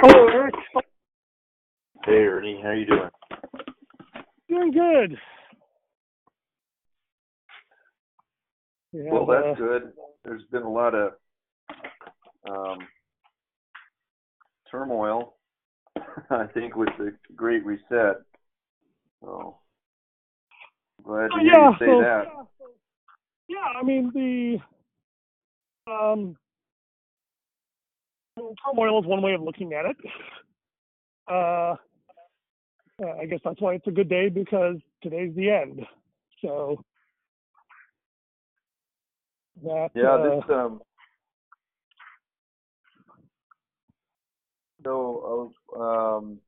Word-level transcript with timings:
Hello, 0.00 0.28
Eric. 0.28 0.54
Hey 2.04 2.12
Ernie, 2.12 2.60
how 2.62 2.70
you 2.72 2.86
doing? 2.86 3.10
Doing 4.48 4.72
good. 4.72 5.18
Yeah, 8.92 9.12
Well, 9.12 9.30
uh, 9.30 9.42
that's 9.42 9.58
good. 9.58 9.92
There's 10.24 10.44
been 10.50 10.62
a 10.62 10.70
lot 10.70 10.94
of 10.94 11.12
um, 12.48 12.78
turmoil, 14.70 15.34
I 16.30 16.46
think, 16.54 16.76
with 16.76 16.88
the 16.98 17.12
Great 17.36 17.64
Reset. 17.64 18.22
So 19.20 19.58
glad 21.02 21.28
to 21.28 21.40
hear 21.40 21.52
yeah, 21.52 21.70
you 21.70 21.76
say 21.78 21.86
so, 21.86 22.00
that. 22.00 22.24
yeah, 23.48 23.78
I 23.78 23.82
mean 23.82 24.10
the 24.14 25.92
um, 25.92 26.36
turmoil 28.64 29.00
is 29.00 29.06
one 29.06 29.22
way 29.22 29.34
of 29.34 29.42
looking 29.42 29.72
at 29.72 29.84
it. 29.86 29.96
Uh, 31.30 31.74
uh, 33.02 33.14
I 33.20 33.26
guess 33.26 33.40
that's 33.44 33.60
why 33.60 33.74
it's 33.74 33.86
a 33.86 33.92
good 33.92 34.08
day 34.08 34.28
because 34.28 34.76
today's 35.02 35.34
the 35.36 35.50
end. 35.50 35.80
So 36.42 36.82
that 39.62 39.90
Yeah, 39.94 40.14
uh, 40.14 40.22
this 40.22 40.44
um. 40.50 40.80
So, 44.84 45.52
uh, 45.76 45.80
um, 45.80 46.38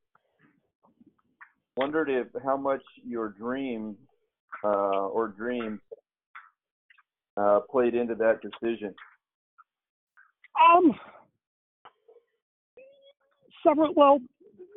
wondered 1.76 2.08
if 2.08 2.28
how 2.44 2.56
much 2.56 2.82
your 3.04 3.30
dream 3.30 3.96
uh, 4.64 5.08
or 5.08 5.28
dreams 5.28 5.80
uh, 7.36 7.60
played 7.70 7.94
into 7.94 8.14
that 8.14 8.40
decision. 8.40 8.94
um 10.60 10.94
several 13.66 13.92
well 13.94 14.20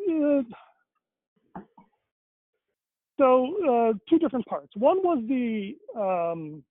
uh, 0.10 0.42
so 3.18 3.56
uh, 3.64 3.94
two 4.10 4.20
different 4.20 4.46
parts. 4.46 4.72
One 4.76 4.98
was 4.98 5.24
the 5.28 5.76
um, 6.00 6.64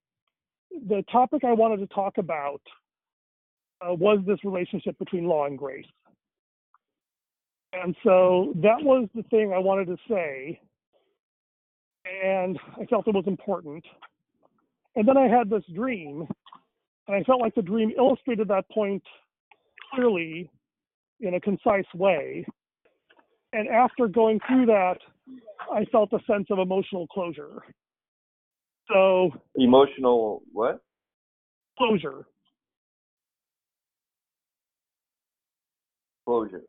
the 0.88 1.04
topic 1.10 1.44
I 1.44 1.52
wanted 1.52 1.78
to 1.78 1.94
talk 1.94 2.18
about 2.18 2.60
uh, 3.80 3.94
was 3.94 4.18
this 4.26 4.38
relationship 4.44 4.98
between 4.98 5.26
law 5.26 5.46
and 5.46 5.56
grace, 5.56 5.86
and 7.72 7.94
so 8.02 8.52
that 8.56 8.82
was 8.82 9.08
the 9.14 9.22
thing 9.24 9.52
I 9.52 9.58
wanted 9.58 9.86
to 9.86 9.96
say, 10.08 10.60
and 12.24 12.58
I 12.80 12.86
felt 12.86 13.06
it 13.08 13.14
was 13.14 13.24
important. 13.26 13.84
And 14.94 15.08
then 15.08 15.16
I 15.16 15.26
had 15.26 15.48
this 15.48 15.64
dream, 15.74 16.28
and 17.08 17.16
I 17.16 17.22
felt 17.22 17.40
like 17.40 17.54
the 17.54 17.62
dream 17.62 17.92
illustrated 17.96 18.48
that 18.48 18.68
point 18.68 19.02
clearly 19.94 20.50
in 21.22 21.34
a 21.34 21.40
concise 21.40 21.86
way. 21.94 22.44
And 23.52 23.68
after 23.68 24.08
going 24.08 24.40
through 24.46 24.66
that, 24.66 24.98
I 25.72 25.84
felt 25.86 26.12
a 26.12 26.18
sense 26.30 26.48
of 26.50 26.58
emotional 26.58 27.06
closure. 27.06 27.62
So, 28.88 29.30
Emotional 29.56 30.42
what? 30.52 30.80
closure. 31.78 32.26
Closure. 36.26 36.62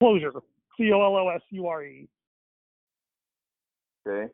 Closure. 0.00 0.32
C 0.76 0.90
O 0.92 1.00
L 1.00 1.16
O 1.16 1.28
S 1.28 1.42
U 1.50 1.66
R 1.66 1.84
E. 1.84 2.08
Okay. 4.06 4.32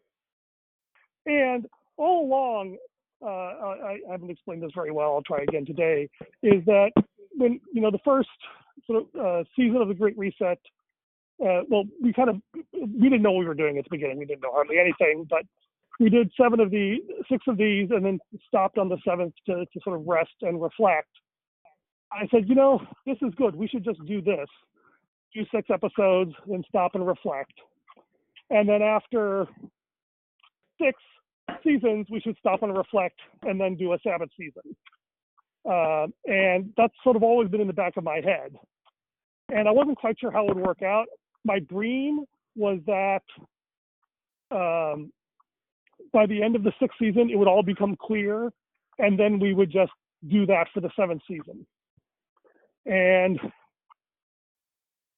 And 1.26 1.66
all 1.96 2.26
along, 2.26 2.76
uh, 3.22 3.26
I, 3.26 3.98
I 4.08 4.12
haven't 4.12 4.30
explained 4.30 4.62
this 4.62 4.72
very 4.74 4.90
well. 4.90 5.14
I'll 5.14 5.22
try 5.22 5.42
again 5.42 5.66
today. 5.66 6.08
Is 6.42 6.64
that 6.66 6.90
when 7.36 7.60
you 7.72 7.82
know 7.82 7.90
the 7.90 7.98
first 8.04 8.28
sort 8.90 9.04
of 9.14 9.20
uh, 9.20 9.44
season 9.56 9.76
of 9.76 9.88
the 9.88 9.94
Great 9.94 10.18
Reset? 10.18 10.58
Uh, 11.42 11.62
well, 11.68 11.84
we 12.02 12.12
kind 12.12 12.28
of 12.28 12.36
we 12.72 13.08
didn't 13.08 13.22
know 13.22 13.32
what 13.32 13.40
we 13.40 13.46
were 13.46 13.54
doing 13.54 13.78
at 13.78 13.84
the 13.84 13.90
beginning. 13.90 14.18
We 14.18 14.26
didn't 14.26 14.42
know 14.42 14.52
hardly 14.52 14.78
anything, 14.78 15.26
but 15.28 15.42
we 15.98 16.10
did 16.10 16.30
seven 16.40 16.60
of 16.60 16.70
the 16.70 16.96
six 17.30 17.44
of 17.46 17.56
these, 17.56 17.88
and 17.90 18.04
then 18.04 18.18
stopped 18.46 18.78
on 18.78 18.88
the 18.88 18.98
seventh 19.06 19.34
to, 19.46 19.64
to 19.64 19.80
sort 19.82 19.98
of 19.98 20.06
rest 20.06 20.34
and 20.42 20.60
reflect. 20.60 21.08
I 22.12 22.26
said, 22.30 22.48
you 22.48 22.54
know, 22.54 22.80
this 23.06 23.16
is 23.22 23.32
good. 23.36 23.54
We 23.54 23.68
should 23.68 23.84
just 23.84 24.04
do 24.04 24.20
this. 24.20 24.48
Do 25.32 25.44
six 25.54 25.68
episodes, 25.72 26.32
then 26.46 26.64
stop 26.68 26.94
and 26.94 27.06
reflect. 27.06 27.52
And 28.50 28.68
then 28.68 28.82
after 28.82 29.46
six 30.80 31.00
seasons, 31.64 32.06
we 32.10 32.20
should 32.20 32.36
stop 32.38 32.64
and 32.64 32.76
reflect 32.76 33.20
and 33.42 33.60
then 33.60 33.76
do 33.76 33.92
a 33.92 33.98
Sabbath 34.02 34.30
season. 34.36 34.76
Uh, 35.64 36.06
and 36.26 36.72
that's 36.76 36.94
sort 37.04 37.16
of 37.16 37.22
always 37.22 37.48
been 37.48 37.60
in 37.60 37.66
the 37.66 37.72
back 37.72 37.96
of 37.96 38.04
my 38.04 38.16
head. 38.16 38.56
And 39.54 39.68
I 39.68 39.72
wasn't 39.72 39.98
quite 39.98 40.18
sure 40.18 40.30
how 40.30 40.46
it 40.46 40.54
would 40.54 40.64
work 40.64 40.82
out. 40.82 41.06
My 41.44 41.58
dream 41.58 42.24
was 42.56 42.78
that 42.86 43.22
um, 44.50 45.12
by 46.12 46.26
the 46.26 46.42
end 46.42 46.56
of 46.56 46.62
the 46.62 46.72
sixth 46.80 46.98
season, 46.98 47.30
it 47.30 47.36
would 47.36 47.48
all 47.48 47.62
become 47.62 47.96
clear, 48.00 48.50
and 48.98 49.18
then 49.18 49.38
we 49.38 49.54
would 49.54 49.70
just 49.70 49.92
do 50.28 50.46
that 50.46 50.66
for 50.74 50.80
the 50.80 50.90
seventh 50.96 51.22
season. 51.26 51.66
And 52.86 53.38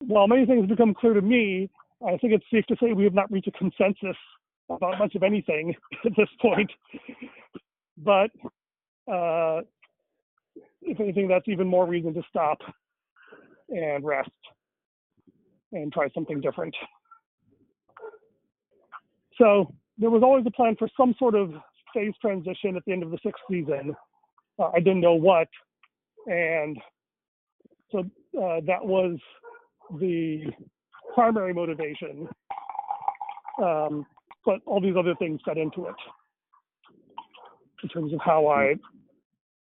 while 0.01 0.27
many 0.27 0.47
things 0.47 0.63
have 0.63 0.69
become 0.69 0.95
clear 0.95 1.15
to 1.15 1.23
me, 1.23 1.71
I 2.07 2.17
think 2.19 2.33
it's 2.33 2.45
safe 2.53 2.67
to 2.67 2.77
say 2.81 2.93
we 2.93 3.05
have 3.05 3.15
not 3.15 3.31
reached 3.31 3.49
a 3.49 3.53
consensus 3.53 4.17
about 4.69 4.99
much 4.99 5.15
of 5.15 5.23
anything 5.23 5.75
at 6.05 6.13
this 6.17 6.29
point. 6.41 6.71
But 7.99 8.31
uh, 9.11 9.61
if 10.83 10.99
anything, 11.01 11.29
that's 11.29 11.49
even 11.49 11.67
more 11.67 11.87
reason 11.87 12.15
to 12.15 12.23
stop 12.29 12.59
and 13.73 14.05
rest 14.05 14.31
and 15.73 15.93
try 15.93 16.09
something 16.15 16.41
different. 16.41 16.75
So 19.39 19.73
there 19.99 20.11
was 20.11 20.23
always 20.23 20.45
a 20.47 20.51
plan 20.51 20.77
for 20.79 20.89
some 20.97 21.15
sort 21.19 21.35
of 21.35 21.53
phase 21.95 22.15
transition 22.21 22.77
at 22.77 22.85
the 22.87 22.93
end 22.93 23.03
of 23.03 23.11
the 23.11 23.19
sixth 23.23 23.43
season. 23.51 23.95
Uh, 24.59 24.71
I 24.75 24.79
didn't 24.79 25.01
know 25.01 25.15
what, 25.15 25.49
and 26.27 26.77
so 27.91 28.01
uh, 28.01 28.61
that 28.67 28.85
was 28.85 29.19
the 29.99 30.45
primary 31.15 31.55
motivation. 31.55 32.29
Um, 33.63 34.07
but 34.45 34.61
all 34.67 34.81
these 34.81 34.97
other 34.99 35.15
things 35.17 35.41
fed 35.45 35.59
into 35.59 35.87
it 35.87 35.95
in 37.83 37.89
terms 37.89 38.13
of 38.13 38.21
how 38.25 38.47
I 38.47 38.75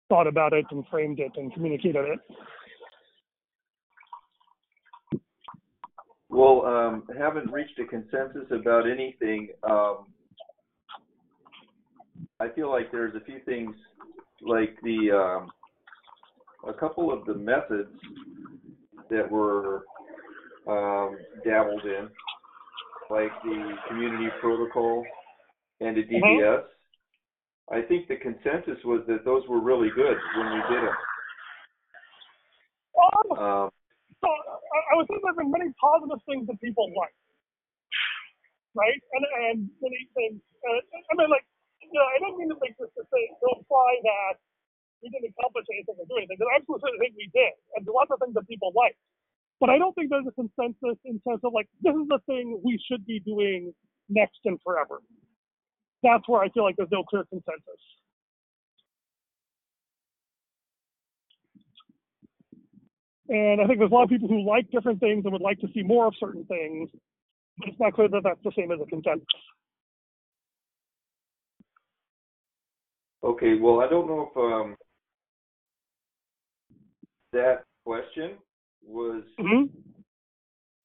thought 0.09 0.28
about 0.28 0.53
it 0.53 0.66
and 0.72 0.85
framed 0.90 1.19
it 1.19 1.31
and 1.35 1.53
communicated 1.53 2.06
it. 2.06 2.19
Well, 6.31 6.65
um, 6.65 7.03
haven't 7.17 7.51
reached 7.51 7.77
a 7.79 7.85
consensus 7.85 8.49
about 8.51 8.89
anything. 8.89 9.49
Um, 9.69 10.05
I 12.39 12.47
feel 12.55 12.71
like 12.71 12.89
there's 12.91 13.13
a 13.15 13.25
few 13.25 13.39
things, 13.45 13.75
like 14.41 14.77
the 14.81 15.11
um, 15.11 15.51
a 16.67 16.73
couple 16.73 17.11
of 17.11 17.25
the 17.25 17.33
methods 17.33 17.91
that 19.09 19.29
were 19.29 19.83
um, 20.69 21.17
dabbled 21.43 21.83
in, 21.83 22.07
like 23.09 23.31
the 23.43 23.73
community 23.89 24.29
protocol 24.39 25.03
and 25.81 25.97
the 25.97 26.03
DBS. 26.03 26.63
I 27.71 27.81
think 27.81 28.07
the 28.07 28.15
consensus 28.15 28.81
was 28.85 29.01
that 29.07 29.25
those 29.25 29.43
were 29.49 29.61
really 29.61 29.89
good 29.95 30.17
when 30.37 30.45
we 30.53 30.75
did 30.75 30.83
them. 30.83 30.95
Um, 33.37 33.37
Um, 33.37 33.69
so 35.07 35.13
I, 35.13 35.17
I 35.17 35.19
would 35.19 35.22
say 35.22 35.22
there's 35.23 35.39
been 35.41 35.53
many 35.53 35.69
positive 35.79 36.22
things 36.28 36.45
that 36.50 36.59
people 36.62 36.89
like, 36.97 37.16
right? 38.78 39.00
And 39.16 39.23
and 39.50 39.57
many 39.81 40.01
things. 40.16 40.39
Uh, 40.63 40.81
I 41.12 41.13
mean, 41.17 41.29
like, 41.31 41.45
you 41.84 41.97
know, 41.97 42.07
I 42.07 42.17
don't 42.22 42.38
mean 42.39 42.50
to 42.53 42.59
make 42.62 42.78
this 42.78 42.91
to 42.97 43.03
say 43.09 43.23
to 43.29 43.47
imply 43.57 43.91
that 44.06 44.35
we 45.03 45.09
didn't 45.09 45.34
accomplish 45.38 45.67
anything 45.73 45.97
or 45.97 46.07
do 46.07 46.17
anything. 46.17 46.38
Because 46.40 46.51
I 46.53 46.61
absolutely 46.61 47.00
think 47.01 47.13
we 47.17 47.29
did, 47.34 47.53
and 47.78 47.85
there's 47.85 47.95
lots 47.95 48.11
of 48.14 48.20
things 48.22 48.35
that 48.37 48.47
people 48.49 48.72
like. 48.78 48.97
But 49.61 49.70
I 49.70 49.78
don't 49.78 49.93
think 49.93 50.09
there's 50.09 50.28
a 50.28 50.35
consensus 50.35 50.97
in 51.05 51.22
terms 51.28 51.41
of 51.46 51.53
like 51.53 51.70
this 51.81 51.96
is 51.96 52.08
the 52.09 52.20
thing 52.28 52.61
we 52.66 52.79
should 52.90 53.05
be 53.05 53.22
doing 53.22 53.73
next 54.09 54.41
and 54.46 54.59
forever. 54.66 55.02
That's 56.03 56.28
where 56.29 56.41
I 56.41 56.49
feel 56.49 56.64
like 56.64 56.78
there's 56.78 56.91
no 56.93 57.03
clear 57.03 57.25
consensus. 57.29 57.81
And 63.31 63.61
I 63.61 63.66
think 63.66 63.79
there's 63.79 63.91
a 63.91 63.93
lot 63.93 64.03
of 64.03 64.09
people 64.09 64.28
who 64.28 64.45
like 64.45 64.69
different 64.72 64.99
things 64.99 65.23
and 65.23 65.31
would 65.31 65.41
like 65.41 65.57
to 65.61 65.67
see 65.73 65.83
more 65.83 66.05
of 66.05 66.13
certain 66.19 66.43
things, 66.45 66.89
but 67.57 67.69
it's 67.69 67.79
not 67.79 67.93
clear 67.93 68.09
that 68.09 68.23
that's 68.25 68.43
the 68.43 68.51
same 68.57 68.73
as 68.73 68.79
a 68.81 68.85
consensus. 68.85 69.25
Okay, 73.23 73.57
well, 73.57 73.79
I 73.79 73.87
don't 73.87 74.07
know 74.07 74.29
if 74.29 74.37
um, 74.37 74.75
that 77.31 77.63
question 77.85 78.31
was 78.85 79.23
hmm 79.39 79.63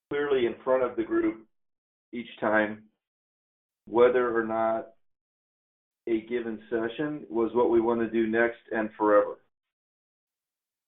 clearly 0.08 0.46
in 0.46 0.54
front 0.62 0.84
of 0.84 0.94
the 0.96 1.02
group 1.02 1.44
each 2.12 2.28
time, 2.40 2.84
whether 3.88 4.38
or 4.38 4.44
not 4.44 4.90
a 6.06 6.20
given 6.28 6.60
session 6.70 7.24
was 7.28 7.50
what 7.54 7.70
we 7.70 7.80
want 7.80 8.00
to 8.00 8.08
do 8.08 8.28
next 8.28 8.60
and 8.70 8.88
forever. 8.96 9.38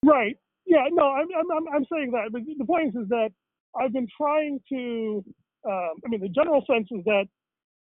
Right. 0.05 0.39
Yeah, 0.69 0.85
no, 0.93 1.09
I'm, 1.09 1.27
I'm, 1.35 1.65
I'm, 1.75 1.87
saying 1.91 2.11
that. 2.13 2.31
But 2.31 2.43
the 2.47 2.65
point 2.65 2.89
is, 2.89 3.03
is 3.03 3.09
that 3.09 3.31
I've 3.79 3.93
been 3.93 4.07
trying 4.17 4.61
to, 4.69 5.25
um, 5.67 5.95
I 6.05 6.09
mean, 6.09 6.21
the 6.21 6.29
general 6.29 6.63
sense 6.71 6.89
is 6.91 7.05
that 7.05 7.27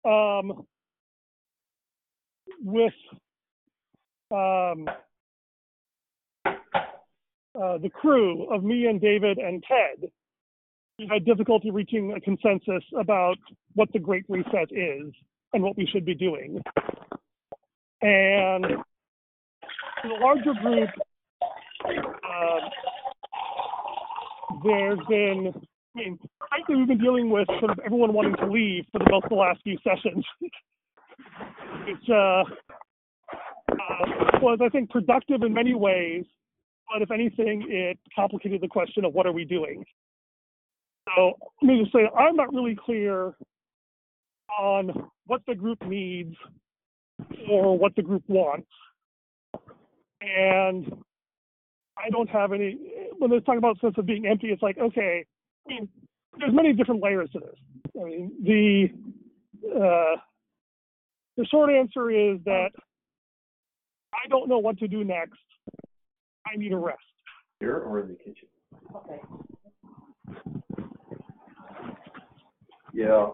um, 0.08 0.64
with 2.62 2.92
um, 4.30 4.88
uh, 6.46 7.78
the 7.78 7.90
crew 7.92 8.52
of 8.54 8.62
me 8.62 8.86
and 8.86 9.00
David 9.00 9.38
and 9.38 9.64
Ted, 9.66 10.10
we 10.98 11.08
had 11.10 11.24
difficulty 11.24 11.70
reaching 11.70 12.12
a 12.12 12.20
consensus 12.20 12.84
about 12.98 13.36
what 13.74 13.88
the 13.92 13.98
Great 13.98 14.24
Reset 14.28 14.70
is 14.70 15.12
and 15.52 15.62
what 15.62 15.76
we 15.76 15.86
should 15.86 16.04
be 16.04 16.14
doing. 16.14 16.60
And 18.02 18.64
the 20.04 20.14
larger 20.20 20.54
group, 20.62 20.90
um, 22.38 22.60
there's 24.64 24.98
been, 25.08 25.52
I 25.96 25.98
mean, 25.98 26.18
frankly, 26.48 26.76
we've 26.76 26.88
been 26.88 26.98
dealing 26.98 27.30
with 27.30 27.46
sort 27.58 27.70
of 27.70 27.78
everyone 27.84 28.12
wanting 28.12 28.36
to 28.36 28.46
leave 28.46 28.84
for 28.92 28.98
the 28.98 29.10
most 29.10 29.24
of 29.24 29.30
the 29.30 29.36
last 29.36 29.60
few 29.62 29.78
sessions, 29.84 30.24
which 31.86 32.10
uh, 32.10 32.44
uh, 33.72 34.04
was, 34.40 34.58
I 34.62 34.68
think, 34.68 34.90
productive 34.90 35.42
in 35.42 35.52
many 35.52 35.74
ways, 35.74 36.24
but 36.92 37.02
if 37.02 37.10
anything, 37.10 37.66
it 37.68 37.98
complicated 38.14 38.60
the 38.60 38.68
question 38.68 39.04
of 39.04 39.12
what 39.12 39.26
are 39.26 39.32
we 39.32 39.44
doing. 39.44 39.84
So 41.16 41.38
let 41.62 41.68
me 41.68 41.80
just 41.80 41.92
say, 41.92 42.08
I'm 42.16 42.36
not 42.36 42.52
really 42.52 42.76
clear 42.76 43.34
on 44.58 45.08
what 45.26 45.42
the 45.46 45.54
group 45.54 45.82
needs 45.86 46.34
or 47.50 47.76
what 47.78 47.94
the 47.96 48.02
group 48.02 48.24
wants. 48.28 48.68
And 50.20 50.92
I 52.04 52.10
don't 52.10 52.28
have 52.30 52.52
any, 52.52 52.78
when 53.18 53.30
they 53.30 53.40
talk 53.40 53.58
about 53.58 53.80
sense 53.80 53.94
of 53.98 54.06
being 54.06 54.26
empty, 54.26 54.48
it's 54.48 54.62
like, 54.62 54.78
okay, 54.78 55.24
I 55.66 55.68
mean, 55.68 55.88
there's 56.38 56.54
many 56.54 56.72
different 56.72 57.02
layers 57.02 57.30
to 57.32 57.40
this. 57.40 57.58
I 58.00 58.04
mean, 58.04 58.32
the, 58.42 58.88
uh, 59.74 60.20
the 61.36 61.44
short 61.46 61.70
answer 61.70 62.10
is 62.10 62.38
that 62.44 62.70
I 64.14 64.28
don't 64.28 64.48
know 64.48 64.58
what 64.58 64.78
to 64.78 64.88
do 64.88 65.04
next. 65.04 65.38
I 66.46 66.56
need 66.56 66.72
a 66.72 66.78
rest. 66.78 66.98
Here 67.60 67.76
or 67.76 68.00
in 68.00 68.08
the 68.08 68.14
kitchen? 68.14 68.48
Okay. 68.94 69.20
Yeah. 72.94 73.28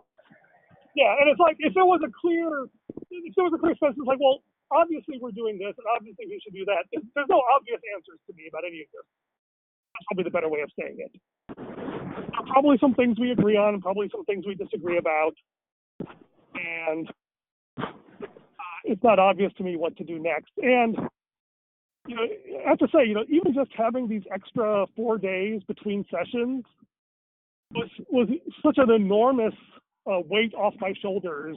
Yeah, 0.96 1.14
and 1.20 1.30
it's 1.30 1.40
like 1.40 1.56
if 1.58 1.74
there 1.74 1.84
was 1.84 2.00
a 2.04 2.10
clear, 2.20 2.66
if 3.10 3.34
there 3.34 3.44
was 3.44 3.52
a 3.54 3.58
clear 3.58 3.74
sense, 3.76 3.96
it's 3.98 4.06
like, 4.06 4.20
well, 4.20 4.42
obviously 4.70 5.18
we're 5.20 5.34
doing 5.34 5.58
this, 5.58 5.74
and 5.76 5.86
obviously 5.94 6.26
we 6.28 6.40
should 6.42 6.54
do 6.54 6.64
that. 6.66 6.84
There's, 6.92 7.28
no 7.28 7.42
obvious 7.54 7.80
answers 7.94 8.20
to 8.28 8.32
me 8.36 8.48
about 8.48 8.64
any 8.66 8.80
of 8.80 8.88
this. 8.92 9.06
That's 9.94 10.06
probably 10.08 10.24
the 10.24 10.34
better 10.34 10.48
way 10.48 10.60
of 10.60 10.70
saying 10.78 10.96
it. 10.98 11.12
Probably 12.48 12.78
some 12.80 12.94
things 12.94 13.18
we 13.18 13.30
agree 13.30 13.56
on, 13.56 13.80
probably 13.80 14.08
some 14.10 14.24
things 14.24 14.44
we 14.46 14.54
disagree 14.54 14.98
about, 14.98 15.34
and 16.54 17.08
uh, 17.78 18.80
it's 18.84 19.02
not 19.02 19.18
obvious 19.18 19.52
to 19.58 19.64
me 19.64 19.76
what 19.76 19.96
to 19.96 20.04
do 20.04 20.18
next. 20.18 20.52
And 20.58 20.96
you 22.06 22.16
know, 22.16 22.22
I 22.66 22.68
have 22.68 22.78
to 22.78 22.88
say, 22.92 23.06
you 23.06 23.14
know, 23.14 23.24
even 23.28 23.54
just 23.54 23.70
having 23.76 24.08
these 24.08 24.22
extra 24.32 24.86
four 24.94 25.16
days 25.16 25.62
between 25.66 26.04
sessions 26.10 26.64
was 27.72 27.88
was 28.10 28.28
such 28.64 28.78
an 28.78 28.90
enormous 28.90 29.54
uh, 30.06 30.20
weight 30.28 30.54
off 30.54 30.74
my 30.80 30.92
shoulders 31.00 31.56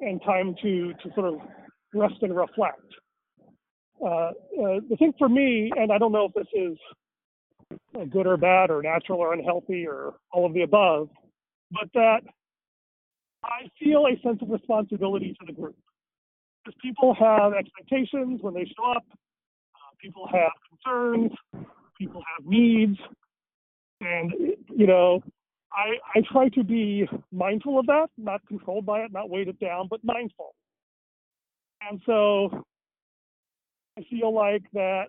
and 0.00 0.22
time 0.22 0.54
to 0.62 0.92
to 1.02 1.14
sort 1.14 1.26
of 1.26 1.40
rest 1.94 2.16
and 2.22 2.36
reflect. 2.36 2.82
Uh, 4.04 4.06
uh, 4.06 4.32
the 4.88 4.96
thing 4.98 5.12
for 5.18 5.28
me, 5.28 5.70
and 5.76 5.92
I 5.92 5.98
don't 5.98 6.12
know 6.12 6.26
if 6.26 6.34
this 6.34 6.46
is 6.52 6.76
uh, 7.98 8.04
good 8.04 8.26
or 8.26 8.36
bad 8.36 8.70
or 8.70 8.82
natural 8.82 9.20
or 9.20 9.32
unhealthy 9.32 9.86
or 9.86 10.14
all 10.32 10.44
of 10.44 10.52
the 10.52 10.62
above, 10.62 11.08
but 11.70 11.88
that 11.94 12.20
I 13.42 13.68
feel 13.78 14.06
a 14.06 14.20
sense 14.26 14.40
of 14.42 14.50
responsibility 14.50 15.36
to 15.40 15.46
the 15.46 15.52
group. 15.52 15.76
Because 16.64 16.78
people 16.82 17.14
have 17.14 17.52
expectations 17.52 18.40
when 18.42 18.54
they 18.54 18.64
show 18.76 18.92
up, 18.92 19.04
uh, 19.10 19.94
people 20.00 20.26
have 20.32 20.50
concerns, 20.68 21.32
people 21.98 22.22
have 22.36 22.46
needs, 22.46 22.98
and 24.00 24.32
you 24.74 24.86
know, 24.86 25.22
I, 25.72 26.18
I 26.18 26.22
try 26.30 26.48
to 26.50 26.64
be 26.64 27.08
mindful 27.32 27.78
of 27.78 27.86
that, 27.86 28.08
not 28.16 28.46
controlled 28.46 28.86
by 28.86 29.00
it, 29.00 29.12
not 29.12 29.28
weighted 29.28 29.58
down, 29.58 29.88
but 29.88 30.00
mindful. 30.04 30.54
And 31.88 32.00
so 32.06 32.64
I 33.98 34.02
feel 34.10 34.34
like 34.34 34.62
that 34.72 35.06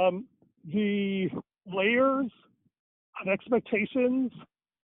um, 0.00 0.26
the 0.72 1.28
layers 1.66 2.30
of 3.20 3.28
expectations 3.28 4.30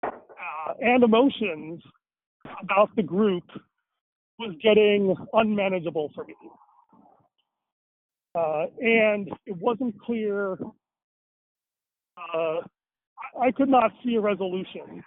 uh, 0.02 0.74
and 0.80 1.02
emotions 1.02 1.82
about 2.62 2.94
the 2.96 3.02
group 3.02 3.44
was 4.38 4.54
getting 4.62 5.14
unmanageable 5.32 6.10
for 6.14 6.24
me. 6.24 6.34
Uh, 8.34 8.66
and 8.80 9.28
it 9.46 9.56
wasn't 9.56 9.98
clear 10.00 10.58
uh, 12.34 12.56
I 13.40 13.50
could 13.52 13.68
not 13.68 13.92
see 14.04 14.16
a 14.16 14.20
resolution. 14.20 15.02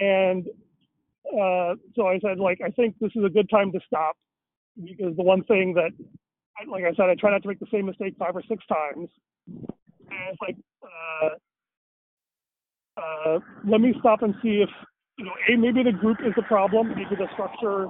And 0.00 0.46
uh, 1.32 1.74
so 1.94 2.06
I 2.06 2.18
said, 2.20 2.38
like, 2.38 2.60
I 2.64 2.70
think 2.70 2.96
this 3.00 3.12
is 3.14 3.24
a 3.24 3.28
good 3.28 3.48
time 3.50 3.72
to 3.72 3.80
stop 3.86 4.16
because 4.82 5.16
the 5.16 5.22
one 5.22 5.44
thing 5.44 5.74
that, 5.74 5.90
like 6.68 6.84
I 6.84 6.94
said, 6.94 7.10
I 7.10 7.14
try 7.14 7.30
not 7.30 7.42
to 7.42 7.48
make 7.48 7.60
the 7.60 7.66
same 7.72 7.86
mistake 7.86 8.14
five 8.18 8.36
or 8.36 8.42
six 8.48 8.64
times. 8.66 9.08
And 9.46 10.28
it's 10.30 10.40
like, 10.40 10.56
uh, 10.82 11.30
uh, 13.00 13.38
let 13.66 13.80
me 13.80 13.94
stop 14.00 14.22
and 14.22 14.34
see 14.42 14.62
if, 14.62 14.70
you 15.18 15.24
know, 15.24 15.32
A, 15.48 15.56
maybe 15.56 15.82
the 15.82 15.96
group 15.96 16.18
is 16.26 16.32
the 16.36 16.42
problem, 16.42 16.88
maybe 16.88 17.16
the 17.16 17.28
structure 17.32 17.88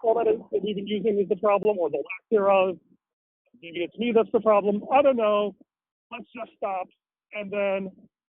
format 0.00 0.26
that 0.26 0.62
we've 0.62 0.76
been 0.76 0.86
using 0.86 1.18
is 1.18 1.28
the 1.28 1.36
problem 1.36 1.78
or 1.78 1.90
the 1.90 1.96
lack 1.96 2.24
thereof. 2.30 2.76
Maybe 3.62 3.80
it's 3.80 3.96
me 3.98 4.12
that's 4.14 4.30
the 4.32 4.40
problem. 4.40 4.82
I 4.92 5.02
don't 5.02 5.16
know. 5.16 5.54
Let's 6.10 6.26
just 6.34 6.56
stop 6.56 6.86
and 7.34 7.50
then 7.50 7.90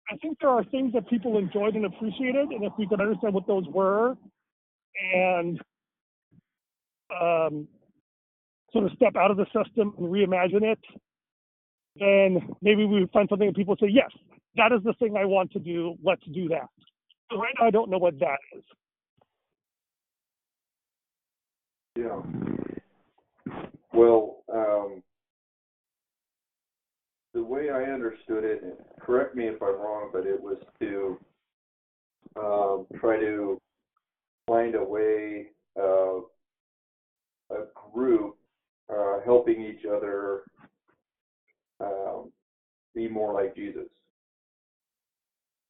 I 0.09 0.17
think 0.17 0.37
there 0.39 0.49
are 0.49 0.63
things 0.65 0.93
that 0.93 1.09
people 1.09 1.37
enjoyed 1.37 1.75
and 1.75 1.85
appreciated, 1.85 2.49
and 2.49 2.63
if 2.63 2.73
we 2.77 2.87
could 2.87 2.99
understand 2.99 3.33
what 3.33 3.47
those 3.47 3.65
were, 3.67 4.15
and 5.13 5.59
um, 7.21 7.67
sort 8.73 8.85
of 8.85 8.91
step 8.95 9.15
out 9.15 9.31
of 9.31 9.37
the 9.37 9.45
system 9.45 9.93
and 9.97 10.07
reimagine 10.07 10.63
it, 10.63 10.79
then 11.97 12.49
maybe 12.61 12.85
we 12.85 13.01
would 13.01 13.11
find 13.11 13.27
something 13.29 13.47
that 13.47 13.55
people 13.55 13.75
say, 13.79 13.87
yes, 13.89 14.09
that 14.55 14.71
is 14.71 14.81
the 14.83 14.93
thing 14.93 15.15
I 15.17 15.25
want 15.25 15.51
to 15.51 15.59
do. 15.59 15.95
Let's 16.03 16.23
do 16.33 16.47
that. 16.49 16.67
So 17.31 17.37
right 17.37 17.53
now, 17.59 17.67
I 17.67 17.71
don't 17.71 17.89
know 17.89 17.97
what 17.97 18.19
that 18.19 18.39
is. 18.55 18.63
Yeah. 21.97 22.21
Well, 23.93 24.43
um, 24.53 25.03
the 27.33 27.43
way 27.43 27.69
I 27.69 27.83
understood 27.83 28.43
it, 28.43 28.61
and 28.63 28.73
correct 28.99 29.35
me 29.35 29.45
if 29.47 29.61
I'm 29.61 29.79
wrong, 29.79 30.09
but 30.11 30.25
it 30.25 30.41
was 30.41 30.57
to 30.79 31.19
um, 32.35 32.87
try 32.99 33.19
to 33.19 33.59
find 34.47 34.75
a 34.75 34.83
way 34.83 35.47
of 35.75 36.23
a 37.49 37.63
group 37.93 38.35
uh, 38.93 39.19
helping 39.25 39.61
each 39.61 39.85
other 39.85 40.43
um, 41.79 42.31
be 42.93 43.07
more 43.07 43.33
like 43.33 43.55
Jesus, 43.55 43.87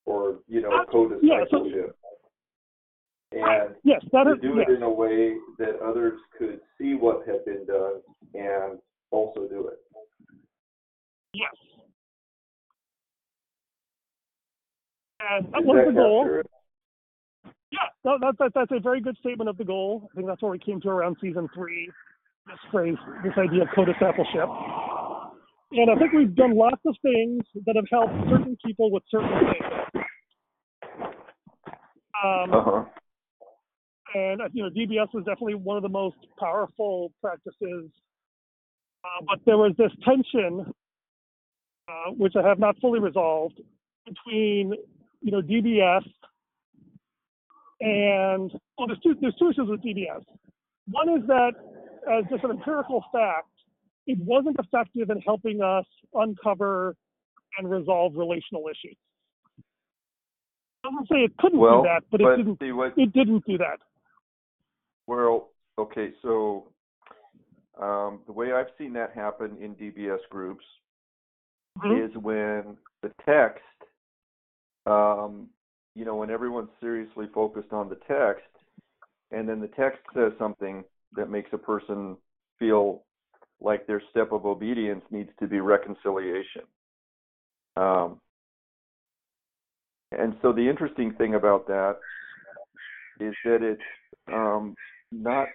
or 0.06 0.40
you 0.48 0.62
know, 0.62 0.72
Uh, 0.72 0.86
co-discipleship, 0.86 1.96
and 3.32 3.76
Yes, 3.84 4.02
that 4.12 4.24
to 4.24 4.34
is. 4.34 4.42
do 4.42 4.56
yes. 4.58 4.66
it 4.68 4.74
in 4.74 4.84
a 4.84 4.90
way 4.90 5.38
that 5.60 5.80
others 5.80 6.20
could 6.38 6.60
see 6.78 6.96
what 6.96 7.28
had 7.28 7.46
been 7.46 7.66
done 7.66 8.02
and 8.34 8.80
also 9.12 9.48
do 9.48 9.68
it. 9.68 9.80
Yes. 11.34 11.52
And 15.30 15.46
that 15.54 15.64
was 15.64 15.86
the 15.88 15.94
goal. 15.94 16.42
Yeah, 17.72 17.80
no, 18.04 18.18
that, 18.20 18.34
that, 18.40 18.52
that's 18.54 18.72
a 18.72 18.80
very 18.80 19.00
good 19.00 19.16
statement 19.18 19.50
of 19.50 19.58
the 19.58 19.64
goal. 19.64 20.10
I 20.12 20.16
think 20.16 20.28
that's 20.28 20.42
where 20.42 20.52
we 20.52 20.60
came 20.60 20.82
to 20.82 20.90
around 20.90 21.16
season 21.22 21.48
three. 21.56 21.90
This 22.48 22.58
phrase, 22.72 22.98
this 23.24 23.34
idea 23.38 23.62
of 23.62 23.70
co-discipleship. 23.74 24.50
And 25.74 25.90
I 25.90 25.96
think 25.96 26.12
we've 26.12 26.36
done 26.36 26.58
lots 26.58 26.82
of 26.86 26.96
things 27.02 27.44
that 27.66 27.76
have 27.76 27.86
helped 27.90 28.14
certain 28.30 28.58
people 28.66 28.92
with 28.92 29.04
certain 29.10 29.30
things. 29.30 30.04
Um, 32.24 32.54
Uh-huh. 32.54 32.84
and 34.14 34.42
uh, 34.42 34.50
you 34.54 34.64
know 34.64 34.70
DBS 34.70 35.08
was 35.14 35.24
definitely 35.24 35.56
one 35.56 35.78
of 35.78 35.84
the 35.84 35.90
most 35.90 36.18
powerful 36.38 37.14
practices. 37.22 37.90
Uh, 39.04 39.26
but 39.28 39.40
there 39.46 39.58
was 39.58 39.72
this 39.78 39.92
tension, 40.04 40.72
uh, 41.92 42.12
which 42.12 42.34
I 42.36 42.48
have 42.48 42.60
not 42.60 42.80
fully 42.80 43.00
resolved, 43.00 43.60
between 44.06 44.74
you 45.22 45.32
know 45.32 45.42
DBS 45.42 46.04
and 47.82 48.52
well, 48.78 48.88
there's 48.88 49.00
two 49.04 49.16
there's 49.20 49.36
two 49.36 49.50
issues 49.50 49.68
with 49.68 49.82
DBS. 49.82 50.24
One 50.90 51.10
is 51.10 51.28
that 51.28 51.52
as 52.12 52.24
just 52.30 52.44
an 52.44 52.52
empirical 52.52 53.04
fact, 53.12 53.50
it 54.08 54.18
wasn't 54.20 54.58
effective 54.60 55.10
in 55.10 55.20
helping 55.22 55.62
us 55.62 55.86
uncover 56.14 56.96
and 57.58 57.70
resolve 57.70 58.14
relational 58.16 58.64
issues. 58.68 58.98
I 60.84 60.90
doesn't 60.90 61.08
say 61.10 61.18
it 61.24 61.38
couldn't 61.38 61.60
Well, 61.60 61.84
do 61.84 61.90
that, 61.90 62.04
but, 62.10 62.22
but 62.22 62.32
it 62.34 62.38
didn't. 62.38 62.60
see 62.60 62.72
what 62.72 62.94
It 62.98 63.14
didn't 63.14 63.46
do 63.46 63.58
that. 63.60 63.78
Well, 65.06 65.50
okay, 65.78 66.12
so 66.22 66.70
um, 67.80 68.22
the 68.26 68.32
way 68.32 68.52
I've 68.52 68.72
seen 68.78 68.94
that 68.94 69.12
happen 69.14 69.58
in 69.62 69.76
DBS 69.76 70.20
groups 70.30 70.66
Mhm. 71.78 72.06
is 72.06 72.18
when 72.18 72.78
the 73.02 73.10
text, 73.26 73.64
um, 74.86 75.50
you 75.96 76.06
know, 76.06 76.16
when 76.16 76.30
everyone's 76.30 76.70
seriously 76.80 77.28
focused 77.28 77.72
on 77.74 77.90
the 77.90 77.96
text, 78.08 78.48
and 79.32 79.48
then 79.48 79.60
the 79.60 79.68
text 79.70 80.00
says 80.14 80.34
something 80.38 80.84
that 81.14 81.30
makes 81.30 81.52
a 81.54 81.58
person 81.58 82.18
feel 82.60 83.04
like 83.60 83.86
their 83.88 84.02
step 84.10 84.32
of 84.32 84.46
obedience 84.46 85.04
needs 85.12 85.30
to 85.40 85.48
be 85.48 85.60
reconciliation. 85.60 86.64
Um, 87.76 88.20
and 90.12 90.36
so 90.42 90.52
the 90.52 90.68
interesting 90.68 91.14
thing 91.14 91.36
about 91.36 91.68
that 91.68 91.98
is 93.20 93.34
that 93.46 93.62
it's 93.62 93.82
um, 94.32 94.76
not 95.12 95.48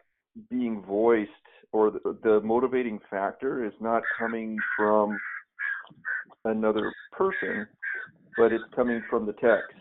being 0.51 0.83
voiced, 0.83 1.31
or 1.73 1.91
the, 1.91 2.17
the 2.23 2.41
motivating 2.41 3.01
factor 3.11 3.65
is 3.65 3.73
not 3.81 4.03
coming 4.19 4.57
from 4.77 5.19
another 6.45 6.93
person, 7.13 7.67
but 8.37 8.53
it's 8.53 8.65
coming 8.75 9.03
from 9.09 9.27
the 9.27 9.33
text 9.35 9.77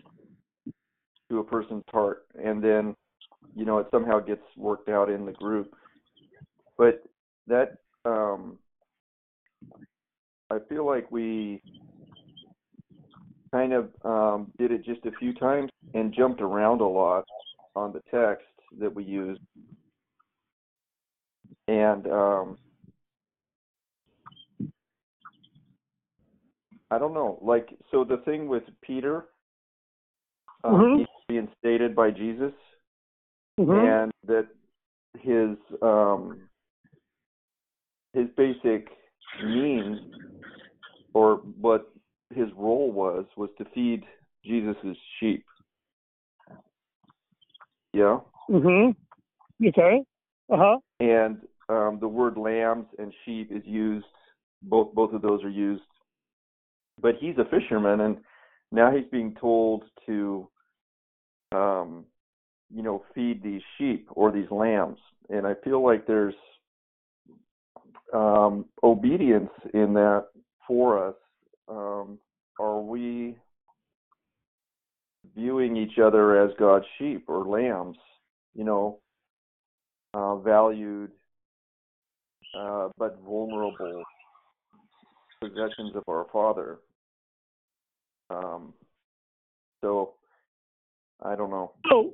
to 1.30 1.40
a 1.40 1.44
person's 1.44 1.84
heart, 1.92 2.26
and 2.44 2.64
then 2.64 2.96
you 3.56 3.66
know 3.66 3.80
it 3.80 3.88
somehow 3.92 4.20
gets 4.20 4.44
worked 4.58 4.90
out 4.90 5.10
in 5.10 5.26
the 5.26 5.32
group. 5.32 5.74
But 6.78 7.04
that 7.48 7.78
um, 8.04 8.58
I 10.52 10.58
feel 10.70 10.86
like 10.86 11.12
we 11.12 11.62
kind 13.52 13.74
of 13.74 13.90
um, 14.04 14.52
did 14.58 14.72
it 14.72 14.84
just 14.86 15.06
a 15.06 15.12
few 15.20 15.34
times 15.34 15.70
and 15.94 16.14
jumped 16.14 16.42
around 16.42 16.82
a 16.82 16.88
lot 16.88 17.24
on 17.76 17.94
the 17.94 18.02
text 18.12 18.46
that 18.80 18.94
we 18.94 19.04
used, 19.04 19.42
and 21.68 22.08
um, 22.08 22.58
I 26.96 26.98
don't 26.98 27.14
know. 27.14 27.38
Like, 27.42 27.78
so 27.92 28.06
the 28.06 28.18
thing 28.24 28.48
with 28.48 28.64
Peter, 28.82 29.26
um, 30.64 30.76
Mhm. 30.76 30.98
he's 31.00 31.08
being 31.28 31.52
stated 31.60 31.94
by 31.94 32.10
Jesus, 32.10 32.54
Mhm. 33.60 33.86
and 33.86 34.14
that 34.24 34.48
his 35.20 35.58
um, 35.82 36.40
his 38.14 38.30
basic 38.38 38.88
means, 39.44 40.00
or 41.14 41.36
what 41.60 41.92
his 42.34 42.50
role 42.54 42.94
was, 42.94 43.26
was 43.36 43.50
to 43.58 43.66
feed 43.66 44.08
Jesus's 44.46 44.98
sheep. 45.20 45.46
Yeah, 47.92 48.22
Mhm. 48.50 48.96
Okay. 49.62 50.06
Uh 50.50 50.58
huh. 50.58 50.80
and 51.02 51.46
um, 51.68 52.00
the 52.00 52.08
word 52.08 52.38
lambs 52.38 52.88
and 53.00 53.14
sheep 53.26 53.52
is 53.52 53.66
used. 53.66 54.06
Both 54.62 54.94
both 54.94 55.14
of 55.14 55.22
those 55.22 55.44
are 55.44 55.50
used, 55.50 55.84
but 57.02 57.16
he's 57.20 57.38
a 57.38 57.46
fisherman, 57.46 58.02
and 58.02 58.18
now 58.72 58.92
he's 58.92 59.08
being 59.12 59.36
told 59.40 59.84
to, 60.06 60.48
um, 61.52 62.06
you 62.74 62.84
know, 62.84 63.04
feed 63.14 63.44
these 63.44 63.62
sheep 63.78 64.08
or 64.12 64.32
these 64.32 64.50
lambs, 64.52 65.00
and 65.30 65.46
I 65.46 65.54
feel 65.64 65.84
like 65.84 66.08
there's 66.08 66.36
um, 68.14 68.66
obedience 68.84 69.52
in 69.74 69.94
that 69.94 70.26
for 70.68 71.10
us. 71.10 71.16
Um, 71.68 72.20
are 72.60 72.82
we 72.82 73.36
viewing 75.36 75.76
each 75.76 75.98
other 76.00 76.44
as 76.44 76.52
God's 76.58 76.86
sheep 76.98 77.26
or 77.28 77.46
lambs? 77.46 77.98
You 78.54 78.64
know, 78.64 79.00
uh, 80.14 80.38
valued 80.38 81.12
uh, 82.58 82.90
but 82.98 83.20
vulnerable 83.26 84.04
possessions 85.50 85.96
of 85.96 86.04
our 86.08 86.28
Father. 86.32 86.80
Um, 88.30 88.74
so 89.82 90.14
I 91.24 91.36
don't 91.36 91.50
know. 91.50 91.74
So 91.90 92.12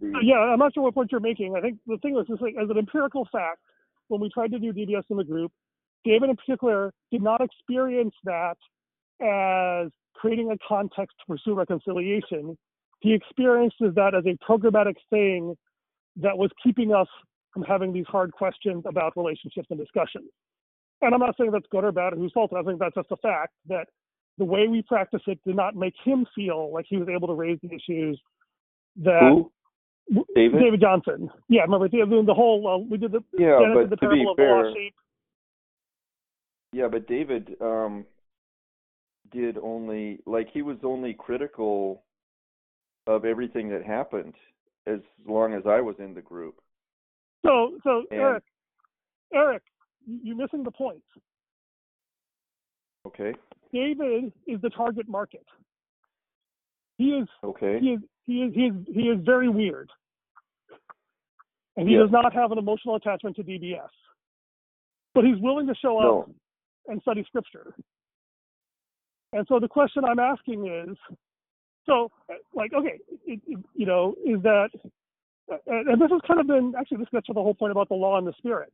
The, 0.00 0.12
yeah, 0.22 0.36
I'm 0.36 0.58
not 0.58 0.74
sure 0.74 0.82
what 0.82 0.94
point 0.94 1.12
you're 1.12 1.20
making. 1.20 1.54
I 1.56 1.60
think 1.60 1.78
the 1.86 1.98
thing 1.98 2.14
was 2.14 2.26
just 2.26 2.42
like 2.42 2.54
as 2.60 2.68
an 2.70 2.78
empirical 2.78 3.26
fact, 3.30 3.60
when 4.08 4.20
we 4.20 4.28
tried 4.28 4.50
to 4.52 4.58
do 4.58 4.72
DBS 4.72 5.04
in 5.10 5.16
the 5.16 5.24
group, 5.24 5.52
David 6.04 6.30
in 6.30 6.36
particular 6.36 6.92
did 7.10 7.22
not 7.22 7.40
experience 7.40 8.14
that 8.24 8.56
as 9.20 9.90
creating 10.14 10.50
a 10.50 10.56
context 10.66 11.16
to 11.20 11.32
pursue 11.32 11.54
reconciliation. 11.54 12.56
He 13.00 13.14
experiences 13.14 13.94
that 13.94 14.14
as 14.14 14.24
a 14.26 14.36
programmatic 14.44 14.94
thing 15.10 15.56
that 16.16 16.36
was 16.36 16.50
keeping 16.62 16.92
us 16.92 17.08
from 17.52 17.62
having 17.62 17.92
these 17.92 18.06
hard 18.06 18.32
questions 18.32 18.84
about 18.86 19.12
relationships 19.16 19.68
and 19.70 19.78
discussions. 19.78 20.30
And 21.02 21.12
I'm 21.14 21.20
not 21.20 21.36
saying 21.36 21.50
that's 21.50 21.66
good 21.70 21.84
or 21.84 21.92
bad 21.92 22.12
or 22.12 22.16
whose 22.16 22.32
fault. 22.32 22.52
I 22.56 22.62
think 22.62 22.78
that's 22.78 22.94
just 22.94 23.10
a 23.10 23.16
fact 23.16 23.52
that 23.68 23.86
the 24.38 24.44
way 24.44 24.68
we 24.68 24.82
practice 24.82 25.20
it 25.26 25.38
did 25.44 25.56
not 25.56 25.76
make 25.76 25.94
him 26.04 26.26
feel 26.34 26.72
like 26.72 26.86
he 26.88 26.96
was 26.96 27.08
able 27.08 27.28
to 27.28 27.34
raise 27.34 27.58
the 27.62 27.68
issues 27.74 28.20
that 29.02 29.20
who? 29.22 29.50
David? 30.34 30.60
David 30.60 30.80
Johnson. 30.80 31.30
Yeah, 31.48 31.62
remember 31.62 31.88
the, 31.88 32.24
the 32.26 32.34
whole 32.34 32.66
uh, 32.66 32.78
we 32.88 32.98
did 32.98 33.12
the 33.12 33.20
Yeah, 33.38 33.58
Dennis 33.60 33.88
but 33.88 33.90
the 33.90 33.96
to 33.96 34.12
be 34.12 34.24
fair. 34.36 34.72
Yeah, 36.72 36.88
but 36.88 37.06
David 37.06 37.56
um 37.60 38.06
did 39.30 39.58
only 39.58 40.20
like 40.26 40.48
he 40.52 40.62
was 40.62 40.76
only 40.84 41.14
critical 41.14 42.02
of 43.06 43.24
everything 43.24 43.68
that 43.70 43.84
happened 43.84 44.34
as 44.86 45.00
long 45.26 45.54
as 45.54 45.62
I 45.66 45.80
was 45.80 45.96
in 45.98 46.14
the 46.14 46.20
group. 46.22 46.56
So 47.44 47.78
so 47.82 48.04
And- 48.10 48.20
Eric, 48.20 48.44
Eric, 49.34 49.62
you're 50.06 50.36
missing 50.36 50.62
the 50.64 50.70
point. 50.70 51.02
Okay. 53.06 53.34
David 53.72 54.32
is 54.46 54.60
the 54.60 54.70
target 54.70 55.08
market. 55.08 55.44
He 56.98 57.10
is 57.10 57.28
Okay. 57.42 57.80
he 57.80 57.88
is 57.94 58.00
he 58.26 58.42
is 58.42 58.54
he 58.54 58.66
is 58.66 58.74
he 58.94 59.00
is 59.08 59.18
very 59.24 59.48
weird, 59.48 59.90
and 61.76 61.88
he 61.88 61.94
Yeah. 61.94 62.02
does 62.02 62.10
not 62.10 62.32
have 62.32 62.52
an 62.52 62.58
emotional 62.58 62.94
attachment 62.96 63.36
to 63.36 63.42
DBS, 63.42 63.88
but 65.14 65.24
he's 65.24 65.38
willing 65.40 65.66
to 65.66 65.74
show 65.76 65.98
up 65.98 66.30
and 66.88 67.00
study 67.02 67.24
scripture. 67.24 67.74
And 69.32 69.46
so 69.48 69.58
the 69.58 69.68
question 69.68 70.04
I'm 70.04 70.18
asking 70.18 70.66
is, 70.66 70.96
so 71.86 72.10
like, 72.54 72.72
okay, 72.74 72.98
it, 73.26 73.40
it- 73.46 73.64
you 73.74 73.86
know, 73.86 74.14
is 74.24 74.40
that, 74.42 74.68
and 75.66 76.00
this 76.00 76.10
has 76.10 76.20
kind 76.26 76.38
of 76.40 76.46
been 76.46 76.74
actually 76.78 76.98
this 76.98 77.08
gets 77.10 77.26
to 77.26 77.32
the 77.32 77.42
whole 77.42 77.54
point 77.54 77.72
about 77.72 77.88
the 77.88 77.94
law 77.94 78.18
and 78.18 78.26
the 78.26 78.34
spirit, 78.34 78.72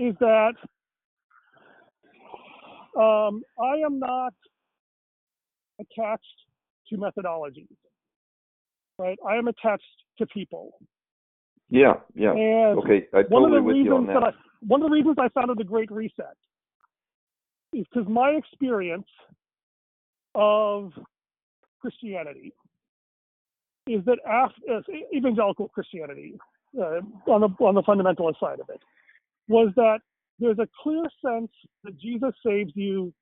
is 0.00 0.14
that 0.20 0.54
um, 2.98 3.42
I 3.60 3.76
am 3.84 3.98
not 3.98 4.32
attached 5.78 6.24
to 6.88 6.96
methodologies, 6.96 7.68
right? 8.98 9.18
I 9.28 9.36
am 9.36 9.48
attached 9.48 9.84
to 10.18 10.26
people, 10.26 10.72
Yeah, 11.68 11.94
yeah. 12.14 12.32
and 12.32 12.78
Okay, 12.78 13.06
I 13.12 13.22
one 13.28 13.44
of 13.44 13.50
totally 13.50 13.60
the 13.60 13.62
with 13.62 13.76
you 13.76 13.94
on 13.94 14.06
reasons 14.06 14.22
that. 14.22 14.24
I 14.24 14.30
one 14.66 14.82
of 14.82 14.88
the 14.88 14.94
reasons 14.94 15.16
I 15.18 15.28
founded 15.28 15.58
the 15.58 15.64
Great 15.64 15.90
Reset 15.90 16.36
is 17.74 17.86
because 17.92 18.08
my 18.08 18.30
experience 18.30 19.06
of 20.34 20.92
Christianity 21.80 22.52
is 23.86 24.04
that 24.06 24.18
after 24.26 24.76
uh, 24.76 24.80
evangelical 25.14 25.68
Christianity 25.68 26.38
uh, 26.78 27.00
on 27.26 27.40
the 27.42 27.48
on 27.64 27.74
the 27.74 27.82
fundamentalist 27.82 28.40
side 28.40 28.60
of 28.60 28.68
it 28.70 28.80
was 29.50 29.72
that 29.74 29.98
there's 30.38 30.58
a 30.60 30.68
clear 30.82 31.02
sense 31.24 31.50
that 31.82 31.98
Jesus 31.98 32.30
saves 32.46 32.70
you 32.74 33.12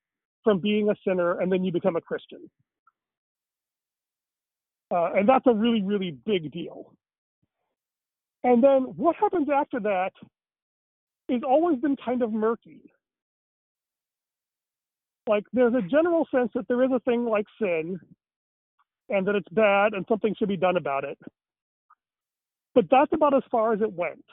from 0.45 0.61
being 0.61 0.91
a 0.91 0.95
sinner 1.07 1.41
and 1.41 1.51
then 1.51 1.65
you 1.65 1.73
become 1.73 1.97
a 1.97 2.01
Christian. 2.01 2.49
Uh, 4.95 5.13
and 5.15 5.29
that's 5.29 5.47
a 5.47 5.55
really, 5.55 5.83
really 5.83 6.17
big 6.27 6.53
deal. 6.53 6.93
And 8.45 8.63
then 8.63 8.83
what 8.97 9.17
happens 9.17 9.49
after 9.53 9.81
that 9.81 10.13
has 11.31 11.41
always 11.47 11.79
been 11.81 11.97
kind 11.97 12.23
of 12.23 12.33
murky. 12.33 12.83
Like 15.27 15.45
there's 15.53 15.75
a 15.75 15.83
general 15.83 16.27
sense 16.31 16.51
that 16.55 16.69
there 16.69 16.85
is 16.85 16.91
a 16.95 17.01
thing 17.01 17.25
like 17.25 17.47
sin 17.61 17.99
and 19.09 19.27
that 19.27 19.35
it's 19.35 19.49
bad 19.51 19.95
and 19.95 20.05
something 20.09 20.35
should 20.39 20.49
be 20.49 20.57
done 20.57 20.77
about 20.77 21.05
it. 21.05 21.19
But 22.75 22.85
that's 22.91 23.13
about 23.15 23.35
as 23.35 23.43
far 23.51 23.73
as 23.73 23.81
it 23.81 23.93
went. 23.93 24.25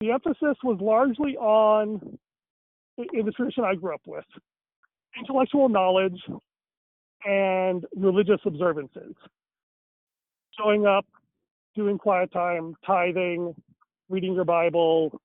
The 0.00 0.10
emphasis 0.10 0.56
was 0.62 0.78
largely 0.80 1.36
on, 1.36 2.18
in 2.98 3.24
the 3.24 3.32
tradition 3.32 3.64
I 3.64 3.74
grew 3.74 3.94
up 3.94 4.02
with, 4.06 4.24
intellectual 5.18 5.68
knowledge 5.68 6.20
and 7.24 7.84
religious 7.96 8.40
observances. 8.44 9.14
Showing 10.58 10.86
up, 10.86 11.06
doing 11.74 11.98
quiet 11.98 12.32
time, 12.32 12.74
tithing, 12.86 13.54
reading 14.08 14.34
your 14.34 14.44
Bible, 14.44 15.18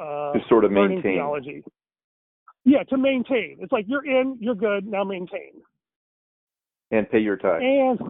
uh, 0.00 0.32
To 0.32 0.40
sort 0.48 0.64
of 0.64 0.72
maintain. 0.72 1.02
theology. 1.02 1.64
Yeah, 2.64 2.82
to 2.84 2.96
maintain. 2.96 3.58
It's 3.60 3.72
like 3.72 3.84
you're 3.86 4.04
in, 4.04 4.38
you're 4.40 4.54
good, 4.54 4.86
now 4.86 5.04
maintain. 5.04 5.52
And 6.90 7.08
pay 7.10 7.18
your 7.18 7.36
tithe. 7.36 7.62
And 7.62 8.00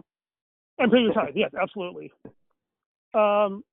and 0.77 0.91
pay 0.91 0.99
your 0.99 1.13
tithe. 1.13 1.33
Yes, 1.35 1.51
absolutely. 1.59 2.11
Um, 3.13 3.63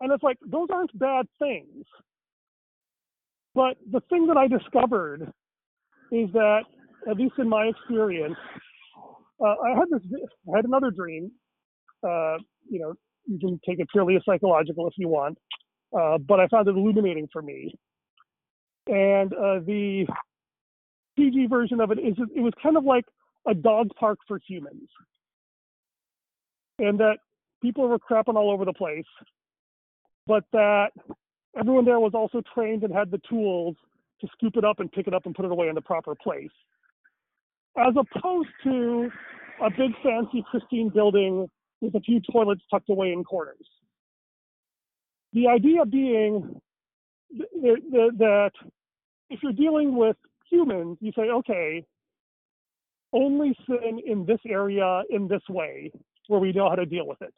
and 0.00 0.12
it's 0.12 0.22
like 0.22 0.38
those 0.46 0.68
aren't 0.72 0.96
bad 0.98 1.26
things. 1.38 1.84
But 3.54 3.76
the 3.90 4.00
thing 4.10 4.26
that 4.26 4.36
I 4.36 4.48
discovered 4.48 5.32
is 6.12 6.30
that, 6.32 6.60
at 7.10 7.16
least 7.16 7.34
in 7.38 7.48
my 7.48 7.64
experience, 7.64 8.36
uh, 9.40 9.54
I 9.64 9.70
had 9.70 9.88
this, 9.90 10.02
I 10.52 10.56
had 10.56 10.64
another 10.64 10.90
dream. 10.90 11.30
Uh, 12.06 12.36
you 12.68 12.78
know, 12.78 12.94
you 13.26 13.38
can 13.38 13.58
take 13.66 13.80
it 13.80 13.88
purely 13.90 14.16
as 14.16 14.22
psychological 14.24 14.86
if 14.86 14.94
you 14.96 15.08
want, 15.08 15.38
uh, 15.98 16.18
but 16.18 16.38
I 16.38 16.48
found 16.48 16.68
it 16.68 16.76
illuminating 16.76 17.28
for 17.32 17.42
me. 17.42 17.74
And 18.88 19.32
uh, 19.32 19.60
the 19.66 20.06
PG 21.16 21.46
version 21.46 21.80
of 21.80 21.90
it 21.90 21.98
is 21.98 22.14
it 22.34 22.40
was 22.40 22.52
kind 22.62 22.76
of 22.76 22.84
like 22.84 23.04
a 23.48 23.54
dog 23.54 23.88
park 23.98 24.18
for 24.28 24.38
humans, 24.46 24.88
and 26.78 27.00
that 27.00 27.16
people 27.62 27.88
were 27.88 27.98
crapping 27.98 28.36
all 28.36 28.50
over 28.50 28.64
the 28.64 28.72
place, 28.72 29.04
but 30.26 30.44
that 30.52 30.90
everyone 31.58 31.84
there 31.84 32.00
was 32.00 32.12
also 32.14 32.42
trained 32.54 32.82
and 32.82 32.92
had 32.92 33.10
the 33.10 33.20
tools 33.28 33.76
to 34.20 34.28
scoop 34.32 34.56
it 34.56 34.64
up 34.64 34.80
and 34.80 34.90
pick 34.90 35.06
it 35.06 35.14
up 35.14 35.26
and 35.26 35.34
put 35.34 35.44
it 35.44 35.50
away 35.50 35.68
in 35.68 35.74
the 35.74 35.80
proper 35.80 36.14
place, 36.14 36.50
as 37.76 37.94
opposed 37.96 38.48
to 38.64 39.10
a 39.62 39.70
big 39.70 39.92
fancy 40.02 40.44
pristine 40.50 40.88
building 40.88 41.48
with 41.80 41.94
a 41.94 42.00
few 42.00 42.20
toilets 42.32 42.62
tucked 42.70 42.90
away 42.90 43.12
in 43.12 43.24
corners. 43.24 43.66
The 45.32 45.48
idea 45.48 45.84
being 45.84 46.60
th- 47.30 47.50
th- 47.62 47.82
th- 47.92 48.12
that 48.18 48.52
if 49.28 49.40
you're 49.42 49.52
dealing 49.52 49.96
with 49.96 50.16
humans, 50.50 50.98
you 51.00 51.12
say, 51.14 51.24
okay, 51.24 51.84
only 53.12 53.56
sin 53.66 54.00
in 54.04 54.24
this 54.24 54.40
area 54.48 55.02
in 55.10 55.28
this 55.28 55.42
way 55.48 55.90
where 56.28 56.40
we 56.40 56.52
know 56.52 56.68
how 56.68 56.76
to 56.76 56.86
deal 56.86 57.06
with 57.06 57.20
it. 57.22 57.34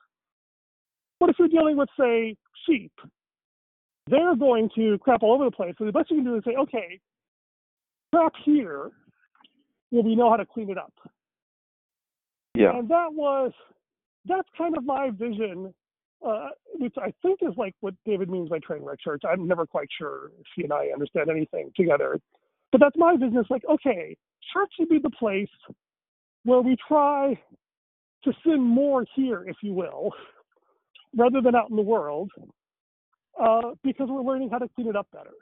But 1.20 1.30
if 1.30 1.36
you're 1.38 1.48
dealing 1.48 1.76
with, 1.76 1.88
say, 1.98 2.36
sheep, 2.66 2.92
they're 4.08 4.36
going 4.36 4.70
to 4.76 4.98
crap 4.98 5.22
all 5.22 5.34
over 5.34 5.44
the 5.44 5.50
place. 5.50 5.74
So 5.78 5.84
the 5.84 5.92
best 5.92 6.10
you 6.10 6.18
can 6.18 6.24
do 6.24 6.36
is 6.36 6.44
say, 6.44 6.54
okay, 6.58 7.00
crap 8.12 8.32
here 8.44 8.90
where 9.90 10.02
we 10.02 10.16
know 10.16 10.30
how 10.30 10.36
to 10.36 10.46
clean 10.46 10.70
it 10.70 10.78
up. 10.78 10.92
Yeah. 12.54 12.76
And 12.76 12.88
that 12.88 13.12
was, 13.12 13.52
that's 14.26 14.48
kind 14.56 14.76
of 14.76 14.84
my 14.84 15.10
vision, 15.10 15.72
uh, 16.26 16.48
which 16.74 16.94
I 16.98 17.12
think 17.22 17.40
is 17.42 17.54
like 17.56 17.74
what 17.80 17.94
David 18.04 18.28
means 18.28 18.48
by 18.48 18.58
train 18.58 18.82
wreck 18.82 19.00
church. 19.00 19.22
I'm 19.28 19.46
never 19.46 19.66
quite 19.66 19.88
sure 19.96 20.30
if 20.38 20.46
he 20.56 20.64
and 20.64 20.72
I 20.72 20.88
understand 20.92 21.30
anything 21.30 21.70
together. 21.76 22.18
But 22.72 22.80
that's 22.80 22.96
my 22.96 23.16
vision. 23.16 23.38
It's 23.38 23.50
like, 23.50 23.64
okay, 23.70 24.16
church 24.52 24.70
should 24.78 24.88
be 24.88 24.98
the 24.98 25.10
place 25.10 25.48
where 26.44 26.60
we 26.60 26.76
try 26.86 27.38
to 28.24 28.32
sin 28.44 28.60
more 28.60 29.06
here, 29.14 29.44
if 29.46 29.56
you 29.62 29.72
will, 29.72 30.12
rather 31.16 31.40
than 31.40 31.54
out 31.54 31.70
in 31.70 31.76
the 31.76 31.82
world, 31.82 32.30
uh, 33.40 33.72
because 33.82 34.08
we're 34.10 34.22
learning 34.22 34.50
how 34.50 34.58
to 34.58 34.68
clean 34.74 34.88
it 34.88 34.96
up 34.96 35.06
better. 35.12 35.34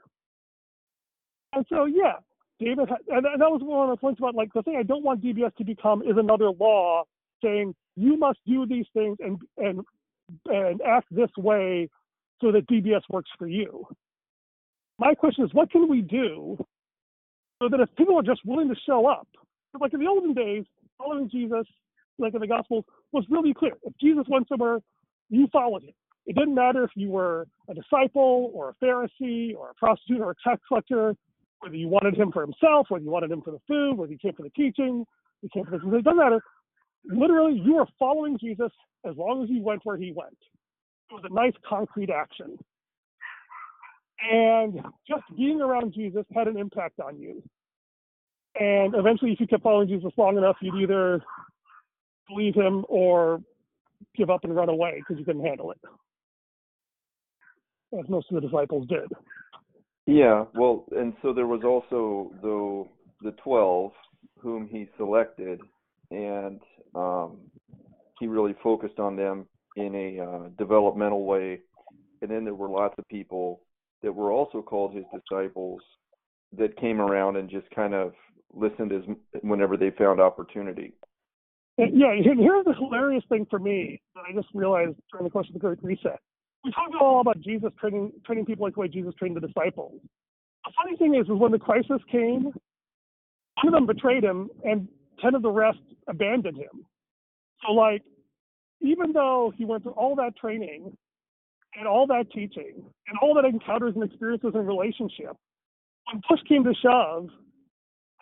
And 1.53 1.65
so, 1.69 1.87
yeah, 1.87 2.15
David, 2.59 2.89
had, 2.89 2.99
and 3.09 3.25
that 3.25 3.51
was 3.51 3.61
one 3.63 3.89
of 3.89 3.97
the 3.97 4.01
points 4.01 4.21
about 4.21 4.35
like 4.35 4.53
the 4.55 4.63
thing 4.63 4.77
I 4.79 4.83
don't 4.83 5.05
want 5.05 5.23
DBS 5.23 5.55
to 5.57 5.65
become 5.65 6.03
is 6.03 6.17
another 6.17 6.51
law 6.51 7.05
saying 7.43 7.75
you 7.97 8.17
must 8.19 8.39
do 8.47 8.67
these 8.67 8.87
things 8.95 9.17
and 9.21 9.39
and 9.59 9.81
and 10.47 10.81
act 10.83 11.07
this 11.11 11.31
way 11.37 11.89
so 12.41 12.53
that 12.53 12.67
DBS 12.67 13.03
works 13.09 13.31
for 13.39 13.47
you. 13.47 13.87
My 14.99 15.15
question 15.15 15.45
is, 15.45 15.53
what 15.53 15.71
can 15.71 15.89
we 15.89 16.01
do 16.01 16.59
so 17.61 17.69
that 17.69 17.81
if 17.81 17.89
people 17.97 18.19
are 18.19 18.23
just 18.23 18.45
willing 18.45 18.69
to 18.69 18.75
show 18.87 19.07
up, 19.07 19.29
like 19.79 19.93
in 19.93 20.01
the 20.01 20.07
olden 20.07 20.35
days, 20.35 20.65
following 20.99 21.29
Jesus, 21.31 21.67
like 22.19 22.35
in 22.35 22.41
the 22.41 22.47
Gospels, 22.47 22.85
was 23.13 23.25
really 23.31 23.55
clear. 23.55 23.73
If 23.83 23.95
Jesus 23.99 24.25
went 24.29 24.49
somewhere, 24.49 24.79
you 25.29 25.49
followed 25.53 25.83
him. 25.85 25.95
It 26.27 26.35
didn't 26.35 26.55
matter 26.55 26.83
if 26.85 26.91
you 26.97 27.11
were 27.11 27.47
a 27.69 27.75
disciple 27.75 28.51
or 28.53 28.71
a 28.71 28.85
Pharisee 28.85 29.55
or 29.57 29.71
a 29.71 29.75
prostitute 29.75 30.21
or 30.21 30.33
a 30.33 30.35
tax 30.43 30.61
collector, 30.67 31.15
whether 31.61 31.77
you 31.77 31.89
wanted 31.89 32.17
him 32.17 32.33
for 32.33 32.43
himself, 32.43 32.87
whether 32.89 33.05
you 33.05 33.11
wanted 33.11 33.31
him 33.31 33.43
for 33.43 33.53
the 33.53 33.61
food, 33.69 33.97
whether 33.97 34.13
you 34.13 34.19
came 34.19 34.35
for 34.35 34.43
the 34.43 34.51
teaching, 34.51 35.05
you 35.43 35.49
came 35.55 35.65
for 35.65 35.79
the 35.79 35.97
it 35.97 36.05
doesn't 36.05 36.19
matter. 36.19 36.41
Literally, 37.05 37.61
you 37.65 37.75
were 37.75 37.87
following 37.99 38.37
Jesus 38.39 38.73
as 39.09 39.17
long 39.17 39.43
as 39.45 39.51
you 39.51 39.63
went 39.63 39.83
where 39.85 39.97
he 39.97 40.13
went. 40.13 40.37
It 41.11 41.15
was 41.15 41.25
a 41.31 41.33
nice 41.33 41.53
concrete 41.69 42.11
action. 42.11 42.59
And 44.29 44.81
just 45.09 45.23
being 45.37 45.61
around 45.61 45.95
Jesus 45.95 46.25
had 46.35 46.49
an 46.49 46.57
impact 46.57 46.99
on 46.99 47.19
you. 47.19 47.43
And 48.59 48.95
eventually, 48.95 49.33
if 49.33 49.41
you 49.41 49.47
kept 49.47 49.63
following 49.63 49.89
Jesus 49.89 50.13
long 50.17 50.39
enough, 50.39 50.57
you'd 50.61 50.83
either 50.83 51.23
believe 52.29 52.55
him 52.55 52.85
or 52.89 53.41
give 54.17 54.31
up 54.31 54.45
and 54.45 54.55
run 54.55 54.69
away 54.69 54.97
because 54.99 55.19
you 55.19 55.25
couldn't 55.25 55.45
handle 55.45 55.71
it. 55.71 55.79
As 57.99 58.09
most 58.09 58.31
of 58.31 58.35
the 58.35 58.47
disciples 58.47 58.87
did. 58.89 59.11
Yeah, 60.07 60.45
well, 60.55 60.85
and 60.97 61.15
so 61.23 61.33
there 61.33 61.47
was 61.47 61.63
also 61.65 62.33
the 62.43 62.85
the 63.29 63.37
twelve 63.43 63.93
whom 64.39 64.69
he 64.69 64.89
selected, 64.97 65.61
and 66.11 66.61
um, 66.95 67.39
he 68.21 68.27
really 68.27 68.55
focused 68.63 68.99
on 68.99 69.17
them 69.17 69.47
in 69.77 69.95
a 69.95 70.23
uh, 70.23 70.49
developmental 70.59 71.25
way. 71.25 71.61
And 72.23 72.31
then 72.31 72.45
there 72.45 72.55
were 72.55 72.69
lots 72.69 72.95
of 72.99 73.07
people 73.09 73.61
that 74.03 74.13
were 74.13 74.33
also 74.33 74.63
called 74.63 74.95
his 74.95 75.05
disciples 75.13 75.81
that 76.57 76.77
came 76.79 77.01
around 77.01 77.37
and 77.37 77.51
just 77.51 77.69
kind 77.75 77.95
of 77.95 78.13
listened 78.55 78.93
as 78.93 79.03
whenever 79.43 79.77
they 79.77 79.91
found 79.91 80.21
opportunity. 80.21 80.95
Yeah, 81.79 82.15
here's 82.23 82.65
the 82.65 82.75
hilarious 82.75 83.25
thing 83.29 83.47
for 83.51 83.59
me 83.59 84.01
that 84.15 84.25
I 84.29 84.33
just 84.33 84.49
realized 84.55 84.97
during 85.13 85.25
the 85.25 85.31
course 85.31 85.47
of 85.49 85.55
the 85.55 85.61
Great 85.61 85.83
Reset. 85.83 86.19
We 86.65 86.73
talked 86.73 86.95
all 87.01 87.21
about 87.21 87.41
Jesus 87.41 87.71
training 87.79 88.13
training 88.25 88.47
people 88.47 88.65
like 88.67 88.75
the 88.75 88.81
way 88.81 88.89
Jesus 88.89 89.15
trained 89.19 89.37
the 89.37 89.41
disciples. 89.47 90.01
The 90.65 90.73
funny 90.77 90.97
thing 90.97 91.15
is, 91.15 91.27
is 91.27 91.39
when 91.39 91.53
the 91.53 91.59
crisis 91.59 92.01
came, 92.11 92.45
one 92.45 93.69
of 93.69 93.73
them 93.73 93.87
betrayed 93.87 94.25
him, 94.25 94.51
and 94.65 94.89
ten 95.23 95.35
of 95.35 95.43
the 95.43 95.51
rest 95.51 95.79
abandoned 96.09 96.57
him. 96.57 96.87
So, 97.67 97.73
like, 97.73 98.03
even 98.81 99.13
though 99.13 99.53
he 99.57 99.65
went 99.65 99.83
through 99.85 99.93
all 99.93 100.17
that 100.17 100.37
training 100.37 100.97
and 101.79 101.87
all 101.87 102.07
that 102.09 102.27
teaching 102.33 102.75
and 103.09 103.19
all 103.23 103.35
that 103.35 103.45
encounters 103.45 103.95
and 103.95 104.05
experiences 104.05 104.53
and 104.55 104.67
relationship, 104.67 105.37
when 106.11 106.23
push 106.29 106.41
came 106.49 106.65
to 106.65 106.75
shove, 106.83 107.29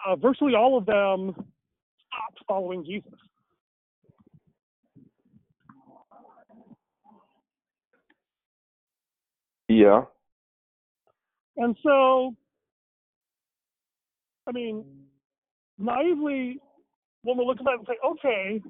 uh, 0.07 0.17
virtually 0.17 0.55
all 0.55 0.77
of 0.77 0.87
them 0.87 1.33
stopped 1.35 2.41
following 2.49 2.85
Jesus. 2.85 3.13
Yeah. 9.69 10.03
And 11.57 11.77
so, 11.83 12.35
I 14.47 14.53
mean, 14.53 14.85
naively, 15.79 16.59
when 17.23 17.39
we 17.39 17.45
look 17.47 17.59
at 17.59 17.65
that 17.65 17.79
and 17.79 17.87
say, 17.87 17.97
okay, 18.07 18.61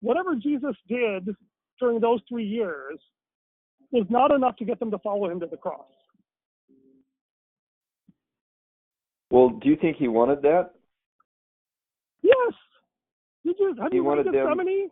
whatever 0.00 0.34
Jesus 0.34 0.74
did 0.88 1.28
during 1.80 2.00
those 2.00 2.20
three 2.28 2.46
years 2.46 2.98
was 3.92 4.06
not 4.08 4.30
enough 4.30 4.56
to 4.56 4.64
get 4.64 4.78
them 4.80 4.90
to 4.90 4.98
follow 4.98 5.30
him 5.30 5.40
to 5.40 5.46
the 5.46 5.56
cross. 5.56 5.86
Well, 9.30 9.50
do 9.50 9.68
you 9.68 9.76
think 9.76 9.96
he 9.96 10.08
wanted 10.08 10.40
that? 10.42 10.70
Yes. 12.22 12.54
Did 13.44 13.56
you 13.58 13.74
have 13.80 13.90
He 13.90 13.96
you 13.96 14.04
wanted 14.04 14.26
them- 14.26 14.32
Gethsemane? 14.34 14.90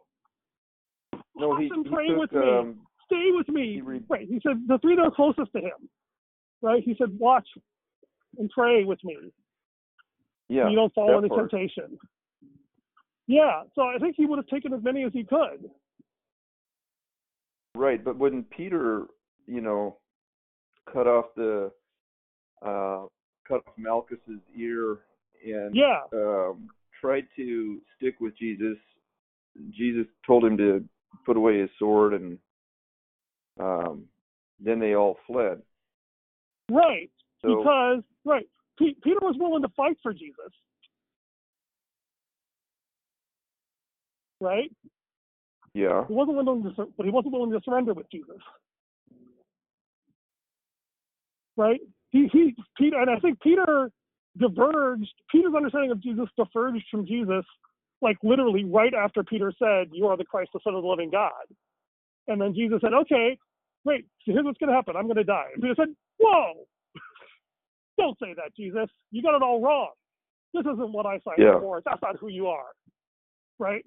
No, 1.36 1.56
he, 1.56 1.64
he 1.64 1.68
took, 1.70 2.18
with 2.18 2.32
me. 2.32 2.38
um, 2.38 2.78
Stay 3.14 3.30
with 3.32 3.48
me. 3.48 3.80
right. 4.08 4.26
He 4.28 4.40
said 4.46 4.62
the 4.66 4.78
three 4.78 4.96
that 4.96 5.02
are 5.02 5.10
closest 5.10 5.52
to 5.52 5.60
him. 5.60 5.88
Right. 6.62 6.82
He 6.84 6.94
said, 6.98 7.16
watch 7.18 7.46
and 8.38 8.50
pray 8.50 8.84
with 8.84 8.98
me. 9.04 9.16
yeah, 10.48 10.68
you 10.68 10.74
don't 10.74 10.92
fall 10.94 11.16
into 11.16 11.28
part. 11.28 11.50
temptation. 11.50 11.98
Yeah, 13.26 13.62
so 13.74 13.82
I 13.82 13.98
think 13.98 14.16
he 14.16 14.26
would 14.26 14.38
have 14.38 14.46
taken 14.48 14.72
as 14.72 14.82
many 14.82 15.04
as 15.04 15.12
he 15.12 15.24
could. 15.24 15.70
Right, 17.74 18.04
but 18.04 18.18
when 18.18 18.44
Peter, 18.44 19.06
you 19.46 19.60
know, 19.60 19.96
cut 20.92 21.06
off 21.06 21.26
the 21.36 21.70
uh 22.62 23.06
cut 23.46 23.62
off 23.66 23.74
Malchus's 23.78 24.40
ear 24.56 24.98
and 25.44 25.74
Yeah, 25.74 26.00
um 26.12 26.68
tried 27.00 27.26
to 27.36 27.80
stick 27.96 28.16
with 28.20 28.36
Jesus, 28.38 28.76
Jesus 29.70 30.06
told 30.26 30.44
him 30.44 30.56
to 30.58 30.84
put 31.24 31.36
away 31.36 31.60
his 31.60 31.70
sword 31.78 32.14
and 32.14 32.38
um 33.60 34.04
then 34.60 34.78
they 34.78 34.94
all 34.94 35.18
fled. 35.26 35.60
right. 36.70 37.10
So 37.42 37.56
because 37.56 38.02
right, 38.24 38.48
Pe- 38.78 38.94
Peter 39.02 39.18
was 39.20 39.36
willing 39.38 39.62
to 39.62 39.68
fight 39.76 39.96
for 40.02 40.12
Jesus. 40.12 40.52
Right, 44.40 44.70
yeah. 45.74 46.04
he 46.06 46.14
wasn't 46.14 46.36
willing 46.36 46.62
to, 46.62 46.70
sur- 46.74 46.88
but 46.96 47.04
he 47.04 47.12
wasn't 47.12 47.32
willing 47.32 47.50
to 47.50 47.60
surrender 47.64 47.94
with 47.94 48.10
Jesus. 48.10 48.36
Right, 51.56 51.80
he 52.10 52.28
he 52.32 52.54
Peter, 52.76 53.00
and 53.00 53.10
I 53.10 53.18
think 53.18 53.40
Peter 53.40 53.90
diverged. 54.38 55.12
Peter's 55.30 55.54
understanding 55.54 55.90
of 55.90 56.02
Jesus 56.02 56.26
diverged 56.36 56.84
from 56.90 57.06
Jesus, 57.06 57.44
like 58.02 58.16
literally 58.22 58.64
right 58.64 58.94
after 58.94 59.22
Peter 59.22 59.52
said, 59.58 59.88
"You 59.92 60.06
are 60.06 60.16
the 60.16 60.24
Christ, 60.24 60.50
the 60.52 60.60
Son 60.64 60.74
of 60.74 60.82
the 60.82 60.88
Living 60.88 61.10
God." 61.10 61.32
And 62.28 62.40
then 62.40 62.54
Jesus 62.54 62.80
said, 62.80 62.94
"Okay, 62.94 63.38
wait. 63.84 64.06
So 64.24 64.32
here's 64.32 64.44
what's 64.44 64.58
going 64.58 64.70
to 64.70 64.74
happen. 64.74 64.96
I'm 64.96 65.04
going 65.06 65.16
to 65.16 65.24
die." 65.24 65.48
And 65.52 65.62
Peter 65.62 65.74
said, 65.76 65.94
"Whoa, 66.18 66.66
don't 67.98 68.18
say 68.18 68.34
that, 68.34 68.54
Jesus. 68.56 68.88
You 69.10 69.22
got 69.22 69.36
it 69.36 69.42
all 69.42 69.60
wrong. 69.60 69.90
This 70.52 70.62
isn't 70.62 70.92
what 70.92 71.06
I 71.06 71.20
signed 71.20 71.38
Yeah. 71.38 71.56
up 71.56 71.60
for. 71.60 71.82
That's 71.84 72.02
not 72.02 72.16
who 72.18 72.28
you 72.28 72.46
are." 72.48 72.72
Right? 73.58 73.84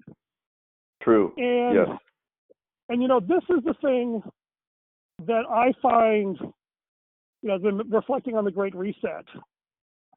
True. 1.02 1.32
And 1.36 1.88
Yes. 1.88 1.98
and 2.88 3.02
you 3.02 3.08
know, 3.08 3.20
this 3.20 3.42
is 3.50 3.64
the 3.64 3.74
thing 3.74 4.22
that 5.26 5.44
I 5.50 5.72
find, 5.82 6.38
you 6.40 7.48
know, 7.48 7.54
I've 7.54 7.62
been 7.62 7.90
reflecting 7.90 8.36
on 8.36 8.44
the 8.44 8.50
Great 8.50 8.74
Reset 8.74 9.26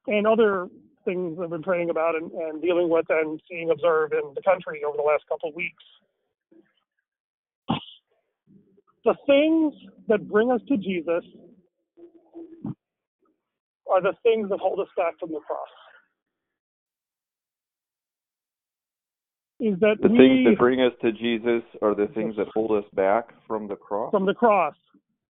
and 0.07 0.27
other 0.27 0.69
things 1.05 1.39
I've 1.41 1.49
been 1.49 1.63
praying 1.63 1.89
about 1.89 2.15
and, 2.15 2.31
and 2.31 2.61
dealing 2.61 2.89
with 2.89 3.05
and 3.09 3.41
seeing 3.49 3.71
observed 3.71 4.13
in 4.13 4.33
the 4.35 4.41
country 4.43 4.83
over 4.83 4.95
the 4.95 5.03
last 5.03 5.27
couple 5.27 5.49
of 5.49 5.55
weeks. 5.55 5.83
The 9.03 9.15
things 9.25 9.73
that 10.07 10.27
bring 10.29 10.51
us 10.51 10.61
to 10.67 10.77
Jesus 10.77 11.23
are 13.89 14.01
the 14.01 14.13
things 14.23 14.49
that 14.49 14.59
hold 14.59 14.79
us 14.79 14.87
back 14.95 15.19
from 15.19 15.31
the 15.31 15.39
cross. 15.39 15.67
Is 19.59 19.79
that 19.79 19.97
The 20.01 20.09
we 20.09 20.17
things 20.17 20.45
that 20.45 20.57
bring 20.57 20.81
us 20.81 20.93
to 21.01 21.11
Jesus 21.11 21.63
are 21.81 21.93
the 21.93 22.07
things 22.15 22.35
that 22.37 22.47
hold 22.53 22.71
us 22.71 22.89
back 22.93 23.29
from 23.47 23.67
the 23.67 23.75
cross. 23.75 24.11
from 24.11 24.25
the 24.25 24.33
cross. 24.33 24.75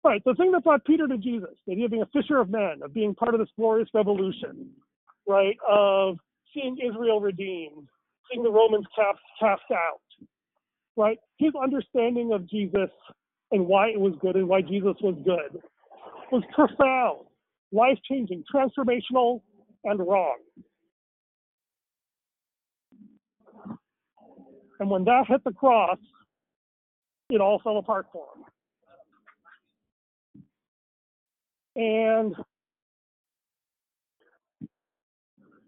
Right. 0.03 0.21
The 0.25 0.33
thing 0.35 0.51
that 0.51 0.63
brought 0.63 0.83
Peter 0.85 1.07
to 1.07 1.17
Jesus, 1.17 1.49
the 1.65 1.73
idea 1.73 1.85
of 1.85 1.91
being 1.91 2.03
a 2.03 2.05
fisher 2.07 2.39
of 2.39 2.49
men, 2.49 2.81
of 2.83 2.93
being 2.93 3.15
part 3.15 3.33
of 3.33 3.39
this 3.39 3.49
glorious 3.57 3.89
revolution, 3.93 4.69
right? 5.27 5.55
Of 5.69 6.17
seeing 6.53 6.77
Israel 6.77 7.21
redeemed, 7.21 7.87
seeing 8.29 8.43
the 8.43 8.51
Romans 8.51 8.85
cast, 8.95 9.19
cast 9.39 9.71
out, 9.71 10.01
right? 10.97 11.17
His 11.37 11.53
understanding 11.61 12.33
of 12.33 12.49
Jesus 12.49 12.89
and 13.53 13.67
why 13.67 13.87
it 13.89 13.99
was 13.99 14.13
good 14.19 14.35
and 14.35 14.47
why 14.49 14.61
Jesus 14.61 14.95
was 15.01 15.15
good 15.23 15.61
was 16.31 16.43
profound, 16.53 17.27
life 17.71 17.99
changing, 18.09 18.43
transformational, 18.53 19.41
and 19.83 19.99
wrong. 19.99 20.37
And 24.79 24.89
when 24.89 25.03
that 25.05 25.27
hit 25.27 25.43
the 25.43 25.51
cross, 25.51 25.99
it 27.29 27.39
all 27.39 27.61
fell 27.63 27.77
apart 27.77 28.07
for 28.11 28.25
him. 28.35 28.43
And 31.75 32.35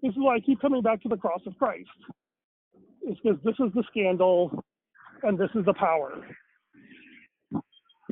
this 0.01 0.11
is 0.11 0.17
why 0.17 0.35
I 0.35 0.39
keep 0.39 0.59
coming 0.59 0.81
back 0.81 1.01
to 1.03 1.09
the 1.09 1.17
cross 1.17 1.41
of 1.45 1.55
Christ. 1.57 1.87
It's 3.03 3.19
because 3.21 3.39
this 3.43 3.55
is 3.59 3.71
the 3.75 3.83
scandal 3.91 4.63
and 5.21 5.37
this 5.37 5.49
is 5.53 5.65
the 5.65 5.73
power. 5.73 6.11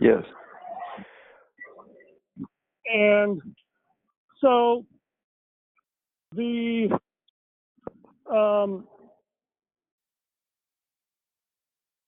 Yes. 0.03 0.23
And 2.93 3.41
so 4.41 4.85
the 6.35 6.89
um 8.29 8.85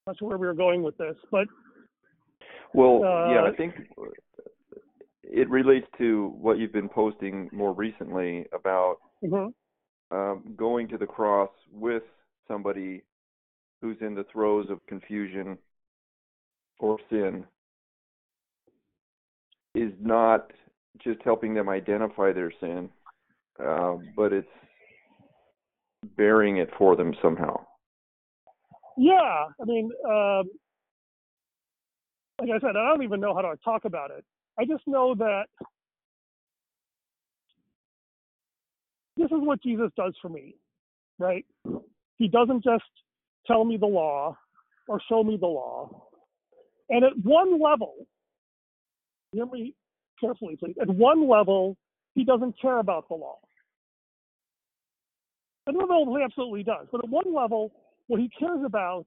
not 0.06 0.18
sure 0.18 0.28
where 0.28 0.36
we 0.36 0.46
were 0.46 0.52
going 0.52 0.82
with 0.82 0.98
this, 0.98 1.16
but 1.30 1.48
Well, 2.74 3.00
yeah, 3.00 3.40
Uh, 3.42 3.50
I 3.50 3.56
think 3.56 3.74
it 5.22 5.48
relates 5.48 5.86
to 5.96 6.34
what 6.38 6.58
you've 6.58 6.74
been 6.74 6.90
posting 6.90 7.48
more 7.50 7.72
recently 7.72 8.44
about 8.52 8.98
mhm, 9.24 9.54
um, 10.10 10.54
going 10.54 10.86
to 10.88 10.98
the 10.98 11.06
cross 11.06 11.50
with 11.72 12.02
somebody 12.46 13.02
who's 13.80 13.96
in 14.02 14.14
the 14.14 14.24
throes 14.24 14.66
of 14.68 14.84
confusion 14.86 15.56
or 16.78 16.98
sin 17.08 17.46
is 19.76 19.92
not 20.00 20.50
just 21.04 21.20
helping 21.22 21.52
them 21.52 21.68
identify 21.68 22.32
their 22.32 22.50
sin, 22.60 22.88
uh, 23.62 23.96
but 24.16 24.32
it's 24.32 24.48
bearing 26.16 26.56
it 26.56 26.70
for 26.78 26.96
them 26.96 27.14
somehow. 27.20 27.56
yeah, 28.96 29.44
I 29.60 29.64
mean, 29.64 29.90
um, 30.08 30.50
like 32.40 32.50
I 32.50 32.60
said, 32.60 32.76
I 32.76 32.88
don't 32.88 33.02
even 33.02 33.20
know 33.20 33.34
how 33.34 33.42
to 33.42 33.56
talk 33.62 33.84
about 33.84 34.10
it. 34.10 34.24
I 34.58 34.64
just 34.64 34.82
know 34.86 35.14
that 35.16 35.44
this 39.16 39.26
is 39.26 39.38
what 39.38 39.62
Jesus 39.62 39.90
does 39.96 40.14
for 40.22 40.30
me, 40.30 40.54
right? 41.18 41.44
He 42.16 42.28
doesn't 42.28 42.64
just 42.64 42.84
tell 43.46 43.64
me 43.64 43.76
the 43.76 43.86
law 43.86 44.36
or 44.88 45.00
show 45.08 45.22
me 45.22 45.36
the 45.38 45.46
law. 45.46 46.08
And 46.88 47.04
at 47.04 47.12
one 47.22 47.60
level, 47.60 47.94
hear 49.32 49.46
me 49.46 49.74
carefully, 50.20 50.56
please. 50.56 50.76
At 50.80 50.88
one 50.88 51.28
level, 51.28 51.76
he 52.14 52.24
doesn't 52.24 52.60
care 52.60 52.78
about 52.78 53.08
the 53.08 53.14
law. 53.14 53.38
At 55.68 55.74
another 55.74 55.94
level, 55.94 56.16
he 56.16 56.22
absolutely 56.22 56.62
does. 56.62 56.86
But 56.90 57.04
at 57.04 57.10
one 57.10 57.34
level, 57.34 57.72
what 58.06 58.20
he 58.20 58.30
cares 58.38 58.60
about 58.64 59.06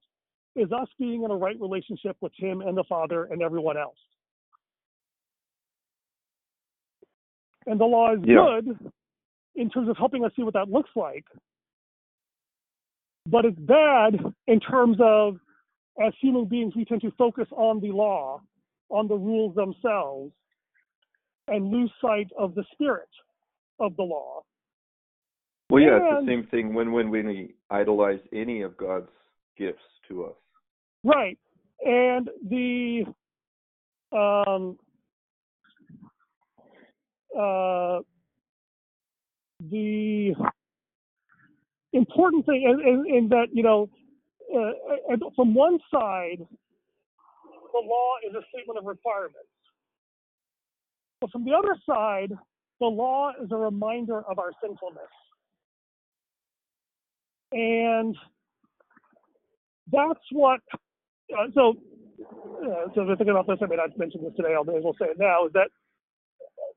is 0.55 0.71
us 0.71 0.87
being 0.99 1.23
in 1.23 1.31
a 1.31 1.35
right 1.35 1.59
relationship 1.59 2.17
with 2.21 2.33
him 2.35 2.61
and 2.61 2.77
the 2.77 2.83
Father 2.83 3.25
and 3.25 3.41
everyone 3.41 3.77
else. 3.77 3.97
And 7.65 7.79
the 7.79 7.85
law 7.85 8.13
is 8.13 8.19
Yeah. 8.25 8.59
good 8.61 8.91
in 9.55 9.69
terms 9.69 9.89
of 9.89 9.97
helping 9.97 10.25
us 10.25 10.33
see 10.35 10.43
what 10.43 10.53
that 10.53 10.69
looks 10.69 10.89
like. 10.95 11.25
But 13.25 13.45
it's 13.45 13.59
bad 13.59 14.33
in 14.47 14.59
terms 14.59 14.99
of, 14.99 15.39
as 16.01 16.13
human 16.15 16.45
beings, 16.45 16.75
we 16.75 16.83
tend 16.85 17.01
to 17.01 17.11
focus 17.11 17.47
on 17.51 17.79
the 17.79 17.91
law, 17.91 18.41
on 18.89 19.07
the 19.07 19.15
rules 19.15 19.55
themselves, 19.55 20.31
and 21.47 21.71
lose 21.71 21.91
sight 22.01 22.27
of 22.37 22.55
the 22.55 22.63
spirit 22.73 23.09
of 23.79 23.95
the 23.95 24.03
law. 24.03 24.41
Well, 25.69 25.81
yeah, 25.83 25.99
it's 26.01 26.25
the 26.25 26.31
same 26.31 26.47
thing 26.47 26.73
when 26.73 26.91
when 26.91 27.09
we 27.11 27.53
idolize 27.69 28.19
any 28.33 28.61
of 28.61 28.75
God's 28.77 29.09
gifts 29.57 29.83
to 30.07 30.25
us. 30.25 30.35
Right. 31.03 31.37
And 31.85 32.29
the 32.49 33.05
um 34.11 34.77
uh 37.37 37.99
the 39.69 40.33
important 41.93 42.45
thing 42.45 42.65
and, 42.67 42.81
in, 42.81 43.15
in 43.15 43.29
that 43.29 43.47
you 43.51 43.61
know 43.61 43.89
uh, 44.55 44.71
and 45.09 45.21
from 45.35 45.53
one 45.53 45.77
side 45.91 46.45
the 47.73 47.81
law 47.85 48.15
is 48.27 48.35
a 48.35 48.43
statement 48.53 48.79
of 48.79 48.85
requirements. 48.85 49.49
But 51.21 51.31
from 51.31 51.45
the 51.45 51.53
other 51.53 51.75
side 51.85 52.31
the 52.79 52.87
law 52.87 53.31
is 53.43 53.51
a 53.51 53.57
reminder 53.57 54.21
of 54.21 54.39
our 54.39 54.51
sinfulness. 54.61 55.03
And 57.51 58.15
that's 59.91 60.19
what 60.31 60.61
uh, 61.37 61.47
so 61.53 61.75
uh, 62.63 62.87
so 62.93 63.01
if 63.01 63.17
thinking 63.17 63.29
about 63.29 63.47
this, 63.47 63.57
I 63.61 63.65
may 63.65 63.75
not 63.75 63.97
mention 63.97 64.23
this 64.23 64.33
today, 64.35 64.53
I'll 64.53 64.63
may 64.63 64.77
as 64.77 64.83
well 64.83 64.95
say 64.99 65.07
it 65.07 65.19
now, 65.19 65.45
is 65.45 65.53
that 65.53 65.69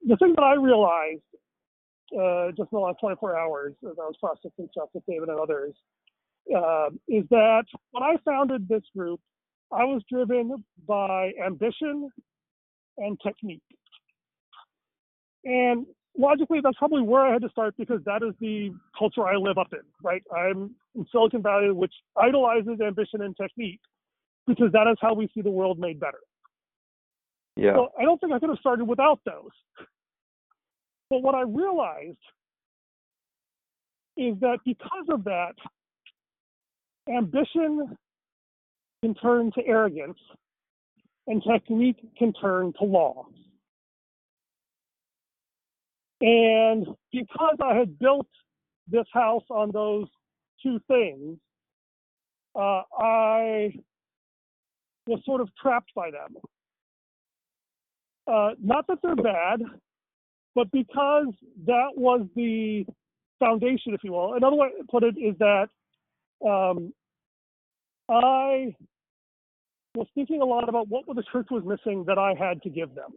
the 0.07 0.17
thing 0.17 0.35
that 0.37 0.43
I 0.43 0.55
realized 0.55 1.23
uh, 2.13 2.49
just 2.49 2.73
in 2.73 2.79
the 2.79 2.79
last 2.79 2.99
24 3.01 3.39
hours 3.39 3.75
as 3.85 3.97
I 3.99 4.05
was 4.05 4.17
processing 4.21 4.69
stuff 4.71 4.89
with 4.93 5.05
David 5.07 5.29
and 5.29 5.39
others 5.39 5.75
uh, 6.55 6.91
is 7.09 7.25
that 7.31 7.65
when 7.93 8.03
I 8.03 8.17
founded 8.25 8.69
this 8.69 8.83
group, 8.97 9.21
I 9.73 9.85
was 9.85 10.03
driven 10.11 10.65
by 10.87 11.33
ambition 11.45 12.11
and 12.99 13.19
technique. 13.23 13.63
And 15.45 15.87
logically, 16.17 16.61
that's 16.63 16.77
probably 16.79 17.03
where 17.03 17.23
I 17.23 17.33
had 17.33 17.43
to 17.43 17.49
start 17.49 17.75
because 17.79 18.01
that 18.05 18.23
is 18.23 18.35
the 18.41 18.71
culture 18.99 19.27
I 19.27 19.37
live 19.37 19.59
up 19.59 19.69
in, 19.73 19.81
right? 20.03 20.23
I'm 20.35 20.75
in 20.95 21.07
Silicon 21.11 21.43
Valley, 21.43 21.73
which 21.73 21.93
idolizes 22.17 22.81
ambition 22.81 23.23
and 23.23 23.37
technique 23.37 23.81
because 24.47 24.71
that 24.73 24.89
is 24.91 24.97
how 25.01 25.15
we 25.15 25.29
see 25.35 25.41
the 25.41 25.51
world 25.51 25.79
made 25.79 25.99
better. 25.99 26.21
Yeah. 27.57 27.75
So 27.75 27.89
I 27.99 28.03
don't 28.03 28.21
think 28.21 28.33
I 28.33 28.39
could 28.39 28.51
have 28.51 28.59
started 28.59 28.85
without 28.85 29.21
those. 29.25 29.51
But 31.11 31.23
what 31.23 31.35
I 31.35 31.43
realized 31.43 32.17
is 34.17 34.35
that 34.41 34.59
because 34.65 35.07
of 35.11 35.25
that, 35.25 35.55
ambition 37.09 37.97
can 39.03 39.15
turn 39.15 39.51
to 39.53 39.67
arrogance 39.67 40.19
and 41.27 41.43
technique 41.43 41.97
can 42.17 42.33
turn 42.33 42.73
to 42.79 42.85
law. 42.85 43.27
And 46.21 46.87
because 47.13 47.57
I 47.63 47.75
had 47.75 47.99
built 47.99 48.29
this 48.89 49.07
house 49.13 49.43
on 49.51 49.73
those 49.73 50.07
two 50.63 50.79
things, 50.87 51.39
uh, 52.55 52.83
I 52.99 53.75
was 55.07 55.21
sort 55.25 55.41
of 55.41 55.49
trapped 55.61 55.91
by 55.97 56.11
them. 56.11 56.37
Uh, 58.27 58.51
not 58.63 58.87
that 58.87 58.99
they're 59.03 59.17
bad, 59.17 59.63
but 60.55 60.71
because 60.71 61.27
that 61.67 61.89
was 61.97 62.27
the 62.37 62.85
foundation, 63.41 63.95
if 63.95 64.01
you 64.05 64.13
will. 64.13 64.35
Another 64.35 64.55
way 64.55 64.69
to 64.79 64.85
put 64.89 65.03
it 65.03 65.17
is 65.19 65.35
that 65.39 65.69
um, 66.47 66.93
I 68.09 68.75
was 69.95 70.07
thinking 70.15 70.41
a 70.41 70.45
lot 70.45 70.69
about 70.69 70.89
what 70.89 71.05
the 71.07 71.23
church 71.33 71.49
was 71.51 71.63
missing 71.65 72.05
that 72.07 72.19
I 72.19 72.35
had 72.39 72.63
to 72.63 72.71
give 72.71 72.95
them. 72.95 73.11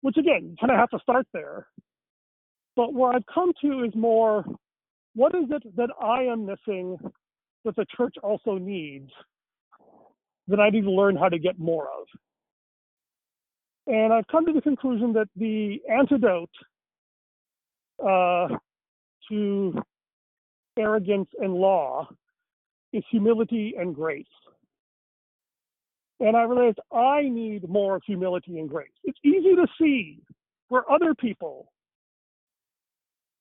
Which 0.00 0.16
again, 0.16 0.56
kind 0.60 0.72
of 0.72 0.78
have 0.78 0.90
to 0.90 0.98
start 1.00 1.26
there. 1.32 1.66
But 2.74 2.92
where 2.92 3.12
I've 3.12 3.26
come 3.32 3.52
to 3.62 3.84
is 3.84 3.94
more, 3.94 4.44
what 5.14 5.34
is 5.34 5.44
it 5.50 5.76
that 5.76 5.90
I 6.00 6.24
am 6.24 6.46
missing 6.46 6.98
that 7.64 7.76
the 7.76 7.86
church 7.96 8.14
also 8.22 8.58
needs 8.58 9.10
that 10.48 10.60
I 10.60 10.70
need 10.70 10.82
to 10.82 10.90
learn 10.90 11.16
how 11.16 11.28
to 11.28 11.38
get 11.38 11.58
more 11.58 11.84
of? 11.84 12.06
And 13.86 14.12
I've 14.12 14.26
come 14.26 14.44
to 14.46 14.52
the 14.52 14.60
conclusion 14.60 15.12
that 15.14 15.28
the 15.36 15.78
antidote 15.88 16.50
uh, 18.04 18.48
to 19.30 19.74
arrogance 20.78 21.28
and 21.38 21.54
law 21.54 22.08
is 22.92 23.04
humility 23.10 23.74
and 23.78 23.94
grace. 23.94 24.26
And 26.20 26.36
I 26.36 26.42
realized 26.42 26.78
I 26.92 27.22
need 27.22 27.68
more 27.68 28.00
humility 28.06 28.58
and 28.58 28.68
grace. 28.68 28.88
It's 29.04 29.18
easy 29.24 29.54
to 29.54 29.66
see 29.78 30.22
where 30.68 30.90
other 30.90 31.14
people, 31.14 31.72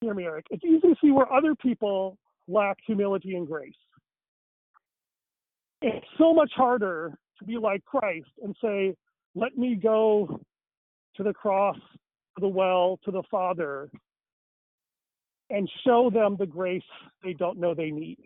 hear 0.02 0.14
me, 0.14 0.26
Eric, 0.26 0.48
it's 0.52 0.64
easy 0.64 0.82
to 0.82 0.96
see 1.02 1.12
where 1.12 1.32
other 1.32 1.56
people 1.56 2.18
lack 2.48 2.78
humility 2.86 3.36
and 3.36 3.48
grace. 3.48 3.74
It's 5.82 6.06
so 6.18 6.34
much 6.34 6.52
harder 6.56 7.14
to 7.40 7.46
be 7.46 7.58
like 7.58 7.84
Christ 7.86 8.30
and 8.44 8.56
say, 8.62 8.96
let 9.36 9.58
me 9.58 9.76
go 9.76 10.42
to 11.16 11.24
the 11.24 11.34
cross, 11.34 11.78
to 11.78 12.42
the 12.42 12.48
well, 12.48 13.00
to 13.06 13.12
the 13.12 13.24
Father, 13.32 13.90
and 15.50 15.70
show 15.86 16.10
them 16.10 16.36
the 16.38 16.46
grace 16.46 16.82
they 17.24 17.34
don't 17.34 17.60
know 17.60 17.74
they 17.74 17.92
need. 17.92 18.18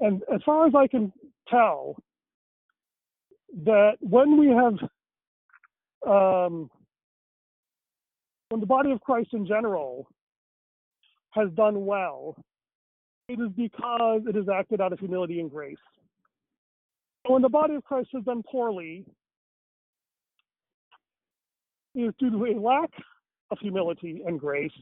And 0.00 0.22
as 0.32 0.40
far 0.44 0.66
as 0.66 0.74
I 0.76 0.86
can 0.86 1.12
tell, 1.50 1.96
that 3.64 3.92
when 4.00 4.38
we 4.38 4.48
have, 4.48 4.74
um, 6.06 6.70
when 8.50 8.60
the 8.60 8.66
body 8.66 8.90
of 8.90 9.00
Christ 9.00 9.30
in 9.32 9.46
general 9.46 10.08
has 11.30 11.48
done 11.56 11.86
well, 11.86 12.36
it 13.28 13.38
is 13.38 13.50
because 13.56 14.22
it 14.26 14.34
has 14.34 14.48
acted 14.48 14.80
out 14.80 14.92
of 14.92 14.98
humility 14.98 15.40
and 15.40 15.50
grace. 15.50 15.76
When 17.26 17.42
the 17.42 17.48
body 17.48 17.74
of 17.74 17.84
Christ 17.84 18.08
has 18.14 18.24
done 18.24 18.42
poorly, 18.50 19.04
it 21.94 22.00
is 22.00 22.14
due 22.18 22.30
to 22.30 22.44
a 22.46 22.58
lack 22.58 22.90
of 23.50 23.58
humility 23.60 24.22
and 24.26 24.40
grace 24.40 24.72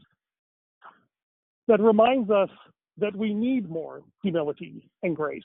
that 1.67 1.81
reminds 1.81 2.29
us 2.29 2.49
that 2.97 3.15
we 3.15 3.33
need 3.33 3.69
more 3.69 4.01
humility 4.23 4.89
and 5.03 5.15
grace. 5.15 5.43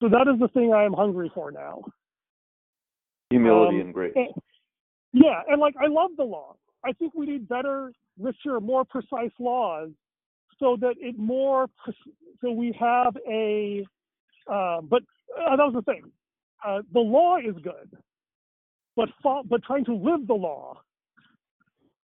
So 0.00 0.08
that 0.08 0.26
is 0.32 0.38
the 0.40 0.48
thing 0.48 0.72
I 0.72 0.84
am 0.84 0.92
hungry 0.92 1.30
for 1.34 1.50
now. 1.50 1.82
Humility 3.30 3.76
um, 3.76 3.80
and 3.86 3.94
grace. 3.94 4.12
And, 4.14 4.28
yeah, 5.12 5.42
and 5.48 5.60
like 5.60 5.74
I 5.82 5.86
love 5.88 6.10
the 6.16 6.24
law. 6.24 6.56
I 6.84 6.92
think 6.92 7.14
we 7.14 7.26
need 7.26 7.48
better, 7.48 7.92
richer, 8.18 8.60
more 8.60 8.84
precise 8.84 9.32
laws 9.38 9.90
so 10.58 10.76
that 10.80 10.94
it 10.98 11.18
more 11.18 11.66
so 12.40 12.52
we 12.52 12.76
have 12.78 13.16
a. 13.28 13.84
Uh, 14.50 14.80
but 14.82 15.02
uh, 15.38 15.56
that 15.56 15.64
was 15.64 15.74
the 15.74 15.82
thing. 15.82 16.10
Uh, 16.66 16.82
the 16.92 17.00
law 17.00 17.36
is 17.36 17.54
good, 17.62 17.96
but 18.96 19.08
but 19.22 19.62
trying 19.64 19.84
to 19.86 19.94
live 19.94 20.26
the 20.26 20.34
law, 20.34 20.80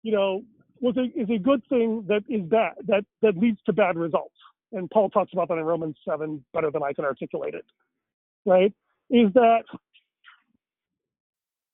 you 0.03 0.11
know, 0.11 0.43
was 0.79 0.95
a, 0.97 1.03
is 1.19 1.29
a 1.29 1.37
good 1.37 1.61
thing 1.69 2.05
that 2.07 2.23
is 2.29 2.41
bad 2.43 2.73
that 2.87 3.03
that 3.21 3.37
leads 3.37 3.59
to 3.65 3.73
bad 3.73 3.97
results. 3.97 4.35
And 4.71 4.89
Paul 4.89 5.09
talks 5.09 5.33
about 5.33 5.47
that 5.49 5.57
in 5.57 5.63
Romans 5.63 5.97
seven 6.07 6.43
better 6.53 6.69
than 6.71 6.83
I 6.83 6.93
can 6.93 7.05
articulate 7.05 7.55
it. 7.55 7.65
Right? 8.45 8.73
Is 9.09 9.33
that 9.33 9.63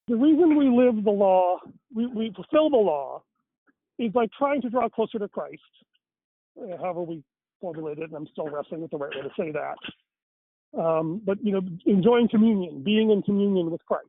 the 0.08 0.16
reason 0.16 0.56
we 0.56 0.70
live 0.70 1.04
the 1.04 1.12
law, 1.12 1.58
we, 1.94 2.08
we 2.08 2.34
fulfill 2.36 2.70
the 2.70 2.78
law, 2.78 3.24
is 3.98 4.12
by 4.12 4.28
trying 4.38 4.62
to 4.62 4.70
draw 4.70 4.88
closer 4.90 5.20
to 5.20 5.28
Christ. 5.28 5.62
Uh, 6.62 6.78
however 6.78 7.02
we 7.02 7.24
formulate 7.60 7.98
it, 7.98 8.04
and 8.06 8.16
I'm 8.16 8.28
still 8.28 8.50
wrestling 8.50 8.82
with 8.82 8.92
the 8.92 8.98
right 8.98 9.12
way 9.16 9.22
to 9.22 9.30
say 9.38 9.52
that. 9.52 10.80
Um, 10.80 11.22
but 11.26 11.44
you 11.44 11.52
know, 11.52 11.62
enjoying 11.86 12.28
communion, 12.30 12.84
being 12.84 13.12
in 13.12 13.22
communion 13.24 13.72
with 13.72 13.84
Christ, 13.86 14.06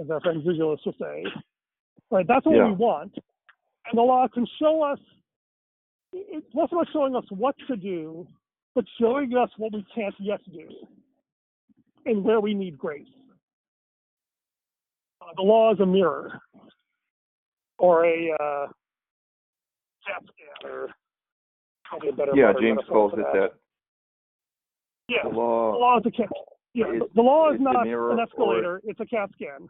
as 0.00 0.10
our 0.10 0.20
friend 0.20 0.42
visualists 0.44 0.84
will 0.84 0.94
say. 1.00 1.24
Right, 2.10 2.26
that's 2.26 2.44
what 2.44 2.56
yeah. 2.56 2.66
we 2.66 2.72
want. 2.72 3.14
And 3.86 3.98
the 3.98 4.02
law 4.02 4.26
can 4.28 4.46
show 4.60 4.82
us, 4.82 4.98
it's 6.12 6.46
less 6.54 6.68
about 6.72 6.86
showing 6.92 7.16
us 7.16 7.24
what 7.30 7.54
to 7.68 7.76
do, 7.76 8.26
but 8.74 8.84
showing 9.00 9.34
us 9.36 9.50
what 9.56 9.72
we 9.72 9.84
can't 9.94 10.14
yet 10.18 10.40
do 10.52 10.68
and 12.06 12.24
where 12.24 12.40
we 12.40 12.54
need 12.54 12.78
grace. 12.78 13.06
Uh, 15.20 15.26
the 15.36 15.42
law 15.42 15.72
is 15.72 15.80
a 15.80 15.86
mirror 15.86 16.40
or 17.78 18.04
a 18.04 18.30
uh, 18.32 18.66
CAT 20.06 20.22
scan, 20.22 20.70
or 20.70 20.88
probably 21.84 22.08
a 22.08 22.12
better 22.12 22.32
Yeah, 22.34 22.52
James 22.60 22.80
calls 22.88 23.12
it 23.14 23.16
that. 23.16 23.32
that. 23.32 23.50
Yeah, 25.08 25.28
the 25.28 25.36
law, 25.36 25.72
the 25.72 25.78
law 25.78 25.98
is 25.98 26.04
a 26.06 26.10
CAT. 26.10 26.28
Yeah, 26.72 26.92
is, 26.92 27.02
the 27.14 27.22
law 27.22 27.52
is 27.52 27.60
not 27.60 27.86
an 27.86 28.18
escalator; 28.20 28.76
or, 28.76 28.80
it's 28.84 29.00
a 29.00 29.06
CAT 29.06 29.30
scan. 29.34 29.68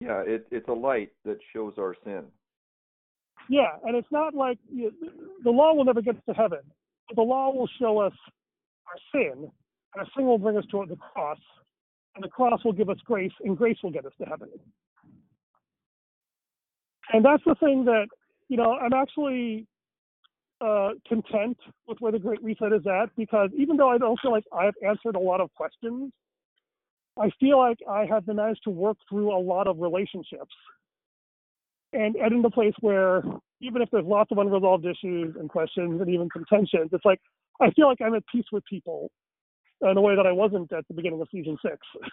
Yeah, 0.00 0.22
it, 0.26 0.46
it's 0.50 0.68
a 0.68 0.72
light 0.72 1.10
that 1.24 1.38
shows 1.52 1.74
our 1.78 1.94
sin. 2.04 2.24
Yeah, 3.48 3.76
and 3.84 3.96
it's 3.96 4.10
not 4.10 4.34
like 4.34 4.58
you 4.72 4.84
know, 4.84 5.08
the 5.44 5.50
law 5.50 5.74
will 5.74 5.84
never 5.84 6.02
get 6.02 6.16
us 6.16 6.22
to 6.28 6.34
heaven. 6.34 6.60
The 7.14 7.22
law 7.22 7.52
will 7.52 7.68
show 7.80 7.98
us 7.98 8.12
our 8.86 8.98
sin, 9.12 9.32
and 9.42 9.50
our 9.96 10.06
sin 10.16 10.26
will 10.26 10.38
bring 10.38 10.56
us 10.56 10.64
to 10.70 10.84
the 10.88 10.96
cross, 10.96 11.38
and 12.14 12.24
the 12.24 12.28
cross 12.28 12.64
will 12.64 12.72
give 12.72 12.88
us 12.88 12.98
grace, 13.04 13.32
and 13.44 13.56
grace 13.56 13.78
will 13.82 13.90
get 13.90 14.06
us 14.06 14.12
to 14.20 14.26
heaven. 14.26 14.48
And 17.12 17.24
that's 17.24 17.42
the 17.44 17.54
thing 17.56 17.84
that, 17.86 18.06
you 18.48 18.56
know, 18.56 18.72
I'm 18.74 18.92
actually 18.92 19.66
uh, 20.60 20.90
content 21.08 21.56
with 21.88 21.98
where 22.00 22.12
the 22.12 22.18
Great 22.18 22.42
Reset 22.42 22.72
is 22.72 22.86
at 22.86 23.08
because 23.16 23.50
even 23.56 23.76
though 23.76 23.90
I 23.90 23.98
don't 23.98 24.18
feel 24.20 24.30
like 24.30 24.44
I've 24.52 24.74
answered 24.86 25.16
a 25.16 25.20
lot 25.20 25.40
of 25.40 25.52
questions, 25.54 26.12
I 27.18 27.30
feel 27.40 27.58
like 27.58 27.78
I 27.88 28.06
have 28.06 28.26
managed 28.26 28.62
to 28.64 28.70
work 28.70 28.96
through 29.08 29.34
a 29.34 29.40
lot 29.40 29.66
of 29.66 29.78
relationships 29.80 30.54
and 31.92 32.16
in 32.16 32.44
a 32.44 32.50
place 32.50 32.74
where 32.80 33.22
even 33.60 33.82
if 33.82 33.90
there's 33.90 34.04
lots 34.06 34.30
of 34.30 34.38
unresolved 34.38 34.86
issues 34.86 35.34
and 35.38 35.48
questions 35.48 36.00
and 36.00 36.10
even 36.10 36.28
some 36.32 36.44
tensions, 36.48 36.90
it's 36.92 37.04
like 37.04 37.20
I 37.60 37.70
feel 37.70 37.86
like 37.86 38.00
I'm 38.00 38.14
at 38.14 38.24
peace 38.32 38.46
with 38.52 38.64
people 38.64 39.10
in 39.82 39.96
a 39.96 40.00
way 40.00 40.16
that 40.16 40.26
I 40.26 40.32
wasn't 40.32 40.72
at 40.72 40.86
the 40.88 40.94
beginning 40.94 41.20
of 41.20 41.28
season 41.32 41.56
six. 41.62 41.78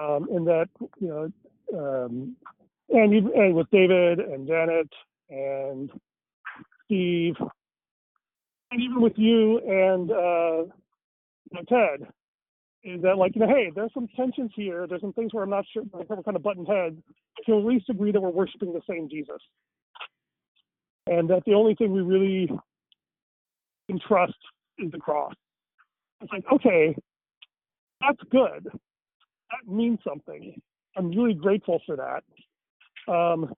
Um, 0.00 0.28
in 0.30 0.44
that, 0.44 0.68
you 1.00 1.08
know, 1.08 1.32
um, 1.76 2.36
and, 2.90 3.12
and 3.12 3.54
with 3.56 3.68
David 3.72 4.20
and 4.20 4.46
Janet 4.46 4.88
and 5.28 5.90
Steve, 6.84 7.34
and 8.70 8.80
even 8.80 9.00
with 9.00 9.14
you 9.16 9.58
and 9.58 10.12
uh, 10.12 10.72
you 11.50 11.54
know, 11.54 11.62
Ted, 11.68 12.08
is 12.82 13.02
that 13.02 13.18
like 13.18 13.34
you 13.34 13.40
know, 13.40 13.48
hey, 13.48 13.70
there's 13.74 13.92
some 13.92 14.08
tensions 14.16 14.50
here. 14.54 14.86
There's 14.86 15.00
some 15.00 15.12
things 15.12 15.34
where 15.34 15.44
I'm 15.44 15.50
not 15.50 15.64
sure 15.72 15.82
we're 15.92 16.04
kind 16.04 16.36
of 16.36 16.42
button 16.42 16.64
heads. 16.64 16.96
To 17.46 17.58
at 17.58 17.64
least 17.64 17.88
agree 17.88 18.12
that 18.12 18.20
we're 18.20 18.30
worshiping 18.30 18.72
the 18.72 18.82
same 18.88 19.08
Jesus, 19.08 19.40
and 21.06 21.28
that 21.30 21.42
the 21.46 21.54
only 21.54 21.74
thing 21.74 21.92
we 21.92 22.02
really 22.02 22.50
can 23.88 24.00
trust 24.06 24.34
is 24.78 24.90
the 24.90 24.98
cross. 24.98 25.34
It's 26.20 26.32
like 26.32 26.44
okay, 26.52 26.94
that's 28.00 28.20
good. 28.30 28.64
That 28.64 29.72
means 29.72 29.98
something. 30.06 30.60
I'm 30.96 31.10
really 31.10 31.34
grateful 31.34 31.80
for 31.86 31.96
that. 31.96 33.12
Um, 33.12 33.52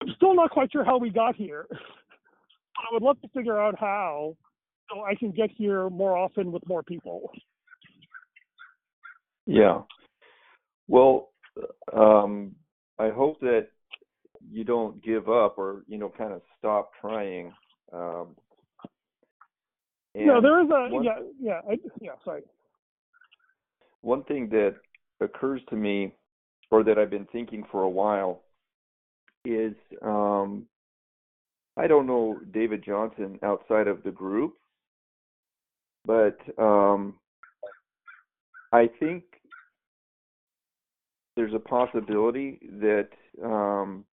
I'm 0.00 0.08
still 0.16 0.34
not 0.34 0.50
quite 0.50 0.72
sure 0.72 0.84
how 0.84 0.98
we 0.98 1.10
got 1.10 1.36
here. 1.36 1.66
I 1.70 2.92
would 2.92 3.02
love 3.02 3.20
to 3.22 3.28
figure 3.28 3.60
out 3.60 3.78
how 3.78 4.36
so 4.90 5.02
I 5.02 5.14
can 5.14 5.30
get 5.30 5.50
here 5.50 5.88
more 5.90 6.16
often 6.16 6.52
with 6.52 6.66
more 6.66 6.82
people. 6.82 7.30
Yeah. 9.46 9.82
Well, 10.88 11.30
um, 11.92 12.54
I 12.98 13.10
hope 13.10 13.40
that 13.40 13.68
you 14.50 14.64
don't 14.64 15.02
give 15.02 15.28
up 15.28 15.58
or 15.58 15.82
you 15.86 15.98
know 15.98 16.12
kind 16.16 16.32
of 16.32 16.42
stop 16.58 16.90
trying. 17.00 17.52
Um, 17.92 18.36
no, 20.14 20.40
there 20.40 20.62
is 20.62 20.70
a 20.70 20.92
one, 20.92 21.04
yeah 21.04 21.18
yeah 21.40 21.60
I, 21.68 21.78
yeah 22.00 22.12
sorry. 22.24 22.42
One 24.00 24.24
thing 24.24 24.48
that 24.50 24.74
occurs 25.20 25.60
to 25.70 25.76
me, 25.76 26.14
or 26.70 26.82
that 26.84 26.98
I've 26.98 27.10
been 27.10 27.28
thinking 27.32 27.64
for 27.70 27.82
a 27.82 27.88
while, 27.88 28.42
is 29.44 29.74
um, 30.02 30.66
I 31.76 31.86
don't 31.86 32.06
know 32.06 32.40
David 32.52 32.84
Johnson 32.84 33.38
outside 33.42 33.86
of 33.88 34.02
the 34.02 34.10
group, 34.10 34.54
but 36.04 36.36
um, 36.58 37.14
I 38.72 38.88
think 39.00 39.24
there's 41.36 41.54
a 41.54 41.58
possibility 41.58 42.58
that 42.80 43.08
um, 43.42 44.04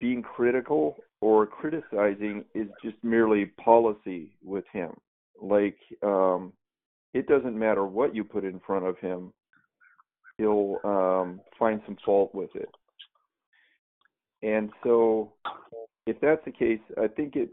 being 0.00 0.22
critical 0.22 0.96
or 1.20 1.46
criticizing 1.46 2.44
is 2.54 2.68
just 2.82 2.96
merely 3.02 3.46
policy 3.62 4.36
with 4.42 4.64
him. 4.72 4.90
Like 5.40 5.76
um, 6.02 6.52
it 7.14 7.26
doesn't 7.26 7.58
matter 7.58 7.84
what 7.84 8.14
you 8.14 8.24
put 8.24 8.44
in 8.44 8.60
front 8.66 8.86
of 8.86 8.98
him, 8.98 9.32
he'll 10.38 10.76
um, 10.84 11.40
find 11.58 11.80
some 11.86 11.96
fault 12.04 12.34
with 12.34 12.50
it. 12.54 12.70
And 14.42 14.70
so, 14.82 15.32
if 16.06 16.18
that's 16.20 16.42
the 16.46 16.52
case, 16.52 16.80
I 16.96 17.08
think 17.08 17.36
it 17.36 17.50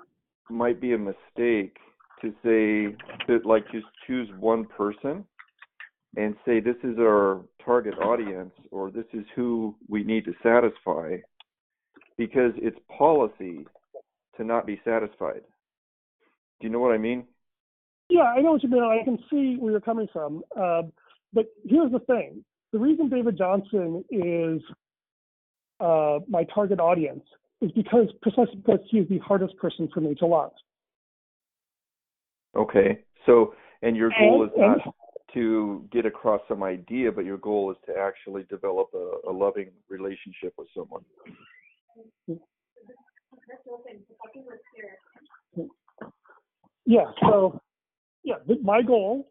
might 0.49 0.79
be 0.79 0.93
a 0.93 0.97
mistake 0.97 1.77
to 2.21 2.29
say 2.43 2.95
that 3.27 3.45
like 3.45 3.69
just 3.71 3.85
choose 4.05 4.29
one 4.39 4.65
person 4.65 5.25
and 6.17 6.35
say 6.45 6.59
this 6.59 6.75
is 6.83 6.97
our 6.99 7.41
target 7.63 7.93
audience 7.99 8.51
or 8.71 8.89
this 8.89 9.05
is 9.13 9.23
who 9.35 9.75
we 9.87 10.03
need 10.03 10.25
to 10.25 10.33
satisfy 10.41 11.15
because 12.17 12.51
it's 12.57 12.77
policy 12.97 13.65
to 14.35 14.43
not 14.43 14.65
be 14.65 14.81
satisfied. 14.83 15.41
Do 16.59 16.67
you 16.67 16.69
know 16.69 16.79
what 16.79 16.91
I 16.91 16.97
mean? 16.97 17.23
Yeah, 18.09 18.23
I 18.23 18.41
know 18.41 18.53
what 18.53 18.63
you 18.63 18.69
mean. 18.69 18.83
I 18.83 19.03
can 19.03 19.19
see 19.29 19.57
where 19.59 19.71
you're 19.71 19.79
coming 19.79 20.07
from. 20.11 20.43
Uh, 20.59 20.83
but 21.33 21.45
here's 21.65 21.91
the 21.91 21.99
thing 21.99 22.43
the 22.73 22.79
reason 22.79 23.09
David 23.09 23.37
Johnson 23.37 24.03
is 24.09 24.61
uh, 25.79 26.19
my 26.27 26.43
target 26.45 26.79
audience 26.79 27.23
is 27.61 27.71
because 27.73 28.07
precisely 28.23 28.55
because 28.55 28.79
he 28.89 28.97
is 28.97 29.09
the 29.09 29.19
hardest 29.19 29.55
person 29.57 29.87
for 29.93 30.01
me 30.01 30.15
to 30.15 30.25
love. 30.25 30.51
Okay. 32.55 32.99
So, 33.27 33.53
and 33.83 33.95
your 33.95 34.09
goal 34.19 34.43
And- 34.43 34.51
is 34.51 34.83
not 34.85 34.95
to 35.33 35.87
get 35.91 36.05
across 36.05 36.41
some 36.47 36.63
idea, 36.63 37.11
but 37.11 37.25
your 37.25 37.37
goal 37.37 37.71
is 37.71 37.77
to 37.85 37.99
actually 37.99 38.43
develop 38.43 38.89
a, 38.93 39.29
a 39.29 39.31
loving 39.31 39.69
relationship 39.89 40.53
with 40.57 40.67
someone. 40.75 41.03
Yeah. 46.85 47.05
So, 47.21 47.59
yeah, 48.23 48.35
my 48.63 48.81
goal 48.81 49.27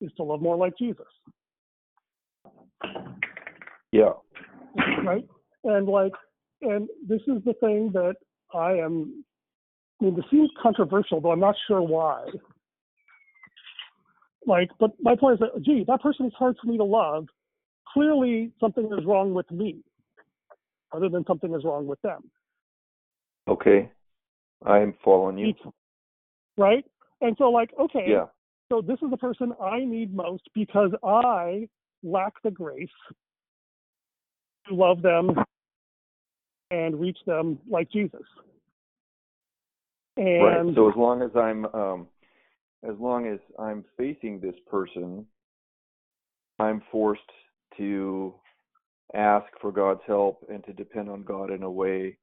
is 0.00 0.10
to 0.16 0.22
love 0.22 0.42
more 0.42 0.56
like 0.56 0.76
Jesus, 0.78 1.06
Yeah. 3.92 4.12
right? 5.04 5.26
And 5.64 5.86
like, 5.88 6.12
and 6.62 6.88
this 7.06 7.20
is 7.26 7.42
the 7.44 7.54
thing 7.60 7.90
that 7.92 8.16
I 8.54 8.72
am. 8.72 9.24
I 10.00 10.06
mean, 10.06 10.16
this 10.16 10.24
seems 10.30 10.50
controversial, 10.60 11.20
though 11.20 11.30
I'm 11.30 11.40
not 11.40 11.54
sure 11.68 11.80
why. 11.80 12.26
Like, 14.46 14.70
but 14.80 14.92
my 15.00 15.14
point 15.14 15.34
is 15.34 15.40
that, 15.40 15.62
gee, 15.62 15.84
that 15.86 16.00
person 16.00 16.26
is 16.26 16.32
hard 16.36 16.56
for 16.60 16.70
me 16.70 16.76
to 16.76 16.84
love. 16.84 17.26
Clearly, 17.92 18.50
something 18.58 18.86
is 18.86 19.04
wrong 19.04 19.34
with 19.34 19.50
me, 19.50 19.82
other 20.92 21.08
than 21.08 21.24
something 21.26 21.54
is 21.54 21.64
wrong 21.64 21.86
with 21.86 22.00
them. 22.02 22.30
Okay. 23.48 23.90
I'm 24.64 24.94
following 25.04 25.38
you. 25.38 25.54
Right? 26.56 26.84
And 27.20 27.36
so, 27.38 27.50
like, 27.50 27.70
okay, 27.78 28.06
Yeah. 28.08 28.26
so 28.70 28.80
this 28.80 28.98
is 29.02 29.10
the 29.10 29.16
person 29.16 29.52
I 29.60 29.84
need 29.84 30.14
most 30.14 30.48
because 30.54 30.92
I 31.04 31.68
lack 32.02 32.34
the 32.42 32.50
grace 32.50 32.88
to 34.68 34.74
love 34.74 35.02
them 35.02 35.36
and 36.70 36.98
reach 36.98 37.18
them 37.26 37.58
like 37.68 37.90
Jesus. 37.90 38.22
Right. 40.16 40.74
So 40.74 40.90
as 40.90 40.96
long 40.96 41.22
as 41.22 41.30
I'm 41.36 41.64
um 41.66 42.08
as 42.88 42.96
long 42.98 43.26
as 43.26 43.38
I'm 43.58 43.84
facing 43.96 44.40
this 44.40 44.54
person, 44.70 45.26
I'm 46.58 46.82
forced 46.90 47.20
to 47.76 48.34
ask 49.14 49.46
for 49.60 49.72
God's 49.72 50.00
help 50.06 50.44
and 50.50 50.64
to 50.64 50.72
depend 50.72 51.08
on 51.08 51.22
God 51.22 51.50
in 51.50 51.62
a 51.62 51.70
way 51.70 52.16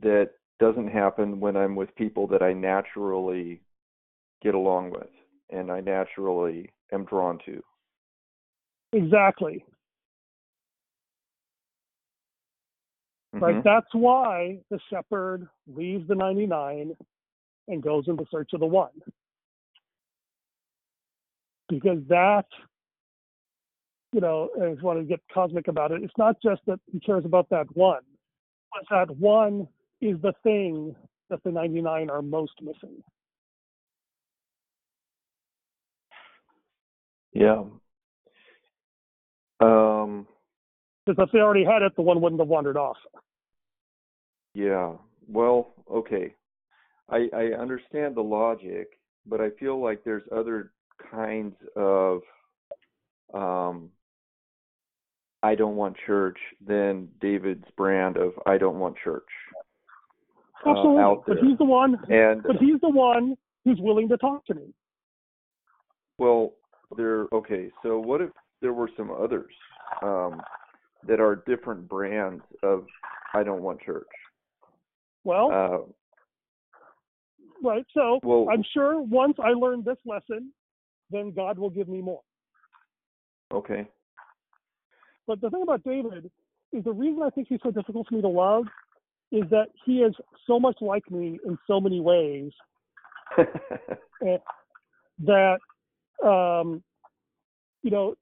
that 0.00 0.30
doesn't 0.58 0.88
happen 0.88 1.40
when 1.40 1.56
I'm 1.56 1.74
with 1.74 1.94
people 1.96 2.26
that 2.28 2.42
I 2.42 2.52
naturally 2.52 3.62
get 4.42 4.54
along 4.54 4.90
with 4.90 5.08
and 5.50 5.70
I 5.70 5.80
naturally 5.80 6.70
am 6.92 7.04
drawn 7.04 7.38
to. 7.46 7.62
exactly, 8.92 9.64
right? 13.32 13.54
Mhm. 13.56 13.62
That's 13.62 13.94
why 13.94 14.60
the 14.70 14.80
shepherd 14.90 15.48
leaves 15.66 16.08
the 16.08 16.14
99 16.14 16.96
and 17.68 17.82
goes 17.82 18.08
in 18.08 18.16
the 18.16 18.26
search 18.30 18.52
of 18.52 18.60
the 18.60 18.66
one. 18.66 18.90
Because 21.70 21.98
that, 22.08 22.46
you 24.12 24.20
know, 24.20 24.50
I 24.60 24.70
just 24.72 24.82
want 24.82 24.98
to 24.98 25.04
get 25.04 25.20
cosmic 25.32 25.68
about 25.68 25.92
it. 25.92 26.02
It's 26.02 26.12
not 26.18 26.36
just 26.42 26.62
that 26.66 26.80
he 26.90 26.98
cares 26.98 27.24
about 27.24 27.48
that 27.50 27.66
one, 27.76 28.02
but 28.72 28.82
that 28.90 29.16
one 29.16 29.68
is 30.00 30.20
the 30.20 30.32
thing 30.42 30.94
that 31.30 31.42
the 31.44 31.52
99 31.52 32.10
are 32.10 32.22
most 32.22 32.54
missing. 32.60 33.02
Yeah. 37.32 37.62
Um 39.60 40.26
Because 41.06 41.26
if 41.26 41.32
they 41.32 41.38
already 41.38 41.64
had 41.64 41.82
it, 41.82 41.94
the 41.94 42.02
one 42.02 42.20
wouldn't 42.20 42.40
have 42.40 42.48
wandered 42.48 42.76
off. 42.76 42.96
Yeah. 44.54 44.94
Well, 45.28 45.74
okay. 45.88 46.34
I 47.08 47.28
I 47.32 47.44
understand 47.58 48.16
the 48.16 48.22
logic, 48.22 48.98
but 49.26 49.40
I 49.40 49.50
feel 49.50 49.80
like 49.80 50.02
there's 50.02 50.24
other 50.32 50.72
kinds 51.10 51.54
of 51.76 52.20
um 53.34 53.90
I 55.42 55.54
don't 55.54 55.76
want 55.76 55.96
church 56.06 56.38
than 56.66 57.08
David's 57.20 57.64
brand 57.76 58.16
of 58.16 58.32
I 58.46 58.58
don't 58.58 58.78
want 58.78 58.96
church. 59.02 59.24
uh, 60.66 60.70
Absolutely. 60.70 61.24
but 61.26 61.38
he's 61.38 61.56
the 61.58 61.64
one. 61.64 61.96
And 62.10 62.42
But 62.42 62.56
he's 62.56 62.80
the 62.82 62.90
one 62.90 63.36
who's 63.64 63.78
willing 63.80 64.08
to 64.10 64.16
talk 64.18 64.44
to 64.46 64.54
me. 64.54 64.74
well, 66.18 66.52
there 66.96 67.26
okay, 67.32 67.70
so 67.82 67.98
what 67.98 68.20
if 68.20 68.30
there 68.60 68.72
were 68.72 68.90
some 68.96 69.10
others 69.10 69.54
um 70.02 70.42
that 71.06 71.20
are 71.20 71.36
different 71.46 71.88
brands 71.88 72.42
of 72.62 72.84
I 73.32 73.42
don't 73.42 73.62
want 73.62 73.80
church? 73.80 74.06
Well, 75.24 75.50
Uh 75.52 75.78
right. 77.62 77.86
So 77.94 78.20
well 78.22 78.46
I'm 78.50 78.64
sure 78.74 79.00
once 79.00 79.36
I 79.42 79.50
learn 79.50 79.82
this 79.84 79.98
lesson, 80.04 80.52
then 81.10 81.32
God 81.32 81.58
will 81.58 81.70
give 81.70 81.88
me 81.88 82.00
more. 82.00 82.22
okay. 83.52 83.88
But 85.26 85.40
the 85.40 85.50
thing 85.50 85.62
about 85.62 85.84
David 85.84 86.30
is 86.72 86.84
the 86.84 86.92
reason 86.92 87.22
I 87.22 87.30
think 87.30 87.48
he's 87.48 87.60
so 87.62 87.70
difficult 87.70 88.08
for 88.08 88.14
me 88.14 88.22
to 88.22 88.28
love 88.28 88.64
is 89.32 89.44
that 89.50 89.66
he 89.84 89.98
is 89.98 90.14
so 90.46 90.58
much 90.58 90.78
like 90.80 91.08
me 91.10 91.38
in 91.46 91.56
so 91.66 91.80
many 91.80 92.00
ways 92.00 92.50
that 95.24 95.58
um 96.24 96.82
you 97.82 97.90
know 97.90 98.14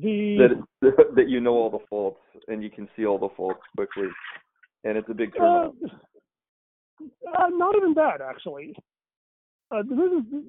the 0.00 0.48
that 0.80 0.94
that 1.16 1.28
you 1.28 1.40
know 1.40 1.52
all 1.52 1.70
the 1.70 1.84
faults 1.88 2.20
and 2.48 2.62
you 2.62 2.70
can 2.70 2.88
see 2.96 3.06
all 3.06 3.18
the 3.18 3.28
faults 3.36 3.60
quickly, 3.76 4.08
and 4.84 4.96
it's 4.96 5.08
a 5.08 5.14
big 5.14 5.34
turn 5.36 5.46
uh, 5.46 5.88
uh, 7.38 7.48
not 7.50 7.76
even 7.76 7.94
that 7.94 8.20
actually. 8.20 8.74
Uh, 9.70 9.82
this 9.82 9.98
is 9.98 10.44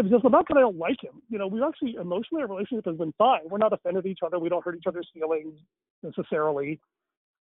it's 0.00 0.10
just 0.10 0.24
not 0.24 0.46
that 0.48 0.56
I 0.56 0.60
don't 0.60 0.78
like 0.78 1.02
him. 1.02 1.22
You 1.28 1.38
know, 1.38 1.46
we 1.46 1.62
actually 1.62 1.94
emotionally 2.00 2.42
our 2.42 2.48
relationship 2.48 2.86
has 2.86 2.96
been 2.96 3.14
fine. 3.18 3.40
We're 3.44 3.58
not 3.58 3.72
offended 3.72 4.04
at 4.04 4.10
each 4.10 4.20
other. 4.24 4.38
We 4.38 4.48
don't 4.48 4.64
hurt 4.64 4.76
each 4.76 4.86
other's 4.86 5.08
feelings 5.12 5.54
necessarily, 6.02 6.80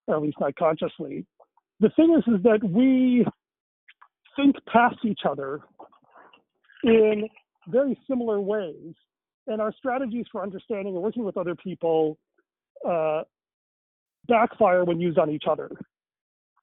or 0.08 0.16
at 0.16 0.22
least 0.22 0.38
not 0.40 0.56
consciously. 0.56 1.26
The 1.80 1.90
thing 1.90 2.16
is, 2.18 2.34
is 2.34 2.44
that 2.44 2.60
we 2.64 3.26
think 4.36 4.56
past 4.72 4.98
each 5.06 5.22
other 5.30 5.62
in 6.84 7.28
very 7.68 7.98
similar 8.10 8.40
ways, 8.40 8.94
and 9.48 9.62
our 9.62 9.74
strategies 9.78 10.26
for 10.32 10.44
understanding 10.44 10.96
and 10.96 11.04
working 11.04 11.24
with 11.24 11.38
other 11.38 11.56
people 11.56 12.18
uh, 12.88 13.24
backfire 14.28 14.84
when 14.84 15.00
used 15.00 15.18
on 15.18 15.30
each 15.30 15.46
other. 15.50 15.70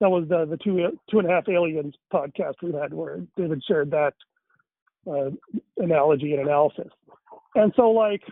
That 0.00 0.10
was 0.10 0.26
the 0.28 0.46
the 0.46 0.56
two 0.56 0.98
two 1.10 1.18
and 1.18 1.28
a 1.28 1.32
half 1.32 1.48
aliens 1.48 1.94
podcast 2.12 2.54
we 2.62 2.72
had 2.72 2.94
where 2.94 3.20
David 3.36 3.62
shared 3.66 3.90
that 3.90 4.14
uh, 5.06 5.30
analogy 5.78 6.32
and 6.32 6.42
analysis. 6.42 6.88
And 7.54 7.72
so 7.76 7.90
like 7.90 8.22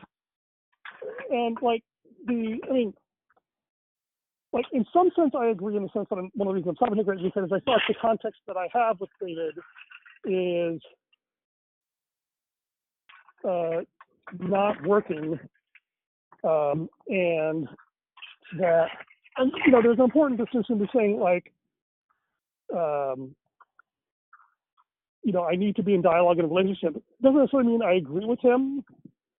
and 1.30 1.56
like 1.62 1.82
the 2.26 2.58
I 2.68 2.72
mean 2.72 2.94
like 4.52 4.66
in 4.72 4.84
some 4.92 5.10
sense 5.16 5.32
I 5.36 5.46
agree 5.46 5.76
in 5.76 5.82
the 5.82 5.88
sense 5.90 6.06
that 6.10 6.16
I'm, 6.16 6.30
one 6.34 6.48
of 6.48 6.54
the 6.54 6.60
reasons 6.60 6.76
I'm 6.80 6.88
talking 6.88 7.06
reason 7.06 7.44
is 7.44 7.52
I 7.52 7.60
thought 7.60 7.80
the 7.88 7.94
context 8.00 8.40
that 8.46 8.56
I 8.56 8.68
have 8.72 9.00
with 9.00 9.10
David 9.20 9.54
is 10.24 10.80
uh, 13.48 13.82
not 14.38 14.82
working 14.86 15.38
um, 16.44 16.88
and 17.08 17.68
that 18.58 18.88
and 19.36 19.52
you 19.64 19.72
know 19.72 19.82
there's 19.82 19.98
an 19.98 20.04
important 20.04 20.40
distinction 20.40 20.78
between 20.78 21.18
like 21.18 21.52
um, 22.74 23.34
you 25.28 25.34
know, 25.34 25.44
I 25.44 25.56
need 25.56 25.76
to 25.76 25.82
be 25.82 25.92
in 25.92 26.00
dialogue 26.00 26.38
and 26.38 26.50
relationship. 26.50 26.96
It 26.96 27.22
doesn't 27.22 27.38
necessarily 27.38 27.68
mean 27.68 27.82
I 27.82 27.96
agree 27.96 28.24
with 28.24 28.40
him 28.40 28.82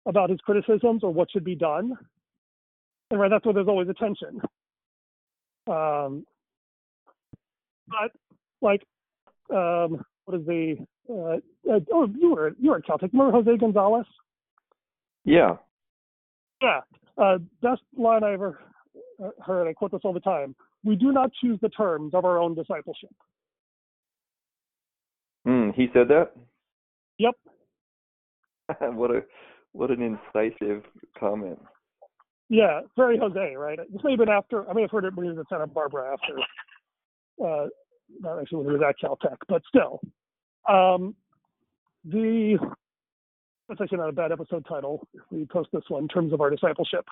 about 0.05 0.28
his 0.28 0.39
criticisms 0.41 1.03
or 1.03 1.11
what 1.11 1.30
should 1.30 1.45
be 1.45 1.55
done. 1.55 1.95
And 3.11 3.18
right, 3.18 3.30
that's 3.30 3.43
where 3.47 3.55
there's 3.55 3.68
always 3.68 3.89
a 3.89 3.95
tension. 3.95 4.43
Um, 5.66 6.26
but 7.89 8.12
like, 8.61 8.82
um, 9.51 10.05
what 10.26 10.39
is 10.39 10.47
the? 10.47 10.76
Uh, 11.09 11.72
uh, 11.72 11.80
oh, 11.91 12.07
you 12.20 12.34
were 12.34 12.55
you 12.61 12.68
were 12.68 12.76
at 12.76 12.84
Caltech. 12.84 13.11
Remember 13.14 13.32
Jose 13.32 13.57
Gonzalez? 13.57 14.05
Yeah. 15.24 15.57
Yeah. 16.61 16.80
Uh, 17.16 17.39
best 17.62 17.80
line 17.97 18.24
I 18.24 18.34
ever 18.34 18.59
uh, 19.24 19.30
heard. 19.43 19.66
I 19.66 19.72
quote 19.72 19.93
this 19.93 20.03
all 20.05 20.12
the 20.12 20.20
time. 20.20 20.55
We 20.84 20.97
do 20.97 21.12
not 21.12 21.30
choose 21.41 21.59
the 21.62 21.70
terms 21.70 22.12
of 22.12 22.26
our 22.26 22.39
own 22.39 22.55
discipleship. 22.55 23.14
He 25.79 25.87
said 25.95 26.09
that. 26.09 26.33
Yep. 27.18 27.35
what 28.95 29.12
a 29.12 29.22
what 29.70 29.93
an 29.93 30.03
incisive 30.03 30.83
comment. 31.18 31.59
Yeah, 32.49 32.81
very 32.97 33.16
Jose, 33.16 33.55
right? 33.55 33.79
This 33.93 34.03
may 34.03 34.12
have 34.12 34.18
been 34.18 34.29
after. 34.29 34.68
I 34.68 34.72
may 34.72 34.83
have 34.83 34.91
heard 34.91 35.05
it 35.05 35.14
when 35.14 35.26
he 35.26 35.31
was 35.31 35.39
at 35.39 35.49
Santa 35.49 35.68
Barbara 35.68 36.12
after. 36.12 36.41
Uh, 37.41 37.68
not 38.18 38.41
actually 38.41 38.64
when 38.64 38.74
he 38.74 38.81
was 38.81 38.83
at 38.89 38.97
Caltech, 39.01 39.37
but 39.49 39.62
still. 39.68 40.01
Um, 40.68 41.14
the 42.05 42.59
that's 43.68 43.81
actually 43.81 43.99
not 43.99 44.09
a 44.09 44.12
bad 44.12 44.33
episode 44.33 44.66
title. 44.68 45.07
If 45.14 45.22
we 45.31 45.47
post 45.47 45.68
this 45.72 45.85
one 45.87 46.03
in 46.03 46.09
terms 46.09 46.33
of 46.33 46.41
our 46.41 46.51
discipleship. 46.51 47.07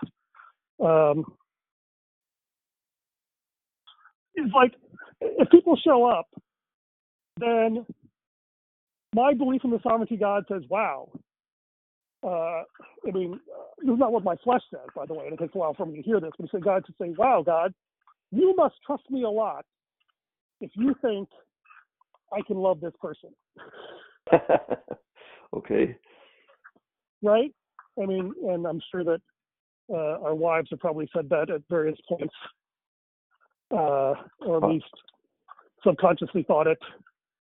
Um, 0.85 1.25
it's 4.35 4.53
like 4.53 4.73
if 5.21 5.49
people 5.51 5.79
show 5.85 6.05
up, 6.05 6.27
then 7.39 7.87
my 9.17 9.33
belief 9.33 9.63
in 9.65 9.71
the 9.71 9.81
sovereignty 9.83 10.17
God 10.17 10.45
says, 10.47 10.63
"Wow." 10.69 11.11
Uh, 12.23 12.63
I 13.07 13.11
mean, 13.13 13.35
uh, 13.35 13.63
this 13.79 13.95
is 13.95 13.99
not 13.99 14.13
what 14.13 14.25
my 14.25 14.37
flesh 14.45 14.63
says, 14.71 14.89
by 14.95 15.07
the 15.07 15.15
way, 15.15 15.25
and 15.25 15.35
it 15.35 15.39
takes 15.39 15.55
a 15.55 15.59
while 15.59 15.75
for 15.75 15.87
me 15.87 15.97
to 15.97 16.03
hear 16.03 16.21
this. 16.21 16.33
But 16.39 16.51
say 16.51 16.61
God 16.61 16.85
to 16.85 16.93
say, 17.01 17.15
"Wow, 17.17 17.43
God, 17.43 17.75
you 18.31 18.55
must 18.57 18.75
trust 18.85 19.11
me 19.11 19.23
a 19.23 19.31
lot 19.31 19.65
if 20.61 20.71
you 20.75 20.95
think 21.01 21.29
I 22.31 22.43
can 22.43 22.59
love 22.59 22.81
this 22.81 22.95
person." 23.01 23.31
okay. 25.57 25.97
Right? 27.23 27.55
I 28.01 28.05
mean, 28.05 28.35
and 28.49 28.67
I'm 28.67 28.83
sure 28.91 29.03
that 29.05 29.23
uh, 29.89 30.19
our 30.27 30.35
wives 30.35 30.69
have 30.71 30.81
probably 30.81 31.09
said 31.15 31.31
that 31.31 31.49
at 31.49 31.63
various 31.71 31.99
points, 32.07 32.35
uh, 33.71 34.15
or 34.41 34.57
at 34.59 34.69
least 34.69 34.85
subconsciously 35.83 36.43
thought 36.43 36.67
it, 36.67 36.83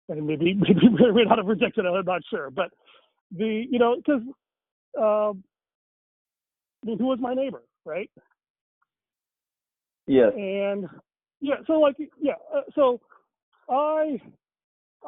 and 0.08 0.26
maybe 0.26 0.54
maybe 0.58 1.12
may 1.12 1.24
not 1.24 1.38
have 1.38 1.46
rejected 1.46 1.84
it. 1.84 1.88
I'm 1.88 2.04
not 2.04 2.22
sure, 2.30 2.50
but 2.50 2.70
the 3.36 3.64
you 3.70 3.78
know 3.78 3.96
because 3.96 4.22
um, 4.96 5.44
I 6.82 6.86
mean, 6.86 6.98
who 6.98 7.06
was 7.06 7.18
my 7.20 7.34
neighbor, 7.34 7.62
right? 7.84 8.10
Yeah. 10.06 10.30
And 10.30 10.88
yeah, 11.40 11.56
so 11.66 11.74
like 11.74 11.96
yeah, 12.20 12.32
uh, 12.54 12.62
so 12.74 13.00
I 13.68 14.20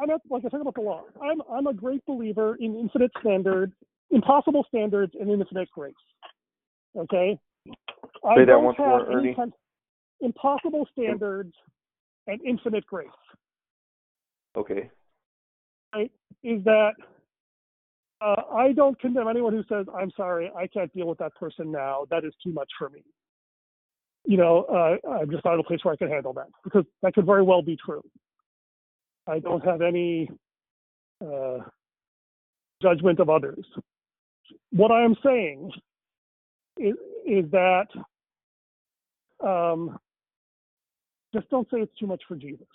I'm 0.00 0.08
not 0.08 0.20
like 0.28 0.44
I 0.44 0.48
talk 0.48 0.60
about 0.60 0.74
the 0.74 0.82
law. 0.82 1.04
I'm 1.22 1.40
I'm 1.50 1.66
a 1.66 1.74
great 1.74 2.04
believer 2.06 2.56
in 2.60 2.76
infinite 2.76 3.10
standards, 3.20 3.72
impossible 4.10 4.64
standards, 4.68 5.12
and 5.18 5.30
infinite 5.30 5.68
grace. 5.72 5.94
Okay. 6.96 7.38
I 8.24 8.36
Say 8.36 8.44
that 8.44 8.60
once 8.60 8.76
have 8.78 8.86
more, 8.86 9.12
Ernie. 9.12 9.36
impossible 10.20 10.86
standards 10.92 11.54
and 12.26 12.40
infinite 12.44 12.84
grace. 12.86 13.08
Okay. 14.56 14.90
is 16.42 16.62
that 16.64 16.92
uh, 18.20 18.42
I 18.52 18.72
don't 18.72 18.98
condemn 19.00 19.28
anyone 19.28 19.52
who 19.52 19.64
says, 19.68 19.86
I'm 19.94 20.10
sorry, 20.16 20.50
I 20.56 20.66
can't 20.66 20.92
deal 20.94 21.06
with 21.06 21.18
that 21.18 21.34
person 21.36 21.70
now. 21.72 22.06
That 22.10 22.24
is 22.24 22.34
too 22.44 22.52
much 22.52 22.68
for 22.78 22.90
me. 22.90 23.02
You 24.26 24.36
know, 24.36 24.64
uh, 24.64 25.08
I'm 25.08 25.30
just 25.30 25.44
not 25.44 25.54
in 25.54 25.60
a 25.60 25.64
place 25.64 25.80
where 25.82 25.94
I 25.94 25.96
can 25.96 26.08
handle 26.08 26.34
that 26.34 26.48
because 26.62 26.84
that 27.02 27.14
could 27.14 27.24
very 27.24 27.42
well 27.42 27.62
be 27.62 27.76
true. 27.82 28.02
I 29.26 29.38
don't 29.38 29.64
have 29.64 29.80
any 29.80 30.28
uh, 31.24 31.58
judgment 32.82 33.20
of 33.20 33.30
others. 33.30 33.64
What 34.72 34.90
I 34.90 35.02
am 35.02 35.16
saying 35.24 35.72
is, 36.76 36.94
is 37.26 37.50
that 37.52 37.86
um, 39.42 39.98
just 41.32 41.48
don't 41.48 41.68
say 41.70 41.78
it's 41.78 41.98
too 41.98 42.06
much 42.06 42.22
for 42.28 42.36
Jesus. 42.36 42.66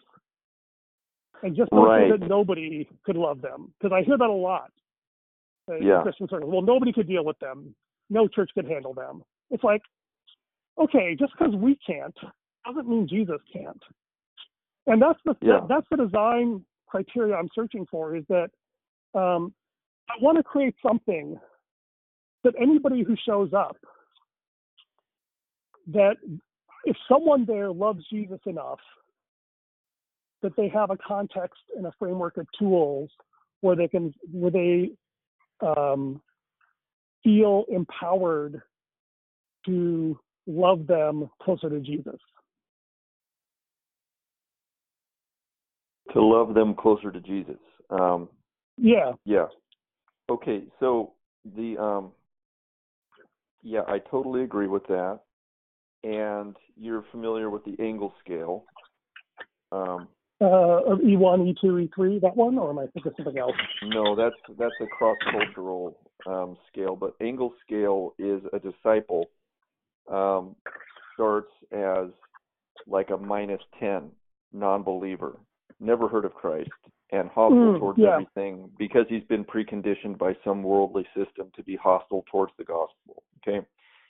And 1.46 1.56
just 1.56 1.72
Right. 1.72 2.10
that 2.10 2.28
nobody 2.28 2.90
could 3.04 3.16
love 3.16 3.40
them. 3.40 3.72
Because 3.78 3.94
I 3.96 4.02
hear 4.02 4.18
that 4.18 4.30
a 4.30 4.34
lot 4.34 4.72
uh, 5.70 5.76
Yeah. 5.76 6.02
Christian 6.02 6.28
circles. 6.28 6.52
Well, 6.52 6.64
nobody 6.64 6.92
could 6.92 7.08
deal 7.08 7.24
with 7.24 7.38
them. 7.38 7.76
No 8.10 8.28
church 8.28 8.50
could 8.56 8.66
handle 8.66 8.96
them. 8.96 9.24
It's 9.52 9.64
like, 9.64 9.84
okay, 10.80 11.16
just 11.16 11.34
because 11.38 11.56
we 11.56 11.76
can't 11.86 12.18
doesn't 12.66 12.90
mean 12.90 13.08
Jesus 13.08 13.40
can't. 13.54 13.82
And 14.88 15.00
that's 15.00 15.20
the 15.24 15.36
Yeah. 15.42 15.60
that, 15.60 15.68
that's 15.68 15.88
the 15.92 15.98
design 15.98 16.66
criteria 16.88 17.36
I'm 17.36 17.50
searching 17.54 17.86
for. 17.92 18.16
Is 18.16 18.26
that 18.28 18.50
um, 19.14 19.54
I 20.10 20.16
want 20.20 20.38
to 20.38 20.44
create 20.44 20.76
something 20.82 21.40
that 22.44 22.56
anybody 22.60 23.04
who 23.04 23.16
shows 23.16 23.54
up 23.54 23.78
that 25.88 26.18
if 26.86 26.98
someone 27.08 27.46
there 27.46 27.72
loves 27.72 28.04
Jesus 28.10 28.40
enough 28.48 28.80
that 30.46 30.56
they 30.56 30.68
have 30.68 30.92
a 30.92 30.98
context 30.98 31.60
and 31.76 31.88
a 31.88 31.92
framework 31.98 32.38
of 32.38 32.46
tools 32.58 33.10
where 33.62 33.76
they 33.76 33.88
can 33.88 34.14
where 34.32 34.52
they 34.52 34.92
um, 35.66 36.22
feel 37.24 37.66
empowered 37.68 38.62
to 39.66 40.20
love 40.46 40.86
them 40.86 41.28
closer 41.42 41.68
to 41.68 41.80
Jesus. 41.80 42.20
To 46.14 46.22
love 46.22 46.54
them 46.54 46.76
closer 46.76 47.12
to 47.12 47.20
Jesus. 47.20 47.58
Um, 47.90 48.30
Yeah, 48.78 49.14
yeah. 49.26 49.48
Okay. 50.30 50.66
So 50.80 51.14
the 51.56 51.76
um, 51.80 52.12
yeah, 53.64 53.82
I 53.88 53.98
totally 53.98 54.44
agree 54.44 54.68
with 54.68 54.86
that. 54.90 55.22
And 56.04 56.56
you're 56.78 57.04
familiar 57.10 57.50
with 57.50 57.66
the 57.66 57.76
Engel 57.80 58.14
scale. 58.24 58.66
Um, 59.72 60.08
of 60.42 61.00
E1, 61.00 61.56
E2, 61.64 61.90
E3, 61.90 62.22
that 62.22 62.36
one, 62.36 62.58
or 62.58 62.70
am 62.70 62.80
I 62.80 62.88
thinking 62.88 63.14
something 63.18 63.38
else? 63.38 63.56
No, 63.84 64.16
that's 64.16 64.36
that's 64.58 64.74
a 64.82 64.88
cross-cultural 64.88 65.98
um, 66.26 66.58
scale, 66.72 66.96
but 66.96 67.16
Engel 67.22 67.54
scale 67.66 68.14
is 68.20 68.42
a 68.54 68.60
disciple 68.60 69.30
um, 70.12 70.56
starts 71.14 71.52
as 71.72 72.08
like 72.88 73.10
a 73.10 73.18
minus 73.18 73.62
ten 73.80 74.12
non-believer, 74.54 75.38
never 75.80 76.08
heard 76.08 76.26
of 76.26 76.34
Christ, 76.34 76.70
and 77.12 77.30
hostile 77.30 77.74
Mm, 77.74 77.80
towards 77.80 78.00
yeah. 78.00 78.14
everything 78.14 78.70
because 78.78 79.06
he's 79.10 79.24
been 79.24 79.46
preconditioned 79.46 80.18
by 80.18 80.36
some 80.44 80.64
worldly 80.64 81.06
system 81.16 81.52
to 81.56 81.64
be 81.64 81.76
hostile 81.76 82.26
towards 82.32 82.52
the 82.58 82.64
gospel. 82.64 83.24
Okay, 83.48 83.66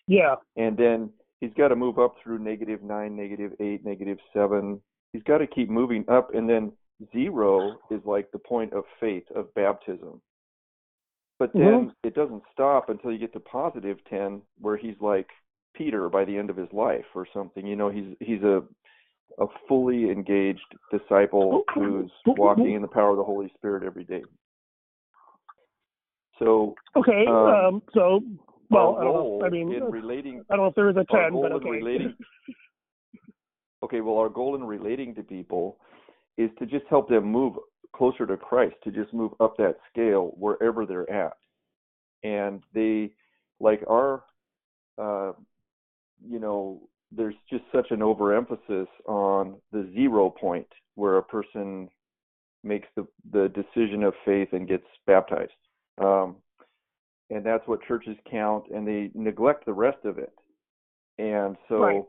Yeah, 0.07 0.36
and 0.55 0.78
then 0.78 1.09
he's 1.39 1.53
got 1.57 1.69
to 1.69 1.76
move 1.76 1.99
up 1.99 2.15
through 2.23 2.39
negative 2.39 2.82
nine, 2.82 3.15
negative 3.15 3.53
eight, 3.59 3.86
negative 3.86 4.17
seven. 4.34 4.82
He's 5.16 5.24
got 5.24 5.38
to 5.38 5.47
keep 5.47 5.70
moving 5.70 6.03
up, 6.09 6.36
and 6.36 6.49
then 6.49 6.74
zero 7.13 7.80
is 7.89 8.01
like 8.03 8.30
the 8.32 8.39
point 8.39 8.74
of 8.74 8.84
faith 8.99 9.24
of 9.34 9.53
baptism. 9.53 10.22
But 11.39 11.53
then 11.53 11.88
Mhm. 11.88 11.95
it 12.03 12.16
doesn't 12.16 12.43
stop 12.51 12.89
until 12.89 13.13
you 13.13 13.18
get 13.18 13.32
to 13.32 13.39
positive 13.39 14.03
ten, 14.03 14.41
where 14.59 14.76
he's 14.76 14.99
like 14.99 15.32
Peter 15.74 16.09
by 16.09 16.26
the 16.26 16.38
end 16.38 16.49
of 16.49 16.57
his 16.57 16.72
life 16.74 17.05
or 17.16 17.26
something. 17.28 17.66
You 17.66 17.78
know, 17.78 17.88
he's 17.88 18.13
he's 18.20 18.43
a 18.43 18.61
a 19.38 19.47
fully 19.70 20.09
engaged 20.11 20.76
disciple 20.91 21.63
who's 21.74 22.11
walking 22.26 22.74
in 22.74 22.82
the 22.82 22.88
power 22.89 23.11
of 23.11 23.18
the 23.18 23.24
Holy 23.24 23.47
Spirit 23.55 23.84
every 23.84 24.03
day. 24.03 24.26
So 26.39 26.76
okay. 26.97 27.26
Um, 27.26 27.36
Um, 27.36 27.84
so, 27.93 28.22
well, 28.70 28.97
I 28.97 29.03
know. 29.05 29.41
I 29.45 29.49
mean, 29.49 29.72
I 29.72 29.80
don't 29.80 30.49
know 30.49 30.66
if 30.66 30.76
there 30.76 30.89
is 30.89 30.97
a 30.97 31.05
10, 31.05 31.32
but 31.41 31.53
okay. 31.53 31.70
relating 31.70 32.13
okay 33.86 34.01
well 34.01 34.17
our 34.17 34.29
goal 34.29 34.55
in 34.55 34.63
relating 34.63 35.13
to 35.13 35.21
people 35.23 35.77
is 36.38 36.49
to 36.59 36.65
just 36.65 36.86
help 36.89 37.07
them 37.07 37.23
move 37.23 37.53
closer 37.95 38.25
to 38.25 38.36
christ 38.36 38.75
to 38.83 38.91
just 38.91 39.13
move 39.13 39.31
up 39.39 39.55
that 39.57 39.77
scale 39.89 40.33
wherever 40.38 40.86
they're 40.86 41.09
at. 41.09 41.38
And 42.23 42.61
they 42.73 43.11
like 43.59 43.83
our 43.89 44.23
uh 44.97 45.33
you 46.27 46.39
know 46.39 46.81
there's 47.11 47.36
just 47.49 47.63
such 47.73 47.91
an 47.91 48.01
overemphasis 48.01 48.88
on 49.05 49.55
the 49.71 49.89
zero 49.93 50.29
point 50.29 50.67
where 50.95 51.17
a 51.17 51.23
person 51.23 51.88
makes 52.63 52.88
the 52.95 53.05
the 53.31 53.49
decision 53.49 54.03
of 54.03 54.13
faith 54.25 54.49
and 54.51 54.67
gets 54.67 54.88
baptized. 55.05 55.51
Um 56.01 56.38
and 57.29 57.45
that's 57.45 57.67
what 57.67 57.83
churches 57.88 58.17
count 58.29 58.65
and 58.73 58.88
they 58.88 59.11
neglect 59.13 59.65
the 59.65 59.73
rest 59.73 60.03
of 60.03 60.17
it. 60.17 60.33
And 61.17 61.55
so 61.69 61.79
Right. 61.79 62.03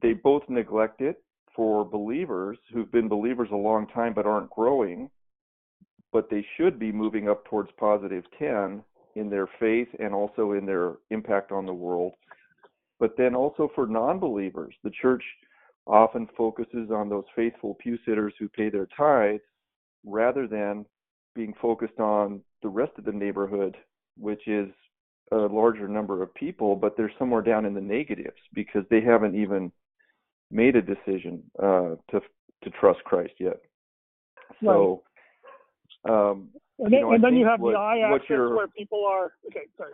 They 0.00 0.12
both 0.12 0.42
neglect 0.48 1.00
it 1.00 1.22
for 1.54 1.84
believers 1.84 2.58
who've 2.72 2.92
been 2.92 3.08
believers 3.08 3.48
a 3.52 3.56
long 3.56 3.86
time 3.88 4.12
but 4.14 4.26
aren't 4.26 4.50
growing 4.50 5.10
but 6.12 6.28
they 6.30 6.44
should 6.56 6.78
be 6.78 6.92
moving 6.92 7.28
up 7.28 7.44
towards 7.44 7.70
positive 7.78 8.24
10 8.38 8.82
in 9.16 9.30
their 9.30 9.48
faith 9.58 9.88
and 9.98 10.14
also 10.14 10.52
in 10.52 10.66
their 10.66 10.94
impact 11.10 11.52
on 11.52 11.66
the 11.66 11.74
world. 11.74 12.12
But 12.98 13.16
then 13.16 13.34
also 13.34 13.70
for 13.74 13.86
non 13.86 14.18
believers, 14.18 14.74
the 14.84 14.90
church 14.90 15.22
often 15.86 16.28
focuses 16.36 16.90
on 16.90 17.08
those 17.08 17.24
faithful 17.34 17.76
pew 17.80 17.96
sitters 18.06 18.34
who 18.38 18.48
pay 18.48 18.70
their 18.70 18.88
tithes 18.96 19.42
rather 20.04 20.46
than 20.46 20.84
being 21.34 21.54
focused 21.60 21.98
on 21.98 22.40
the 22.62 22.68
rest 22.68 22.92
of 22.98 23.04
the 23.04 23.12
neighborhood, 23.12 23.76
which 24.18 24.46
is 24.46 24.68
a 25.32 25.36
larger 25.36 25.86
number 25.86 26.22
of 26.22 26.34
people, 26.34 26.74
but 26.74 26.96
they're 26.96 27.12
somewhere 27.18 27.42
down 27.42 27.64
in 27.64 27.74
the 27.74 27.80
negatives 27.80 28.40
because 28.54 28.84
they 28.90 29.00
haven't 29.00 29.34
even 29.34 29.70
made 30.50 30.76
a 30.76 30.82
decision 30.82 31.42
uh, 31.62 31.94
to 32.10 32.20
to 32.62 32.70
trust 32.78 33.02
Christ 33.04 33.32
yet. 33.38 33.60
So, 34.62 35.02
right. 36.04 36.30
um, 36.30 36.48
and 36.78 36.92
then 36.92 36.92
you, 36.92 37.00
know, 37.00 37.12
and 37.12 37.24
then 37.24 37.36
you 37.36 37.46
have 37.46 37.60
what, 37.60 37.72
the 37.72 37.78
I 37.78 38.14
axis 38.14 38.28
where 38.28 38.68
people 38.68 39.06
are 39.06 39.32
okay. 39.46 39.66
Sorry. 39.76 39.92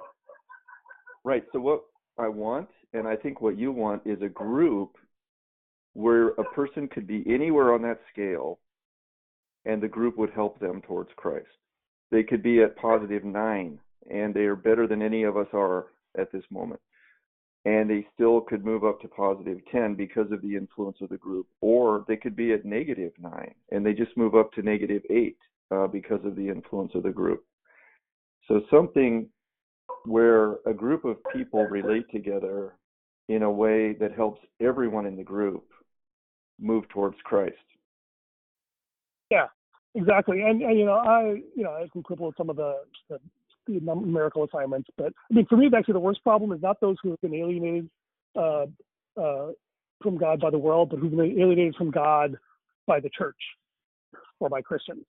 Right. 1.24 1.44
So 1.52 1.60
what 1.60 1.82
I 2.18 2.28
want, 2.28 2.68
and 2.92 3.06
I 3.06 3.16
think 3.16 3.40
what 3.40 3.58
you 3.58 3.72
want, 3.72 4.02
is 4.06 4.20
a 4.22 4.28
group 4.28 4.96
where 5.94 6.28
a 6.28 6.44
person 6.54 6.88
could 6.88 7.06
be 7.06 7.24
anywhere 7.26 7.74
on 7.74 7.82
that 7.82 8.00
scale, 8.12 8.58
and 9.64 9.82
the 9.82 9.88
group 9.88 10.16
would 10.18 10.30
help 10.30 10.58
them 10.60 10.82
towards 10.82 11.10
Christ. 11.16 11.46
They 12.10 12.22
could 12.22 12.42
be 12.42 12.62
at 12.62 12.76
positive 12.76 13.24
nine, 13.24 13.78
and 14.10 14.34
they 14.34 14.44
are 14.44 14.56
better 14.56 14.86
than 14.86 15.02
any 15.02 15.24
of 15.24 15.36
us 15.36 15.48
are 15.52 15.86
at 16.18 16.32
this 16.32 16.44
moment 16.50 16.80
and 17.66 17.90
they 17.90 18.06
still 18.14 18.40
could 18.40 18.64
move 18.64 18.84
up 18.84 19.00
to 19.00 19.08
positive 19.08 19.58
10 19.72 19.96
because 19.96 20.30
of 20.30 20.40
the 20.40 20.54
influence 20.54 20.98
of 21.00 21.08
the 21.08 21.16
group, 21.16 21.48
or 21.60 22.04
they 22.06 22.16
could 22.16 22.36
be 22.36 22.52
at 22.52 22.64
negative 22.64 23.12
9 23.20 23.54
and 23.72 23.84
they 23.84 23.92
just 23.92 24.16
move 24.16 24.36
up 24.36 24.52
to 24.52 24.62
negative 24.62 25.02
8 25.10 25.36
uh, 25.72 25.86
because 25.88 26.24
of 26.24 26.36
the 26.36 26.48
influence 26.48 26.92
of 26.94 27.02
the 27.02 27.10
group. 27.10 27.44
So, 28.46 28.62
something 28.70 29.28
where 30.04 30.58
a 30.64 30.72
group 30.72 31.04
of 31.04 31.16
people 31.34 31.64
relate 31.64 32.08
together 32.12 32.74
in 33.28 33.42
a 33.42 33.50
way 33.50 33.94
that 33.94 34.12
helps 34.14 34.40
everyone 34.60 35.04
in 35.04 35.16
the 35.16 35.24
group 35.24 35.64
move 36.60 36.88
towards 36.90 37.16
Christ. 37.24 37.56
Yeah, 39.32 39.46
exactly. 39.96 40.42
And, 40.42 40.62
and 40.62 40.78
you 40.78 40.84
know, 40.84 40.98
I 40.98 41.42
you 41.56 41.64
know 41.64 41.72
I 41.72 41.88
can 41.92 42.04
quibble 42.04 42.26
with 42.26 42.36
some 42.36 42.48
of 42.48 42.54
the, 42.54 42.76
the 43.10 43.18
the 43.66 43.80
numerical 43.80 44.44
assignments. 44.44 44.88
But 44.96 45.12
I 45.30 45.34
mean, 45.34 45.46
for 45.46 45.56
me, 45.56 45.68
actually 45.76 45.94
the 45.94 46.00
worst 46.00 46.22
problem 46.22 46.52
is 46.52 46.62
not 46.62 46.80
those 46.80 46.96
who 47.02 47.10
have 47.10 47.20
been 47.20 47.34
alienated 47.34 47.88
uh, 48.36 48.66
uh, 49.20 49.52
from 50.02 50.18
God 50.18 50.40
by 50.40 50.50
the 50.50 50.58
world, 50.58 50.90
but 50.90 50.98
who've 50.98 51.10
been 51.10 51.40
alienated 51.40 51.74
from 51.76 51.90
God 51.90 52.36
by 52.86 53.00
the 53.00 53.10
church 53.10 53.36
or 54.40 54.48
by 54.48 54.62
Christians. 54.62 55.04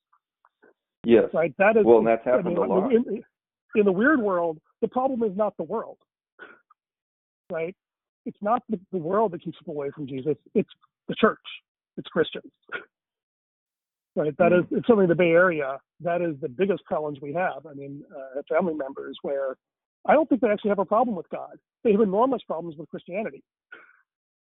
Yes. 1.04 1.26
Right. 1.34 1.54
That 1.58 1.78
is. 1.78 1.86
Well, 1.86 2.00
and 2.00 2.08
that's 2.08 2.26
happened 2.26 2.48
I 2.48 2.50
mean, 2.50 2.58
a 2.58 2.74
lot. 2.74 2.94
In, 2.94 3.24
in 3.76 3.86
the 3.86 3.92
weird 3.92 4.20
world, 4.20 4.60
the 4.82 4.88
problem 4.88 5.24
is 5.24 5.38
not 5.38 5.56
the 5.58 5.64
world. 5.64 5.98
Right. 7.52 7.76
It's 8.26 8.38
not 8.42 8.62
the, 8.70 8.80
the 8.92 8.98
world 8.98 9.32
that 9.32 9.44
keeps 9.44 9.58
people 9.60 9.76
away 9.76 9.90
from 9.96 10.08
Jesus. 10.08 10.36
It's 10.54 10.70
the 11.08 11.16
church. 11.16 11.40
It's 11.98 12.08
Christians 12.10 12.52
right? 14.18 14.36
That 14.38 14.52
is, 14.52 14.66
it's 14.72 14.88
certainly 14.88 15.08
the 15.08 15.16
Bay 15.16 15.30
Area. 15.30 15.78
That 16.02 16.22
is 16.22 16.36
the 16.42 16.50
biggest 16.50 16.84
challenge 16.90 17.20
we 17.22 17.34
have. 17.34 17.66
I 17.66 17.74
mean, 17.74 18.04
uh, 18.14 18.42
family 18.50 18.74
members 18.74 19.18
where 19.22 19.56
I 20.06 20.14
don't 20.14 20.28
think 20.28 20.42
they 20.42 20.50
actually 20.50 20.70
have 20.70 20.80
a 20.80 20.86
problem 20.86 21.16
with 21.16 21.30
God. 21.30 21.58
They 21.84 21.92
have 21.92 22.02
enormous 22.02 22.42
problems 22.48 22.76
with 22.78 22.90
Christianity 22.90 23.44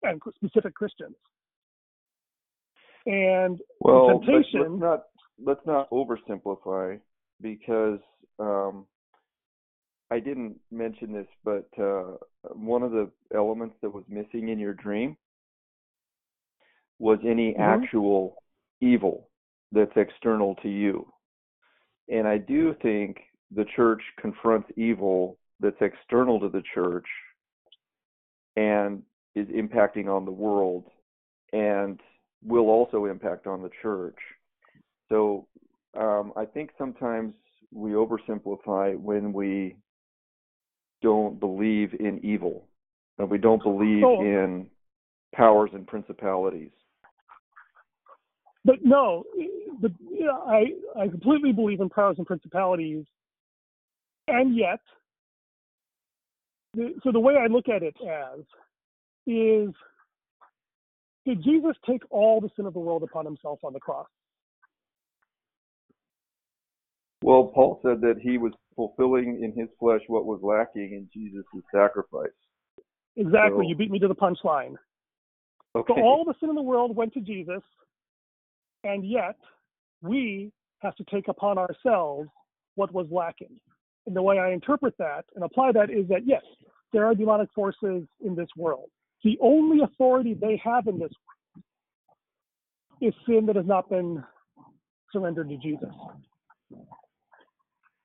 and 0.03 0.21
specific 0.35 0.75
Christians. 0.75 1.15
And 3.05 3.59
well, 3.81 4.21
temptation. 4.21 4.79
Let's 4.79 4.81
not 4.81 5.03
let's 5.43 5.65
not 5.65 5.89
oversimplify 5.89 6.99
because 7.41 7.99
um, 8.39 8.85
I 10.09 10.19
didn't 10.19 10.55
mention 10.71 11.11
this, 11.11 11.27
but 11.43 11.67
uh, 11.81 12.17
one 12.53 12.81
of 12.81 12.91
the 12.91 13.11
elements 13.35 13.75
that 13.81 13.89
was 13.89 14.05
missing 14.07 14.49
in 14.49 14.59
your 14.59 14.73
dream 14.73 15.17
was 16.99 17.19
any 17.25 17.53
mm-hmm. 17.53 17.61
actual 17.61 18.35
evil 18.79 19.27
that's 19.73 19.91
external 19.95 20.55
to 20.55 20.69
you. 20.69 21.05
And 22.09 22.27
I 22.27 22.37
do 22.37 22.75
think 22.81 23.17
the 23.53 23.65
church 23.75 24.01
confronts 24.19 24.69
evil 24.77 25.37
that's 25.59 25.81
external 25.81 26.39
to 26.39 26.49
the 26.49 26.63
church 26.73 27.05
and 28.55 29.01
is 29.35 29.47
impacting 29.47 30.07
on 30.07 30.25
the 30.25 30.31
world 30.31 30.85
and 31.53 31.99
will 32.43 32.69
also 32.69 33.05
impact 33.05 33.47
on 33.47 33.61
the 33.61 33.69
church. 33.81 34.17
So 35.09 35.47
um, 35.97 36.33
I 36.35 36.45
think 36.45 36.71
sometimes 36.77 37.33
we 37.71 37.91
oversimplify 37.91 38.97
when 38.99 39.33
we 39.33 39.77
don't 41.01 41.39
believe 41.39 41.93
in 41.99 42.19
evil 42.23 42.67
and 43.17 43.29
we 43.29 43.37
don't 43.37 43.63
believe 43.63 44.03
in 44.03 44.67
powers 45.33 45.69
and 45.73 45.87
principalities. 45.87 46.71
But 48.65 48.75
no, 48.83 49.23
but 49.81 49.91
you 50.09 50.25
know, 50.25 50.43
I 50.47 51.01
I 51.01 51.07
completely 51.07 51.51
believe 51.51 51.81
in 51.81 51.89
powers 51.89 52.15
and 52.17 52.25
principalities, 52.25 53.05
and 54.27 54.55
yet, 54.55 54.79
the, 56.73 56.93
so 57.03 57.11
the 57.11 57.19
way 57.19 57.35
I 57.35 57.47
look 57.47 57.67
at 57.67 57.83
it 57.83 57.95
as 58.01 58.39
is, 59.27 59.73
did 61.25 61.43
Jesus 61.43 61.75
take 61.85 62.01
all 62.09 62.39
the 62.39 62.49
sin 62.55 62.65
of 62.65 62.73
the 62.73 62.79
world 62.79 63.03
upon 63.03 63.25
himself 63.25 63.59
on 63.63 63.73
the 63.73 63.79
cross? 63.79 64.07
Well, 67.21 67.51
Paul 67.53 67.79
said 67.83 68.01
that 68.01 68.15
he 68.21 68.37
was 68.37 68.51
fulfilling 68.75 69.41
in 69.43 69.53
his 69.59 69.69
flesh 69.79 70.01
what 70.07 70.25
was 70.25 70.41
lacking 70.41 70.91
in 70.93 71.09
Jesus' 71.13 71.45
sacrifice. 71.73 72.29
Exactly. 73.15 73.65
So, 73.65 73.69
you 73.69 73.75
beat 73.75 73.91
me 73.91 73.99
to 73.99 74.07
the 74.07 74.15
punchline. 74.15 74.75
Okay. 75.75 75.93
So 75.95 76.01
all 76.01 76.25
the 76.25 76.33
sin 76.39 76.49
in 76.49 76.55
the 76.55 76.61
world 76.61 76.95
went 76.95 77.13
to 77.13 77.21
Jesus, 77.21 77.61
and 78.83 79.05
yet 79.05 79.37
we 80.01 80.51
have 80.79 80.95
to 80.95 81.03
take 81.05 81.27
upon 81.27 81.57
ourselves 81.57 82.29
what 82.75 82.93
was 82.93 83.07
lacking. 83.09 83.59
And 84.05 84.15
the 84.15 84.21
way 84.21 84.39
I 84.39 84.51
interpret 84.51 84.95
that 84.97 85.25
and 85.35 85.43
apply 85.43 85.71
that 85.73 85.89
is 85.89 86.07
that 86.09 86.25
yes, 86.25 86.41
there 86.91 87.05
are 87.05 87.15
demonic 87.15 87.49
forces 87.55 88.03
in 88.19 88.35
this 88.35 88.49
world. 88.57 88.89
The 89.23 89.37
only 89.41 89.83
authority 89.83 90.33
they 90.33 90.61
have 90.63 90.87
in 90.87 90.99
this 90.99 91.11
world 91.11 91.63
is 93.01 93.13
sin 93.25 93.45
that 93.47 93.55
has 93.55 93.65
not 93.65 93.89
been 93.89 94.23
surrendered 95.11 95.49
to 95.49 95.57
Jesus. 95.57 95.89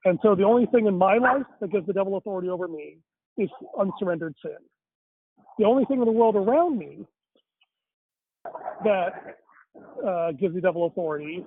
And 0.05 0.19
so 0.23 0.35
the 0.35 0.45
only 0.45 0.67
thing 0.67 0.87
in 0.87 0.97
my 0.97 1.19
life 1.19 1.47
that 1.61 1.73
gives 1.73 1.87
the 1.87 1.93
devil 1.93 2.17
authority 2.17 2.49
over 2.49 2.69
me 2.69 2.99
is 3.37 3.49
unsurrendered 3.79 4.35
sin. 4.43 4.57
The 5.59 5.65
only 5.65 5.85
thing 5.87 5.99
in 5.99 6.05
the 6.05 6.13
world 6.13 6.37
around 6.37 6.79
me 6.79 7.05
that 8.85 9.39
uh, 10.07 10.33
gives 10.33 10.55
the 10.55 10.61
devil 10.61 10.87
authority 10.87 11.45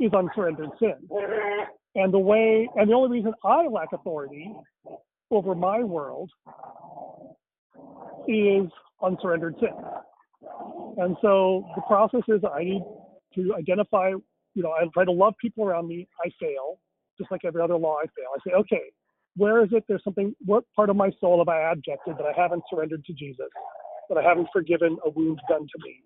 is 0.00 0.12
unsurrendered 0.12 0.70
sin. 0.78 0.94
And 1.94 2.12
the 2.12 2.18
way, 2.18 2.68
and 2.76 2.90
the 2.90 2.94
only 2.94 3.18
reason 3.18 3.32
I 3.44 3.66
lack 3.66 3.92
authority 3.92 4.52
over 5.30 5.54
my 5.54 5.82
world 5.82 6.30
is 8.28 8.66
unsurrendered 9.02 9.54
sin. 9.60 9.70
And 10.98 11.16
so 11.22 11.66
the 11.74 11.82
process 11.82 12.22
is 12.28 12.40
I 12.44 12.64
need 12.64 12.82
to 13.34 13.54
identify, 13.54 14.10
you 14.54 14.62
know, 14.62 14.72
I 14.72 14.84
try 14.92 15.04
to 15.04 15.12
love 15.12 15.34
people 15.40 15.64
around 15.64 15.88
me. 15.88 16.08
I 16.24 16.30
fail, 16.40 16.78
just 17.18 17.30
like 17.30 17.44
every 17.44 17.62
other 17.62 17.76
law 17.76 17.96
I 17.96 18.06
fail. 18.06 18.28
I 18.34 18.38
say, 18.46 18.54
okay, 18.54 18.82
where 19.36 19.62
is 19.62 19.68
it? 19.72 19.84
There's 19.88 20.02
something, 20.04 20.34
what 20.44 20.64
part 20.74 20.90
of 20.90 20.96
my 20.96 21.10
soul 21.20 21.38
have 21.38 21.48
I 21.48 21.70
abjected 21.70 22.16
that 22.18 22.26
I 22.26 22.38
haven't 22.40 22.62
surrendered 22.70 23.04
to 23.04 23.12
Jesus, 23.12 23.48
that 24.08 24.18
I 24.18 24.22
haven't 24.22 24.48
forgiven 24.52 24.96
a 25.04 25.10
wound 25.10 25.40
done 25.48 25.60
to 25.60 25.84
me? 25.84 26.02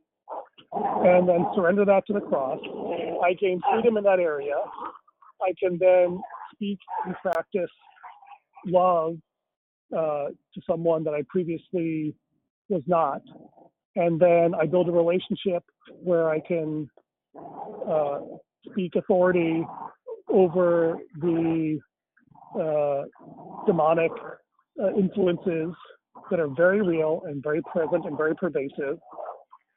And 0.72 1.28
then 1.28 1.46
surrender 1.54 1.84
that 1.84 2.06
to 2.06 2.12
the 2.12 2.20
cross. 2.20 2.60
I 3.24 3.34
gain 3.34 3.60
freedom 3.70 3.96
in 3.96 4.04
that 4.04 4.20
area. 4.20 4.54
I 5.42 5.52
can 5.58 5.78
then 5.78 6.20
speak 6.54 6.78
and 7.06 7.14
practice 7.22 7.70
love 8.66 9.16
uh, 9.96 10.26
to 10.54 10.60
someone 10.68 11.04
that 11.04 11.14
I 11.14 11.22
previously 11.28 12.14
was 12.68 12.82
not. 12.86 13.22
And 13.96 14.20
then 14.20 14.54
I 14.54 14.66
build 14.66 14.88
a 14.88 14.92
relationship 14.92 15.64
where 16.02 16.30
I 16.30 16.40
can 16.40 16.88
uh, 17.88 18.20
speak 18.70 18.94
authority 18.94 19.66
over 20.28 20.98
the 21.20 21.80
uh, 22.54 23.02
demonic 23.66 24.12
uh, 24.80 24.94
influences 24.94 25.74
that 26.30 26.38
are 26.38 26.48
very 26.48 26.82
real 26.82 27.22
and 27.26 27.42
very 27.42 27.62
present 27.62 28.04
and 28.06 28.16
very 28.16 28.34
pervasive 28.36 28.98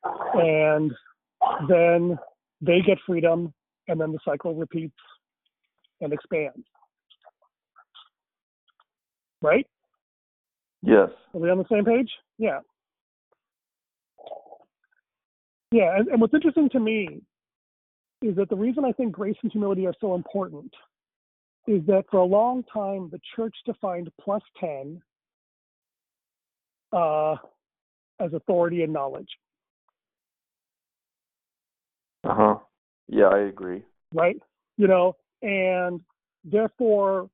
and 0.03 0.91
then 1.67 2.17
they 2.61 2.81
get 2.81 2.97
freedom, 3.05 3.53
and 3.87 3.99
then 3.99 4.11
the 4.11 4.19
cycle 4.25 4.55
repeats 4.55 4.95
and 6.01 6.13
expands. 6.13 6.65
Right? 9.41 9.67
Yes. 10.81 11.09
Are 11.33 11.39
we 11.39 11.49
on 11.49 11.57
the 11.57 11.65
same 11.69 11.85
page? 11.85 12.09
Yeah. 12.37 12.59
Yeah, 15.71 15.97
and, 15.97 16.07
and 16.07 16.21
what's 16.21 16.33
interesting 16.33 16.69
to 16.69 16.79
me 16.79 17.21
is 18.21 18.35
that 18.35 18.49
the 18.49 18.55
reason 18.55 18.85
I 18.85 18.91
think 18.91 19.11
grace 19.11 19.35
and 19.41 19.51
humility 19.51 19.87
are 19.87 19.93
so 19.99 20.13
important 20.15 20.73
is 21.67 21.81
that 21.87 22.03
for 22.11 22.17
a 22.17 22.25
long 22.25 22.63
time 22.71 23.09
the 23.11 23.19
church 23.35 23.55
defined 23.65 24.09
plus 24.21 24.43
10 24.59 25.01
uh, 26.91 27.35
as 28.19 28.33
authority 28.33 28.83
and 28.83 28.93
knowledge. 28.93 29.29
Uh 32.23 32.35
huh. 32.35 32.55
Yeah, 33.07 33.27
I 33.27 33.39
agree. 33.39 33.83
Right? 34.13 34.37
You 34.77 34.87
know, 34.87 35.15
and 35.41 36.01
therefore, 36.43 37.29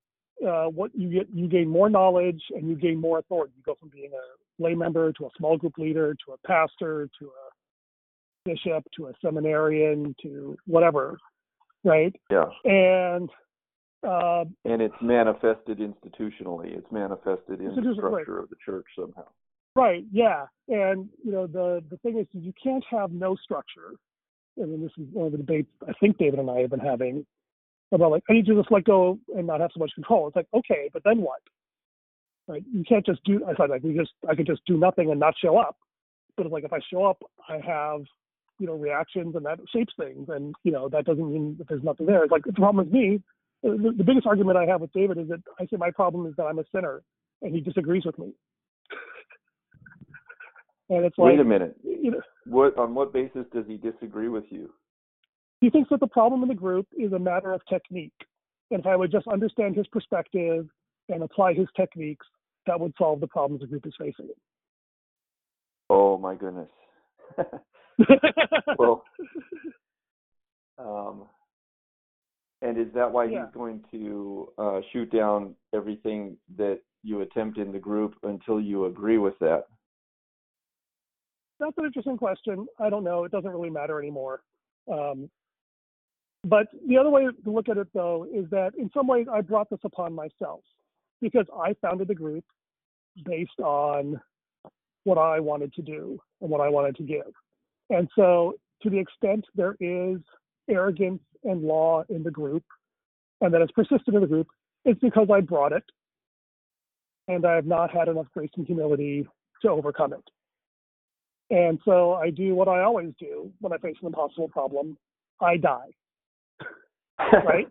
uh, 0.46 0.66
what 0.66 0.92
you 0.96 1.10
get, 1.10 1.28
you 1.34 1.48
gain 1.48 1.68
more 1.68 1.90
knowledge 1.90 2.42
and 2.52 2.68
you 2.68 2.76
gain 2.76 3.00
more 3.00 3.20
authority. 3.20 3.54
You 3.58 3.64
go 3.64 3.76
from 3.80 3.90
being 3.90 4.12
a 4.14 4.62
lay 4.64 4.76
member 4.76 5.12
to 5.14 5.26
a 5.26 5.30
small 5.38 5.58
group 5.58 5.78
leader 5.78 6.16
to 6.26 6.34
a 6.34 6.48
pastor 6.48 7.10
to 7.20 7.26
a 7.26 7.50
bishop 8.46 8.84
to 8.96 9.08
a 9.08 9.14
seminarian 9.24 10.16
to 10.22 10.58
whatever, 10.66 11.18
right? 11.84 12.16
Yeah. 12.30 12.46
And 12.64 13.30
uh, 14.08 14.46
and 14.64 14.82
it's 14.82 14.96
manifested 15.02 15.80
institutionally. 15.80 16.78
It's 16.78 16.90
manifested 16.92 17.60
in 17.60 17.76
the 17.76 17.94
structure 17.96 18.10
right. 18.10 18.44
of 18.44 18.50
the 18.50 18.56
church 18.66 18.86
somehow. 18.98 19.26
Right. 19.76 20.06
Yeah. 20.12 20.46
And 20.68 21.10
you 21.24 21.32
know 21.32 21.48
the 21.48 21.84
the 21.90 21.98
thing 21.98 22.18
is, 22.18 22.28
you 22.32 22.54
can't 22.62 22.84
have 22.90 23.12
no 23.12 23.36
structure. 23.36 23.92
I 24.62 24.66
mean, 24.66 24.82
this 24.82 24.92
is 24.98 25.08
one 25.14 25.28
of 25.28 25.32
the 25.32 25.38
debates 25.38 25.70
I 25.88 25.94
think 26.00 26.18
David 26.18 26.40
and 26.40 26.50
I 26.50 26.60
have 26.60 26.70
been 26.70 26.80
having 26.80 27.26
about 27.92 28.12
like 28.12 28.24
I 28.30 28.34
need 28.34 28.46
to 28.46 28.56
just 28.56 28.72
let 28.72 28.84
go 28.84 29.20
and 29.36 29.48
not 29.48 29.62
have 29.62 29.72
so 29.74 29.80
much 29.80 29.92
control. 29.96 30.28
It's 30.28 30.36
like 30.36 30.48
okay, 30.54 30.90
but 30.94 31.04
then 31.04 31.22
what? 31.22 31.42
Right? 32.48 32.64
You 32.74 32.84
can't 32.88 33.06
just 33.06 33.24
do. 33.24 33.46
I 33.48 33.54
thought 33.54 33.70
like 33.70 33.84
we 33.84 33.96
just 33.96 34.12
I 34.28 34.36
could 34.36 34.48
just 34.48 34.62
do 34.66 34.78
nothing 34.78 35.12
and 35.12 35.20
not 35.20 35.36
show 35.42 35.58
up. 35.58 35.78
But 36.38 36.46
it's 36.46 36.54
like 36.54 36.64
if 36.64 36.74
I 36.74 36.80
show 36.92 37.06
up, 37.06 37.22
I 37.48 37.58
have 37.66 38.02
you 38.60 38.68
know 38.68 38.76
reactions 38.76 39.36
and 39.36 39.46
that 39.46 39.60
shapes 39.74 39.94
things, 40.00 40.30
and 40.30 40.56
you 40.64 40.72
know 40.72 40.90
that 40.90 41.06
doesn't 41.06 41.32
mean 41.32 41.56
that 41.58 41.68
there's 41.68 41.84
nothing 41.84 42.06
there. 42.06 42.24
It's 42.24 42.32
like 42.32 42.44
the 42.46 42.54
problem 42.54 42.88
is 42.88 42.94
me. 42.94 43.22
The, 43.62 43.94
the 43.98 44.04
biggest 44.06 44.26
argument 44.26 44.58
I 44.58 44.66
have 44.66 44.80
with 44.80 44.94
David 44.94 45.18
is 45.18 45.28
that 45.30 45.42
I 45.60 45.66
say 45.66 45.76
my 45.78 45.92
problem 45.92 46.26
is 46.28 46.34
that 46.38 46.44
I'm 46.44 46.60
a 46.60 46.64
sinner, 46.74 47.02
and 47.42 47.54
he 47.54 47.62
disagrees 47.62 48.06
with 48.06 48.18
me. 48.18 48.34
And 50.90 51.06
it's 51.06 51.18
like 51.18 51.32
wait 51.32 51.40
a 51.40 51.44
minute. 51.44 51.76
You 51.84 52.12
know, 52.12 52.22
what 52.46 52.78
on 52.78 52.94
what 52.94 53.14
basis 53.14 53.46
does 53.54 53.66
he 53.68 53.78
disagree 53.78 54.30
with 54.30 54.46
you? 54.50 54.72
He 55.62 55.70
thinks 55.70 55.90
that 55.90 56.00
the 56.00 56.08
problem 56.08 56.42
in 56.44 56.50
the 56.50 56.56
group 56.56 56.88
is 56.98 57.14
a 57.14 57.20
matter 57.20 57.52
of 57.52 57.62
technique. 57.70 58.14
And 58.72 58.80
if 58.80 58.86
I 58.86 58.96
would 58.96 59.12
just 59.12 59.28
understand 59.28 59.76
his 59.76 59.88
perspective 59.88 60.68
and 61.10 61.24
apply 61.24 61.54
his 61.54 61.68
techniques, 61.76 62.26
that 62.66 62.80
would 62.80 62.94
solve 62.98 63.20
the 63.20 63.28
problems 63.28 63.62
the 63.62 63.68
group 63.68 63.86
is 63.86 63.94
facing. 64.00 64.30
Oh 65.90 66.18
my 66.18 66.36
goodness. 66.36 66.70
well, 68.78 69.04
um, 70.78 71.26
and 72.62 72.78
is 72.78 72.94
that 72.94 73.12
why 73.12 73.26
yeah. 73.26 73.46
he's 73.46 73.54
going 73.54 73.84
to 73.92 74.50
uh, 74.58 74.80
shoot 74.92 75.12
down 75.12 75.56
everything 75.74 76.38
that 76.58 76.80
you 77.04 77.22
attempt 77.22 77.58
in 77.58 77.72
the 77.72 77.80
group 77.80 78.16
until 78.24 78.62
you 78.62 78.86
agree 78.86 79.18
with 79.18 79.38
that? 79.40 79.66
That's 81.60 81.78
an 81.78 81.86
interesting 81.86 82.18
question. 82.18 82.68
I 82.80 82.90
don't 82.90 83.04
know. 83.04 83.26
It 83.26 83.32
doesn't 83.32 83.50
really 83.50 83.70
matter 83.70 84.00
anymore. 84.00 84.42
Um, 84.92 85.30
but 86.44 86.68
the 86.88 86.98
other 86.98 87.10
way 87.10 87.26
to 87.26 87.52
look 87.52 87.68
at 87.68 87.78
it, 87.78 87.88
though, 87.94 88.26
is 88.34 88.50
that 88.50 88.72
in 88.78 88.90
some 88.94 89.08
ways 89.08 89.28
I 89.32 89.42
brought 89.42 89.70
this 89.70 89.80
upon 89.84 90.14
myself 90.14 90.62
because 91.22 91.46
I 91.54 91.76
founded 91.82 92.08
the 92.08 92.16
group 92.16 92.46
based 93.26 93.60
on 93.60 94.20
what 95.04 95.18
I 95.18 95.40
wanted 95.40 95.74
to 95.74 95.82
do 95.82 96.20
and 96.42 96.50
what 96.50 96.62
I 96.62 96.70
wanted 96.70 96.96
to 96.98 97.04
give. 97.04 97.34
And 97.90 98.08
so, 98.16 98.54
to 98.84 98.90
the 98.90 98.98
extent 98.98 99.46
there 99.56 99.76
is 99.82 100.20
arrogance 100.70 101.22
and 101.44 101.62
law 101.62 102.04
in 102.10 102.24
the 102.24 102.32
group, 102.32 102.64
and 103.42 103.54
that 103.54 103.68
persistent 103.74 104.16
in 104.16 104.22
the 104.22 104.28
group, 104.28 104.48
it's 104.86 105.00
because 105.02 105.28
I 105.34 105.42
brought 105.42 105.74
it, 105.74 105.84
and 107.28 107.46
I 107.46 107.56
have 107.56 107.66
not 107.66 107.92
had 107.92 108.08
enough 108.08 108.28
grace 108.34 108.52
and 108.56 108.66
humility 108.66 109.28
to 109.62 109.70
overcome 109.70 110.14
it. 110.14 110.24
And 111.52 111.80
so 111.84 112.14
I 112.14 112.30
do 112.30 112.54
what 112.54 112.68
I 112.68 112.82
always 112.82 113.14
do 113.20 113.52
when 113.60 113.74
I 113.74 113.78
face 113.78 113.96
an 114.02 114.08
impossible 114.08 114.50
problem 114.50 114.98
I 115.42 115.58
die 115.58 115.90
right? 117.46 117.68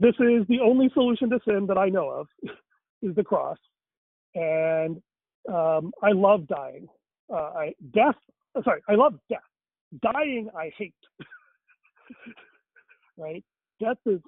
this 0.00 0.14
is 0.20 0.46
the 0.48 0.60
only 0.62 0.90
solution 0.94 1.28
to 1.30 1.40
sin 1.46 1.66
that 1.66 1.78
I 1.78 1.88
know 1.88 2.08
of 2.08 2.28
is 3.02 3.14
the 3.14 3.24
cross. 3.24 3.58
And 4.34 5.00
um, 5.48 5.92
I 6.02 6.12
love 6.12 6.46
dying. 6.46 6.86
Uh, 7.32 7.50
I 7.56 7.74
death. 7.92 8.14
Uh, 8.54 8.62
sorry, 8.62 8.80
I 8.88 8.94
love 8.94 9.14
death. 9.28 9.40
Dying, 10.02 10.48
I 10.56 10.70
hate. 10.76 10.94
right? 13.18 13.44
Death 13.80 13.98
is 14.06 14.20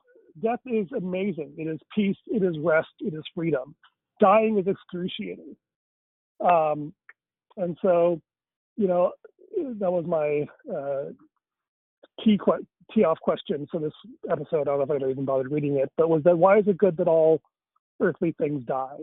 death 0.42 0.61
is 0.66 0.86
amazing. 0.96 1.53
It 1.57 1.68
is 1.68 1.78
peace. 1.94 2.16
It 2.26 2.42
is 2.42 2.57
rest. 2.62 2.88
It 3.01 3.14
is 3.14 3.22
freedom. 3.34 3.74
Dying 4.20 4.59
is 4.59 4.66
excruciating. 4.66 5.57
Um, 6.40 6.92
and 7.57 7.76
so, 7.82 8.20
you 8.81 8.89
know, 8.89 9.12
that 9.78 9.93
was 9.93 10.07
my 10.07 10.47
uh, 10.74 11.11
key 12.24 12.39
que- 12.43 12.66
tee 12.95 13.05
off 13.05 13.20
question 13.20 13.68
for 13.70 13.78
this 13.78 13.93
episode. 14.31 14.62
I 14.62 14.64
don't 14.76 14.89
know 14.89 14.95
if 14.95 15.03
I 15.03 15.11
even 15.11 15.26
bothered 15.26 15.53
reading 15.53 15.76
it, 15.76 15.93
but 15.99 16.09
was 16.09 16.22
that 16.24 16.39
why 16.39 16.59
is 16.59 16.64
it 16.66 16.78
good 16.78 16.97
that 16.97 17.07
all 17.07 17.43
earthly 18.01 18.35
things 18.39 18.64
die? 18.64 19.01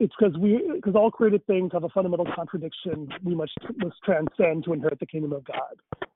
It's 0.00 0.14
because 0.18 0.34
we 0.38 0.72
because 0.74 0.96
all 0.96 1.10
created 1.10 1.46
things 1.46 1.72
have 1.74 1.84
a 1.84 1.90
fundamental 1.90 2.26
contradiction 2.34 3.06
we 3.22 3.34
must 3.34 3.52
must 3.76 3.96
transcend 4.02 4.64
to 4.64 4.72
inherit 4.72 4.98
the 4.98 5.06
kingdom 5.06 5.34
of 5.34 5.44
God. 5.44 6.08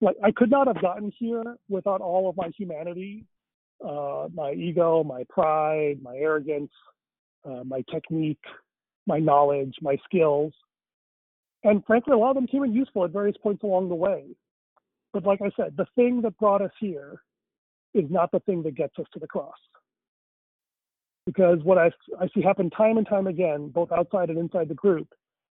Like 0.00 0.16
I 0.22 0.30
could 0.30 0.52
not 0.52 0.68
have 0.68 0.80
gotten 0.80 1.12
here 1.18 1.56
without 1.68 2.00
all 2.00 2.30
of 2.30 2.36
my 2.36 2.50
humanity, 2.56 3.24
uh, 3.84 4.28
my 4.32 4.52
ego, 4.52 5.02
my 5.02 5.24
pride, 5.28 5.98
my 6.00 6.14
arrogance, 6.16 6.70
uh, 7.44 7.64
my 7.64 7.82
technique, 7.90 8.38
my 9.08 9.18
knowledge, 9.18 9.74
my 9.82 9.98
skills, 10.04 10.52
and 11.64 11.84
frankly, 11.86 12.12
a 12.12 12.16
lot 12.16 12.30
of 12.30 12.36
them 12.36 12.46
came 12.46 12.64
in 12.64 12.72
useful 12.72 13.04
at 13.04 13.10
various 13.10 13.36
points 13.42 13.62
along 13.62 13.88
the 13.88 13.94
way. 13.94 14.24
But 15.12 15.24
like 15.24 15.40
I 15.42 15.50
said, 15.56 15.76
the 15.76 15.86
thing 15.94 16.22
that 16.22 16.38
brought 16.38 16.62
us 16.62 16.70
here 16.80 17.20
is 17.94 18.04
not 18.08 18.30
the 18.30 18.40
thing 18.40 18.62
that 18.62 18.76
gets 18.76 18.98
us 18.98 19.06
to 19.12 19.18
the 19.18 19.26
cross. 19.26 19.56
Because 21.26 21.58
what 21.62 21.78
I, 21.78 21.90
I 22.18 22.28
see 22.34 22.40
happen 22.40 22.70
time 22.70 22.96
and 22.96 23.06
time 23.06 23.26
again, 23.26 23.68
both 23.68 23.92
outside 23.92 24.30
and 24.30 24.38
inside 24.38 24.68
the 24.68 24.74
group, 24.74 25.08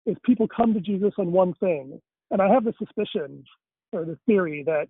is 0.06 0.16
people 0.24 0.48
come 0.48 0.72
to 0.72 0.80
Jesus 0.80 1.12
on 1.18 1.32
one 1.32 1.54
thing. 1.54 2.00
And 2.30 2.40
I 2.40 2.48
have 2.48 2.64
the 2.64 2.74
suspicion 2.78 3.44
or 3.92 4.04
the 4.04 4.18
theory 4.26 4.64
that 4.64 4.88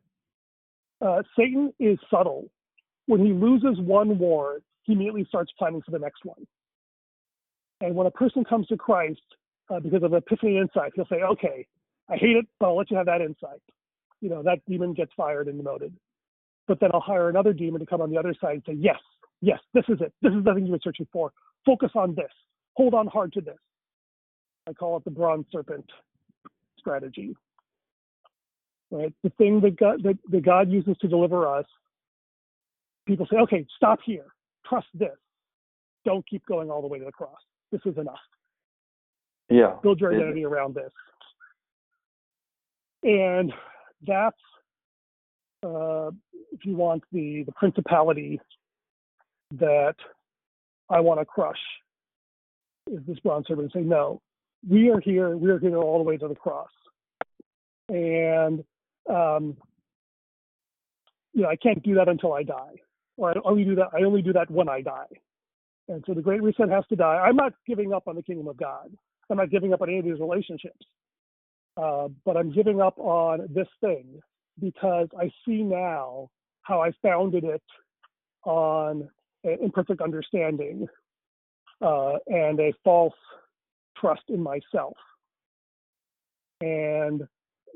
uh, 1.04 1.22
Satan 1.36 1.72
is 1.80 1.98
subtle. 2.10 2.50
When 3.06 3.24
he 3.24 3.32
loses 3.32 3.80
one 3.80 4.18
war, 4.18 4.60
he 4.82 4.92
immediately 4.92 5.24
starts 5.28 5.50
planning 5.58 5.82
for 5.82 5.90
the 5.90 5.98
next 5.98 6.24
one. 6.24 6.46
And 7.80 7.94
when 7.94 8.06
a 8.06 8.10
person 8.10 8.44
comes 8.44 8.66
to 8.68 8.76
Christ 8.76 9.20
uh, 9.70 9.80
because 9.80 10.02
of 10.02 10.12
epiphany 10.12 10.58
insight, 10.58 10.92
he'll 10.94 11.06
say, 11.06 11.22
okay, 11.22 11.66
I 12.08 12.16
hate 12.16 12.36
it, 12.36 12.46
but 12.58 12.66
I'll 12.66 12.76
let 12.76 12.90
you 12.90 12.96
have 12.96 13.06
that 13.06 13.20
insight 13.20 13.60
you 14.20 14.28
know, 14.28 14.42
that 14.42 14.60
demon 14.66 14.94
gets 14.94 15.12
fired 15.16 15.48
and 15.48 15.56
demoted. 15.56 15.94
But 16.68 16.78
then 16.80 16.90
I'll 16.92 17.00
hire 17.00 17.28
another 17.28 17.52
demon 17.52 17.80
to 17.80 17.86
come 17.86 18.00
on 18.00 18.10
the 18.10 18.18
other 18.18 18.34
side 18.40 18.54
and 18.54 18.62
say, 18.66 18.74
yes, 18.74 18.98
yes, 19.40 19.58
this 19.74 19.84
is 19.88 20.00
it. 20.00 20.12
This 20.22 20.32
is 20.32 20.44
the 20.44 20.54
thing 20.54 20.66
you 20.66 20.72
were 20.72 20.78
searching 20.82 21.08
for. 21.12 21.32
Focus 21.66 21.90
on 21.94 22.14
this. 22.14 22.30
Hold 22.74 22.94
on 22.94 23.06
hard 23.06 23.32
to 23.34 23.40
this. 23.40 23.58
I 24.68 24.72
call 24.72 24.96
it 24.98 25.04
the 25.04 25.10
bronze 25.10 25.46
serpent 25.50 25.86
strategy. 26.78 27.34
Right? 28.90 29.12
The 29.22 29.30
thing 29.30 29.60
that 29.62 29.78
God, 29.78 30.02
that, 30.04 30.18
that 30.30 30.44
God 30.44 30.70
uses 30.70 30.96
to 31.00 31.08
deliver 31.08 31.46
us, 31.46 31.66
people 33.06 33.26
say, 33.30 33.38
okay, 33.38 33.66
stop 33.76 34.00
here. 34.04 34.26
Trust 34.68 34.88
this. 34.94 35.16
Don't 36.04 36.26
keep 36.28 36.44
going 36.46 36.70
all 36.70 36.82
the 36.82 36.88
way 36.88 36.98
to 36.98 37.04
the 37.04 37.12
cross. 37.12 37.38
This 37.72 37.80
is 37.84 37.96
enough. 37.98 38.18
Yeah. 39.50 39.74
Build 39.82 40.00
your 40.00 40.14
identity 40.14 40.44
around 40.44 40.74
this. 40.74 40.92
And 43.02 43.52
that's 44.06 44.36
uh, 45.64 46.10
if 46.52 46.64
you 46.64 46.76
want 46.76 47.02
the 47.12 47.42
the 47.44 47.52
principality 47.52 48.40
that 49.52 49.96
I 50.88 51.00
want 51.00 51.20
to 51.20 51.24
crush 51.24 51.58
is 52.90 53.00
this 53.06 53.18
bronze 53.20 53.46
serpent 53.46 53.72
and 53.74 53.82
say 53.82 53.86
no 53.86 54.20
we 54.68 54.90
are 54.90 55.00
here 55.00 55.36
we 55.36 55.50
are 55.50 55.58
here 55.58 55.76
all 55.76 55.98
the 55.98 56.04
way 56.04 56.16
to 56.16 56.28
the 56.28 56.34
cross. 56.34 56.70
And 57.88 58.64
um, 59.08 59.56
you 61.32 61.42
know 61.42 61.48
I 61.48 61.56
can't 61.56 61.82
do 61.82 61.94
that 61.94 62.08
until 62.08 62.32
I 62.32 62.42
die. 62.42 62.76
Or 63.16 63.30
I 63.30 63.34
only 63.44 63.64
do 63.64 63.74
that 63.76 63.88
I 63.94 64.02
only 64.02 64.22
do 64.22 64.32
that 64.34 64.50
when 64.50 64.68
I 64.68 64.82
die. 64.82 65.08
And 65.88 66.04
so 66.06 66.14
the 66.14 66.22
great 66.22 66.42
reset 66.42 66.68
has 66.68 66.84
to 66.88 66.96
die. 66.96 67.16
I'm 67.16 67.36
not 67.36 67.52
giving 67.66 67.92
up 67.92 68.06
on 68.06 68.16
the 68.16 68.22
kingdom 68.22 68.48
of 68.48 68.56
God 68.56 68.90
I'm 69.30 69.36
not 69.36 69.50
giving 69.50 69.72
up 69.72 69.82
on 69.82 69.88
any 69.88 69.98
of 69.98 70.04
these 70.04 70.20
relationships 70.20 70.84
uh, 71.76 72.08
but 72.24 72.36
I'm 72.36 72.52
giving 72.52 72.80
up 72.80 72.98
on 72.98 73.48
this 73.54 73.68
thing 73.80 74.20
because 74.60 75.08
I 75.18 75.30
see 75.46 75.62
now 75.62 76.30
how 76.62 76.82
I 76.82 76.92
founded 77.02 77.44
it 77.44 77.62
on 78.44 79.08
an 79.44 79.58
imperfect 79.62 80.00
understanding 80.00 80.86
uh, 81.80 82.14
and 82.26 82.60
a 82.60 82.72
false 82.84 83.14
trust 83.96 84.22
in 84.28 84.42
myself. 84.42 84.94
And 86.60 87.26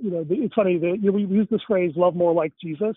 you 0.02 0.11
know, 0.11 0.24
the, 0.24 0.34
it's 0.34 0.55
funny 0.55 0.76
that 0.78 0.98
you 1.00 1.11
know, 1.11 1.12
we 1.12 1.24
use 1.24 1.48
this 1.50 1.62
phrase 1.66 1.92
"love 1.96 2.14
more 2.14 2.34
like 2.34 2.52
Jesus." 2.62 2.96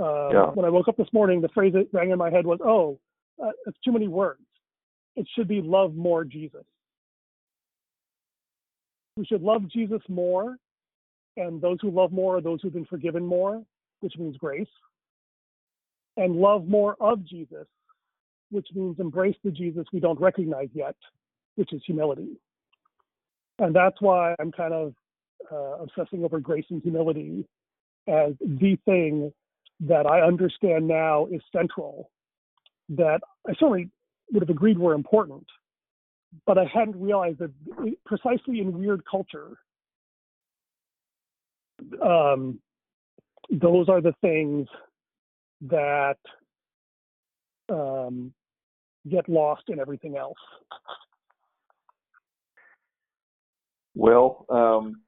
Uh, 0.00 0.30
Yeah. 0.32 0.46
When 0.46 0.64
I 0.64 0.70
woke 0.70 0.88
up 0.88 0.96
this 0.96 1.12
morning, 1.12 1.40
the 1.40 1.48
phrase 1.50 1.74
that 1.74 1.88
rang 1.92 2.10
in 2.10 2.18
my 2.18 2.30
head 2.30 2.46
was, 2.46 2.58
"Oh, 2.64 2.98
uh, 3.40 3.52
it's 3.66 3.78
too 3.84 3.92
many 3.92 4.08
words. 4.08 4.40
It 5.14 5.28
should 5.34 5.46
be 5.46 5.60
love 5.60 5.94
more 5.94 6.24
Jesus." 6.24 6.64
We 9.20 9.26
should 9.26 9.42
love 9.42 9.68
Jesus 9.68 10.00
more, 10.08 10.56
and 11.36 11.60
those 11.60 11.76
who 11.82 11.90
love 11.90 12.10
more 12.10 12.38
are 12.38 12.40
those 12.40 12.60
who've 12.62 12.72
been 12.72 12.86
forgiven 12.86 13.22
more, 13.26 13.62
which 14.00 14.14
means 14.16 14.34
grace, 14.38 14.66
and 16.16 16.36
love 16.36 16.66
more 16.66 16.96
of 17.00 17.22
Jesus, 17.26 17.66
which 18.50 18.66
means 18.74 18.98
embrace 18.98 19.36
the 19.44 19.50
Jesus 19.50 19.84
we 19.92 20.00
don't 20.00 20.18
recognize 20.18 20.70
yet, 20.72 20.96
which 21.56 21.70
is 21.74 21.82
humility. 21.84 22.40
And 23.58 23.76
that's 23.76 24.00
why 24.00 24.34
I'm 24.40 24.52
kind 24.52 24.72
of 24.72 24.94
uh, 25.52 25.82
obsessing 25.82 26.24
over 26.24 26.40
grace 26.40 26.64
and 26.70 26.80
humility 26.80 27.46
as 28.08 28.32
the 28.40 28.78
thing 28.86 29.30
that 29.80 30.06
I 30.06 30.22
understand 30.22 30.88
now 30.88 31.26
is 31.26 31.42
central, 31.52 32.10
that 32.88 33.20
I 33.46 33.52
certainly 33.52 33.90
would 34.32 34.42
have 34.42 34.48
agreed 34.48 34.78
were 34.78 34.94
important, 34.94 35.44
but 36.46 36.58
I 36.58 36.64
hadn't 36.64 37.00
realized 37.00 37.38
that 37.38 37.50
precisely 38.04 38.60
in 38.60 38.78
weird 38.78 39.02
culture, 39.10 39.56
um, 42.04 42.60
those 43.50 43.88
are 43.88 44.00
the 44.00 44.14
things 44.20 44.68
that 45.62 46.18
um, 47.68 48.32
get 49.08 49.28
lost 49.28 49.64
in 49.68 49.80
everything 49.80 50.16
else. 50.16 50.38
Well, 53.94 54.46
um, 54.48 55.02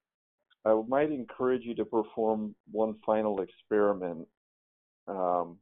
I 0.65 0.81
might 0.89 1.11
encourage 1.11 1.63
you 1.65 1.75
to 1.77 1.85
perform 1.85 2.55
one 2.71 2.97
final 3.05 3.41
experiment 3.41 4.27
um, 5.09 5.59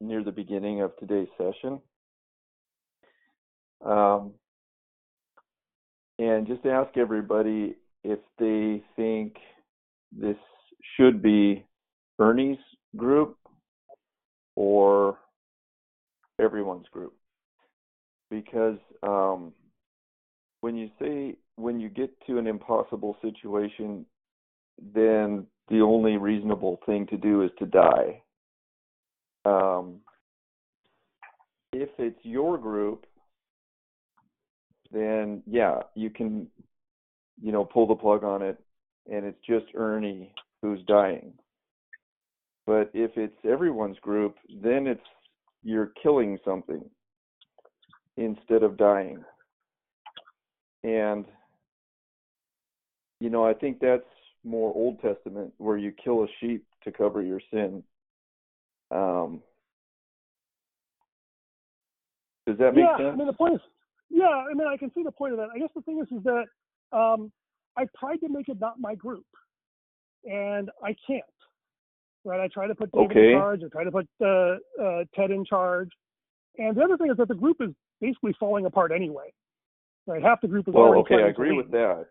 near 0.00 0.24
the 0.24 0.32
beginning 0.32 0.82
of 0.82 0.96
today's 0.98 1.28
session. 1.36 1.80
Um, 3.84 4.32
and 6.20 6.46
just 6.46 6.66
ask 6.66 6.98
everybody 6.98 7.76
if 8.04 8.18
they 8.38 8.82
think 8.94 9.36
this 10.12 10.36
should 10.96 11.22
be 11.22 11.64
Ernie's 12.18 12.58
group 12.94 13.38
or 14.54 15.16
everyone's 16.38 16.88
group. 16.88 17.14
Because 18.30 18.76
um, 19.02 19.52
when 20.60 20.76
you 20.76 20.90
say, 21.00 21.36
when 21.56 21.80
you 21.80 21.88
get 21.88 22.10
to 22.26 22.36
an 22.36 22.46
impossible 22.46 23.16
situation, 23.22 24.04
then 24.94 25.46
the 25.70 25.80
only 25.80 26.18
reasonable 26.18 26.80
thing 26.84 27.06
to 27.06 27.16
do 27.16 27.42
is 27.42 27.50
to 27.58 27.64
die. 27.64 28.22
Um, 29.46 30.00
if 31.72 31.88
it's 31.98 32.18
your 32.24 32.58
group, 32.58 33.06
then 34.90 35.42
yeah, 35.46 35.80
you 35.94 36.10
can, 36.10 36.46
you 37.40 37.52
know, 37.52 37.64
pull 37.64 37.86
the 37.86 37.94
plug 37.94 38.24
on 38.24 38.42
it, 38.42 38.58
and 39.10 39.24
it's 39.24 39.40
just 39.46 39.66
Ernie 39.74 40.32
who's 40.62 40.80
dying. 40.86 41.32
But 42.66 42.90
if 42.94 43.12
it's 43.16 43.36
everyone's 43.44 43.98
group, 43.98 44.36
then 44.62 44.86
it's 44.86 45.00
you're 45.62 45.92
killing 46.02 46.38
something 46.44 46.82
instead 48.16 48.62
of 48.62 48.76
dying. 48.76 49.24
And 50.84 51.24
you 53.20 53.28
know, 53.28 53.46
I 53.46 53.54
think 53.54 53.78
that's 53.80 54.02
more 54.44 54.72
Old 54.74 55.00
Testament 55.00 55.52
where 55.58 55.76
you 55.76 55.92
kill 56.02 56.24
a 56.24 56.26
sheep 56.40 56.64
to 56.84 56.92
cover 56.92 57.22
your 57.22 57.40
sin. 57.52 57.82
Um, 58.90 59.42
does 62.46 62.58
that 62.58 62.74
make 62.74 62.84
yeah, 62.84 62.96
sense? 62.96 63.10
I 63.12 63.16
mean 63.16 63.26
the 63.26 63.32
point 63.32 63.54
is, 63.54 63.60
yeah, 64.10 64.26
I 64.26 64.54
mean 64.54 64.66
I 64.66 64.76
can 64.76 64.92
see 64.94 65.02
the 65.02 65.12
point 65.12 65.32
of 65.32 65.38
that. 65.38 65.48
I 65.54 65.58
guess 65.58 65.70
the 65.74 65.82
thing 65.82 66.00
is, 66.00 66.08
is 66.16 66.24
that 66.24 66.44
um, 66.96 67.32
I 67.76 67.86
tried 67.98 68.18
to 68.18 68.28
make 68.28 68.48
it 68.48 68.58
not 68.60 68.80
my 68.80 68.94
group, 68.94 69.26
and 70.24 70.70
I 70.82 70.94
can't. 71.06 71.24
Right? 72.24 72.40
I 72.40 72.48
try 72.48 72.66
to 72.66 72.74
put 72.74 72.92
David 72.92 73.10
Okay. 73.12 73.32
in 73.32 73.38
charge. 73.38 73.62
I 73.64 73.68
try 73.68 73.84
to 73.84 73.90
put 73.90 74.08
uh, 74.20 74.56
uh, 74.82 75.04
Ted 75.14 75.30
in 75.30 75.44
charge, 75.44 75.90
and 76.58 76.76
the 76.76 76.82
other 76.82 76.96
thing 76.96 77.10
is 77.10 77.16
that 77.16 77.28
the 77.28 77.34
group 77.34 77.58
is 77.60 77.70
basically 78.00 78.34
falling 78.38 78.66
apart 78.66 78.92
anyway. 78.92 79.32
Right? 80.06 80.22
Half 80.22 80.40
the 80.40 80.48
group 80.48 80.66
is 80.68 80.74
well, 80.74 80.94
okay, 80.96 81.22
I 81.22 81.28
agree 81.28 81.52
with 81.52 81.70
that. 81.70 82.06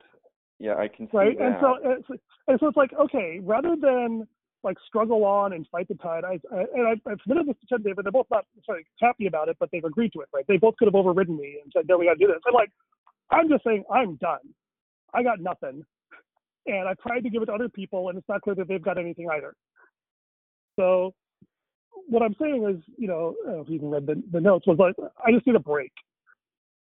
Yeah, 0.60 0.76
I 0.76 0.88
can 0.88 1.08
see 1.08 1.18
right? 1.18 1.38
that. 1.38 1.60
So, 1.62 1.78
and 1.84 2.04
so, 2.08 2.16
and 2.48 2.60
so 2.60 2.68
it's 2.68 2.78
like, 2.78 2.92
okay, 2.94 3.40
rather 3.42 3.76
than 3.80 4.28
like 4.64 4.78
struggle 4.86 5.24
on 5.24 5.54
and 5.54 5.66
fight 5.72 5.88
the 5.88 5.96
tide, 5.96 6.24
I, 6.26 6.40
I 6.54 6.66
and 6.76 6.88
I, 6.88 7.10
I've 7.10 7.20
submitted 7.22 7.48
this 7.48 7.56
to 7.62 7.68
Ted 7.68 7.78
and 7.78 7.86
David. 7.86 8.06
They're 8.06 8.12
both 8.12 8.28
not 8.30 8.46
sorry 8.66 8.86
happy 9.00 9.28
about 9.28 9.50
it, 9.50 9.58
but 9.60 9.70
they've 9.72 9.84
agreed 9.84 10.14
to 10.14 10.22
it, 10.22 10.30
right? 10.34 10.46
They 10.48 10.58
both 10.58 10.76
could 10.78 10.88
have 10.88 10.96
overridden 10.96 11.38
me 11.38 11.60
and 11.64 11.72
said, 11.76 11.88
no, 11.88 11.98
we 11.98 12.06
got 12.06 12.14
to 12.14 12.20
do 12.20 12.28
this. 12.28 12.42
I'm 12.48 12.54
like, 12.54 12.72
I'm 13.32 13.50
just 13.50 13.64
saying, 13.64 13.84
I'm 13.92 14.16
done. 14.16 14.40
I 15.14 15.24
got 15.24 15.40
nothing, 15.40 15.84
and 16.66 16.88
I've 16.88 17.00
tried 17.00 17.22
to 17.22 17.30
give 17.30 17.42
it 17.42 17.48
to 17.48 17.54
other 17.54 17.70
people, 17.70 18.10
and 18.10 18.18
it's 18.18 18.30
not 18.30 18.42
clear 18.42 18.56
that 18.56 18.68
they've 18.68 18.84
got 18.84 18.98
anything 18.98 19.28
either. 19.32 19.54
So, 20.78 21.14
what 22.08 22.22
I'm 22.22 22.36
saying 22.40 22.66
is, 22.70 22.84
you 22.98 23.08
know, 23.08 23.36
I 23.44 23.48
don't 23.48 23.58
know 23.58 23.64
if 23.64 23.70
you 23.70 23.76
even 23.76 23.90
read 23.90 24.06
the, 24.06 24.22
the 24.32 24.42
notes, 24.42 24.68
was 24.68 24.78
like, 24.78 24.96
I 25.26 25.32
just 25.32 25.46
need 25.48 25.56
a 25.56 25.60
break. 25.60 25.92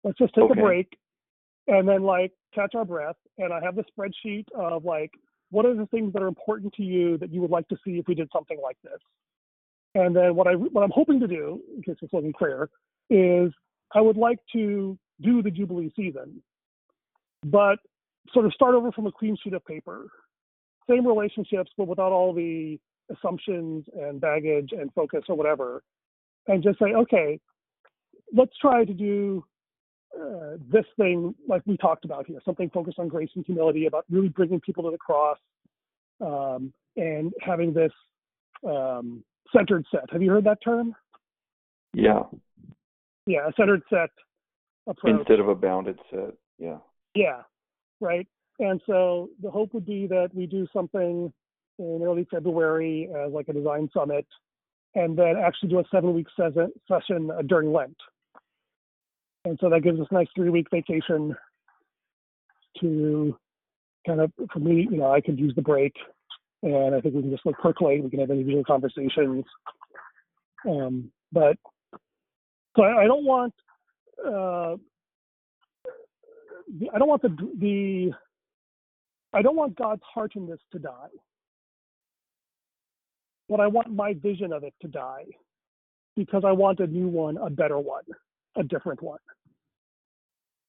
Let's 0.05 0.19
just 0.19 0.35
take 0.35 0.45
Okay. 0.45 0.61
a 0.61 0.63
break 0.63 0.99
and 1.67 1.89
then 1.89 2.03
like 2.03 2.33
catch 2.55 2.75
our 2.75 2.85
breath. 2.85 3.17
And 3.39 3.53
I 3.53 3.61
have 3.63 3.77
the 3.77 3.85
spreadsheet 3.85 4.47
of 4.55 4.85
like, 4.85 5.11
what 5.51 5.67
are 5.67 5.75
the 5.75 5.87
things 5.87 6.13
that 6.13 6.23
are 6.23 6.29
important 6.29 6.73
to 6.75 6.83
you 6.83 7.19
that 7.19 7.33
you 7.33 7.41
would 7.41 7.51
like 7.51 7.69
to 7.69 7.77
see 7.85 7.93
if 7.99 8.07
we 8.07 8.15
did 8.15 8.29
something 8.33 8.59
like 8.63 8.77
this? 8.83 9.01
And 9.95 10.15
then 10.15 10.35
what 10.35 10.47
I 10.47 10.53
what 10.53 10.83
I'm 10.83 10.93
hoping 10.95 11.21
to 11.21 11.27
do, 11.27 11.61
in 11.75 11.83
case 11.83 11.97
this 12.01 12.11
wasn't 12.13 12.37
clear, 12.37 12.69
is 13.11 13.53
I 13.95 14.01
would 14.01 14.17
like 14.17 14.39
to 14.53 14.99
do 15.21 15.43
the 15.43 15.51
Jubilee 15.51 15.93
season, 15.97 16.43
but 17.45 17.79
sort 18.33 18.45
of 18.45 18.53
start 18.53 18.75
over 18.75 18.93
from 18.93 19.07
a 19.07 19.13
clean 19.13 19.37
sheet 19.43 19.55
of 19.55 19.65
paper. 19.65 20.07
Same 20.89 21.07
relationships, 21.07 21.71
but 21.77 21.87
without 21.87 22.13
all 22.13 22.33
the 22.33 22.79
assumptions 23.11 23.85
and 23.99 24.21
baggage 24.21 24.71
and 24.73 24.93
focus 24.93 25.25
or 25.29 25.37
whatever. 25.37 25.83
And 26.47 26.63
just 26.63 26.79
say, 26.79 26.95
okay, 26.95 27.41
let's 28.35 28.57
try 28.61 28.85
to 28.85 28.93
do 28.93 29.45
uh, 30.15 30.57
this 30.71 30.85
thing 30.97 31.35
like 31.49 31.63
we 31.67 31.77
talked 31.77 32.05
about 32.05 32.27
here, 32.27 32.41
something 32.45 32.71
focused 32.71 32.99
on 32.99 33.09
grace 33.09 33.31
and 33.35 33.45
humility, 33.45 33.87
about 33.87 34.05
really 34.11 34.29
bringing 34.29 34.61
people 34.61 34.85
to 34.85 34.91
the 34.91 34.99
cross 34.99 35.39
um, 36.21 36.73
and 36.97 37.33
having 37.41 37.73
this 37.73 37.93
um, 38.67 39.23
centered 39.55 39.85
set. 39.91 40.11
Have 40.11 40.23
you 40.23 40.31
heard 40.31 40.45
that 40.45 40.59
term? 40.65 40.95
yeah, 41.95 42.23
Yeah, 43.27 43.49
a 43.49 43.53
centered 43.57 43.83
set 43.91 44.11
approach. 44.87 45.21
instead 45.21 45.41
of 45.41 45.49
a 45.49 45.55
bounded 45.55 45.99
set. 46.11 46.35
Yeah. 46.59 46.79
Yeah, 47.15 47.43
right. 48.01 48.27
And 48.59 48.81
so 48.87 49.31
the 49.43 49.51
hope 49.51 49.73
would 49.75 49.87
be 49.87 50.07
that 50.09 50.31
we 50.35 50.47
do 50.47 50.67
something 50.73 51.33
in 51.79 52.01
early 52.03 52.27
February 52.31 53.09
as 53.15 53.33
like 53.33 53.49
a 53.49 53.53
design 53.53 53.89
summit, 53.95 54.27
and 54.95 55.17
then 55.17 55.35
actually 55.37 55.69
do 55.69 55.79
a 55.79 55.85
seven-week 55.91 56.27
session 56.37 57.31
uh, 57.31 57.43
during 57.47 57.73
Lent. 57.73 57.97
And 59.45 59.59
so 59.61 59.71
that 59.71 59.83
gives 59.83 60.01
us 60.01 60.07
a 60.11 60.15
nice 60.15 60.27
three-week 60.35 60.67
vacation 60.71 61.35
to 62.81 63.37
kind 64.07 64.21
of, 64.21 64.33
for 64.53 64.59
me, 64.59 64.87
you 64.91 64.99
know, 64.99 65.13
I 65.13 65.21
could 65.21 65.39
use 65.39 65.55
the 65.55 65.63
break, 65.63 65.95
and 66.63 66.95
I 66.95 67.01
think 67.01 67.15
we 67.15 67.23
can 67.23 67.31
just 67.31 67.47
like 67.47 67.57
percolate. 67.59 68.03
We 68.03 68.11
can 68.11 68.21
have 68.21 68.31
individual 68.31 68.65
conversations. 68.65 69.45
Um, 70.69 71.11
but 71.33 71.57
so 72.77 72.83
I, 72.83 73.05
I 73.05 73.07
don't 73.07 73.25
want. 73.25 73.55
Uh, 74.21 74.77
the- 76.79 76.91
I 76.93 76.99
don't 76.99 77.09
want 77.09 77.23
the 77.23 77.29
the 77.59 78.13
I 79.33 79.43
don't 79.43 79.57
want 79.57 79.77
God's 79.77 80.03
heart 80.03 80.33
in 80.37 80.47
this 80.47 80.61
to 80.73 80.79
die. 80.79 81.09
But 83.49 83.61
I 83.61 83.67
want 83.67 83.95
my 83.95 84.15
vision 84.15 84.53
of 84.53 84.65
it 84.65 84.75
to 84.83 84.89
die 84.89 85.25
because 86.17 86.43
I 86.45 86.53
want 86.53 86.81
a 86.81 86.87
new 86.87 87.09
one, 87.09 87.39
a 87.39 87.49
better 87.49 87.79
one, 87.79 88.03
a 88.59 88.63
different 88.65 89.03
one. 89.03 89.19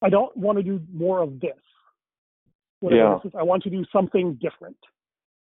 I 0.01 0.09
don't 0.09 0.35
want 0.37 0.57
to 0.57 0.63
do 0.63 0.81
more 0.93 1.21
of 1.21 1.39
this. 1.39 1.57
Whatever 2.79 3.01
Yeah. 3.01 3.15
this 3.23 3.31
is. 3.31 3.35
I 3.37 3.43
want 3.43 3.63
to 3.63 3.69
do 3.69 3.83
something 3.91 4.35
different 4.35 4.77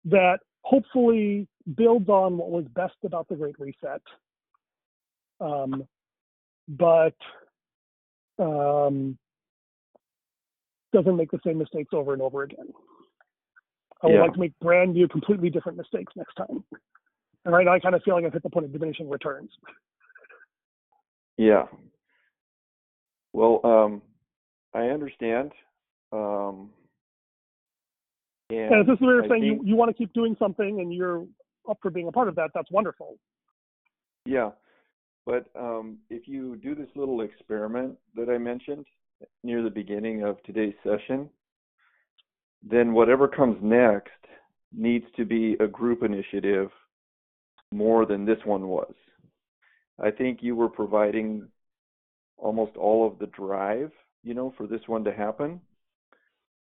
that 0.05 0.39
hopefully 0.61 1.47
builds 1.75 2.07
on 2.07 2.37
what 2.37 2.49
was 2.49 2.65
best 2.69 2.95
about 3.03 3.27
the 3.27 3.35
Great 3.35 3.59
Reset. 3.59 4.01
Um, 5.39 5.87
but 6.69 7.15
um, 8.39 9.17
doesn't 10.93 11.15
make 11.17 11.31
the 11.31 11.39
same 11.45 11.57
mistakes 11.57 11.89
over 11.93 12.13
and 12.13 12.21
over 12.21 12.43
again. 12.43 12.67
I 14.01 14.07
would 14.07 14.13
Yeah. 14.13 14.21
like 14.21 14.33
to 14.33 14.39
make 14.39 14.57
brand 14.59 14.93
new, 14.93 15.07
completely 15.07 15.49
different 15.49 15.77
mistakes 15.77 16.13
next 16.15 16.35
time. 16.35 16.63
And 17.45 17.53
right 17.53 17.65
now, 17.65 17.73
I 17.73 17.79
kind 17.79 17.95
of 17.95 18.03
feel 18.03 18.13
like 18.13 18.25
I've 18.25 18.33
hit 18.33 18.43
the 18.43 18.49
point 18.49 18.65
of 18.65 18.71
diminishing 18.71 19.09
returns. 19.09 19.51
Yeah. 21.37 21.67
Well, 23.33 23.61
um, 23.63 24.01
I 24.73 24.87
understand. 24.87 25.51
Um, 26.11 26.71
And, 28.49 28.71
And 28.71 28.81
if 28.81 28.87
this 28.87 28.95
is 28.95 29.01
where 29.01 29.15
you're 29.15 29.25
I 29.25 29.27
saying 29.27 29.43
you, 29.43 29.61
you 29.63 29.75
want 29.75 29.89
to 29.89 29.93
keep 29.93 30.13
doing 30.13 30.35
something 30.39 30.79
and 30.79 30.93
you're 30.93 31.25
up 31.69 31.77
for 31.81 31.91
being 31.91 32.07
a 32.07 32.11
part 32.11 32.29
of 32.29 32.35
that, 32.35 32.51
that's 32.53 32.71
wonderful. 32.71 33.17
Yeah, 34.25 34.51
but 35.25 35.47
um, 35.59 35.97
if 36.09 36.27
you 36.27 36.55
do 36.55 36.73
this 36.75 36.87
little 36.95 37.21
experiment 37.21 37.97
that 38.15 38.29
I 38.29 38.37
mentioned 38.37 38.85
near 39.43 39.61
the 39.61 39.69
beginning 39.69 40.23
of 40.23 40.41
today's 40.43 40.75
session, 40.83 41.29
then 42.63 42.93
whatever 42.93 43.27
comes 43.27 43.57
next 43.61 44.11
needs 44.73 45.05
to 45.17 45.25
be 45.25 45.55
a 45.59 45.67
group 45.67 46.03
initiative 46.03 46.69
more 47.71 48.05
than 48.05 48.25
this 48.25 48.39
one 48.45 48.67
was. 48.67 48.93
I 50.01 50.11
think 50.11 50.39
you 50.41 50.55
were 50.55 50.69
providing 50.69 51.47
almost 52.37 52.75
all 52.77 53.05
of 53.07 53.19
the 53.19 53.27
drive, 53.27 53.91
you 54.23 54.33
know, 54.33 54.53
for 54.57 54.67
this 54.67 54.81
one 54.87 55.03
to 55.03 55.13
happen. 55.13 55.59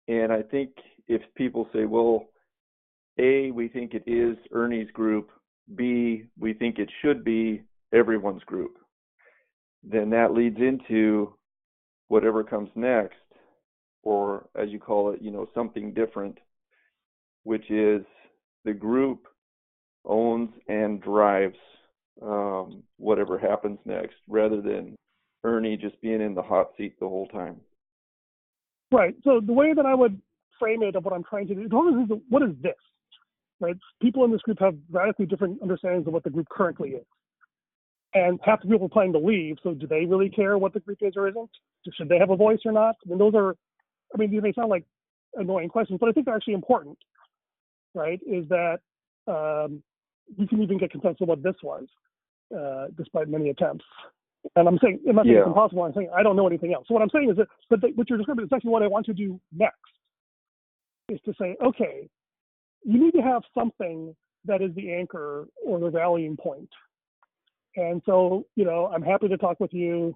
And 0.08 0.32
I 0.32 0.42
think 0.42 0.70
if 1.08 1.22
people 1.34 1.68
say, 1.72 1.84
well, 1.84 2.26
A, 3.18 3.50
we 3.50 3.68
think 3.68 3.94
it 3.94 4.04
is 4.06 4.36
Ernie's 4.52 4.90
group, 4.90 5.30
B, 5.74 6.24
we 6.38 6.54
think 6.54 6.78
it 6.78 6.90
should 7.00 7.24
be 7.24 7.62
everyone's 7.92 8.42
group, 8.44 8.78
then 9.82 10.10
that 10.10 10.32
leads 10.32 10.58
into 10.58 11.34
whatever 12.08 12.44
comes 12.44 12.70
next, 12.74 13.16
or 14.02 14.48
as 14.54 14.68
you 14.70 14.78
call 14.78 15.12
it, 15.12 15.22
you 15.22 15.30
know, 15.30 15.48
something 15.54 15.94
different, 15.94 16.38
which 17.44 17.70
is 17.70 18.02
the 18.64 18.72
group 18.72 19.26
owns 20.04 20.50
and 20.68 21.00
drives 21.00 21.56
um, 22.20 22.82
whatever 22.96 23.38
happens 23.38 23.78
next, 23.84 24.16
rather 24.28 24.60
than 24.60 24.96
Ernie 25.44 25.76
just 25.76 26.00
being 26.00 26.20
in 26.20 26.34
the 26.34 26.42
hot 26.42 26.70
seat 26.76 26.98
the 27.00 27.08
whole 27.08 27.26
time. 27.28 27.56
Right. 28.90 29.14
So 29.24 29.40
the 29.44 29.52
way 29.52 29.72
that 29.74 29.86
I 29.86 29.94
would 29.94 30.20
frame 30.58 30.82
it 30.82 30.96
of 30.96 31.04
what 31.04 31.14
I'm 31.14 31.24
trying 31.24 31.48
to 31.48 31.54
do, 31.54 31.62
is, 31.62 32.20
what 32.28 32.42
is 32.42 32.54
this? 32.60 32.74
Right. 33.60 33.76
People 34.00 34.24
in 34.24 34.30
this 34.30 34.42
group 34.42 34.58
have 34.60 34.76
radically 34.90 35.26
different 35.26 35.62
understandings 35.62 36.06
of 36.06 36.12
what 36.12 36.24
the 36.24 36.30
group 36.30 36.48
currently 36.50 36.90
is. 36.90 37.06
And 38.14 38.38
half 38.44 38.60
the 38.60 38.68
people 38.68 38.86
are 38.86 38.90
planning 38.90 39.14
to 39.14 39.18
leave. 39.18 39.56
So 39.62 39.72
do 39.72 39.86
they 39.86 40.04
really 40.04 40.28
care 40.28 40.58
what 40.58 40.74
the 40.74 40.80
group 40.80 40.98
is 41.00 41.14
or 41.16 41.28
isn't? 41.28 41.50
Should 41.96 42.08
they 42.08 42.18
have 42.18 42.30
a 42.30 42.36
voice 42.36 42.58
or 42.64 42.72
not? 42.72 42.96
I 43.04 43.08
mean, 43.08 43.18
those 43.18 43.34
are, 43.34 43.56
I 44.14 44.18
mean, 44.18 44.38
they 44.42 44.52
sound 44.52 44.68
like 44.68 44.84
annoying 45.34 45.70
questions, 45.70 45.98
but 45.98 46.08
I 46.08 46.12
think 46.12 46.26
they're 46.26 46.36
actually 46.36 46.54
important. 46.54 46.98
Right. 47.94 48.20
Is 48.26 48.46
that 48.48 48.80
um, 49.26 49.82
we 50.36 50.46
can 50.46 50.62
even 50.62 50.78
get 50.78 50.90
consensus 50.90 51.26
what 51.26 51.42
this 51.42 51.56
was, 51.62 51.86
uh, 52.54 52.88
despite 52.96 53.28
many 53.28 53.48
attempts. 53.48 53.84
And 54.56 54.68
I'm 54.68 54.78
saying, 54.82 55.00
I'm 55.08 55.16
not 55.16 55.24
saying 55.24 55.36
Yeah. 55.36 55.42
it's 55.42 55.48
impossible. 55.48 55.82
I'm 55.84 55.94
saying 55.94 56.10
I 56.14 56.22
don't 56.22 56.36
know 56.36 56.46
anything 56.46 56.74
else. 56.74 56.86
So 56.88 56.94
what 56.94 57.02
I'm 57.02 57.10
saying 57.10 57.30
is 57.30 57.36
that, 57.36 57.48
but 57.70 57.80
the, 57.80 57.88
what 57.94 58.08
you're 58.08 58.18
describing 58.18 58.44
is 58.44 58.52
actually 58.52 58.70
what 58.70 58.82
I 58.82 58.88
want 58.88 59.06
to 59.06 59.14
do 59.14 59.40
next, 59.52 59.76
is 61.08 61.20
to 61.24 61.34
say, 61.40 61.56
okay, 61.64 62.08
you 62.84 62.98
need 62.98 63.12
to 63.12 63.22
have 63.22 63.42
something 63.54 64.14
that 64.44 64.60
is 64.60 64.74
the 64.74 64.92
anchor 64.92 65.46
or 65.64 65.78
the 65.78 65.90
rallying 65.90 66.36
point. 66.36 66.68
And 67.76 68.02
so, 68.04 68.46
you 68.56 68.64
know, 68.64 68.90
I'm 68.92 69.02
happy 69.02 69.28
to 69.28 69.36
talk 69.36 69.60
with 69.60 69.72
you, 69.72 70.14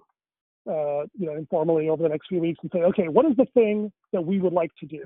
uh, 0.69 1.03
you 1.17 1.25
know, 1.25 1.35
informally 1.35 1.89
over 1.89 2.03
the 2.03 2.09
next 2.09 2.27
few 2.27 2.39
weeks 2.39 2.59
and 2.61 2.71
say, 2.73 2.81
okay, 2.81 3.07
what 3.07 3.25
is 3.25 3.35
the 3.37 3.47
thing 3.53 3.91
that 4.11 4.21
we 4.21 4.39
would 4.39 4.53
like 4.53 4.71
to 4.79 4.85
do? 4.85 5.03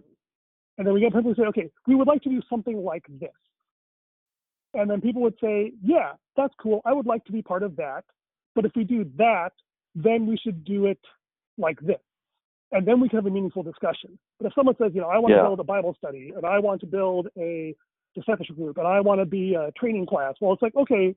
And 0.77 0.87
then 0.87 0.93
we 0.93 0.99
get 0.99 1.13
people 1.13 1.33
to 1.35 1.39
say, 1.39 1.47
okay, 1.47 1.69
we 1.87 1.95
would 1.95 2.07
like 2.07 2.23
to 2.23 2.29
do 2.29 2.41
something 2.49 2.83
like 2.83 3.05
this. 3.19 3.29
And 4.73 4.89
then 4.89 5.01
people 5.01 5.21
would 5.21 5.35
say, 5.41 5.73
yeah, 5.83 6.13
that's 6.35 6.53
cool. 6.59 6.81
I 6.85 6.93
would 6.93 7.05
like 7.05 7.23
to 7.25 7.31
be 7.31 7.41
part 7.41 7.61
of 7.61 7.75
that. 7.75 8.03
But 8.55 8.65
if 8.65 8.71
we 8.75 8.83
do 8.83 9.09
that, 9.17 9.51
then 9.95 10.25
we 10.27 10.37
should 10.37 10.63
do 10.63 10.85
it 10.85 10.99
like 11.57 11.79
this. 11.81 11.99
And 12.71 12.87
then 12.87 12.99
we 12.99 13.09
can 13.09 13.17
have 13.17 13.25
a 13.25 13.29
meaningful 13.29 13.63
discussion. 13.63 14.17
But 14.39 14.47
if 14.47 14.53
someone 14.53 14.75
says, 14.77 14.91
you 14.93 15.01
know, 15.01 15.09
I 15.09 15.17
want 15.17 15.31
Yeah. 15.31 15.41
to 15.41 15.47
build 15.47 15.59
a 15.59 15.63
Bible 15.63 15.93
study 15.97 16.31
and 16.35 16.45
I 16.45 16.59
want 16.59 16.79
to 16.81 16.87
build 16.87 17.27
a 17.37 17.75
discipleship 18.15 18.55
group 18.55 18.77
and 18.77 18.87
I 18.87 19.01
want 19.01 19.19
to 19.19 19.25
be 19.25 19.55
a 19.55 19.71
training 19.73 20.05
class, 20.05 20.35
well, 20.39 20.53
it's 20.53 20.61
like, 20.61 20.75
okay, 20.75 21.15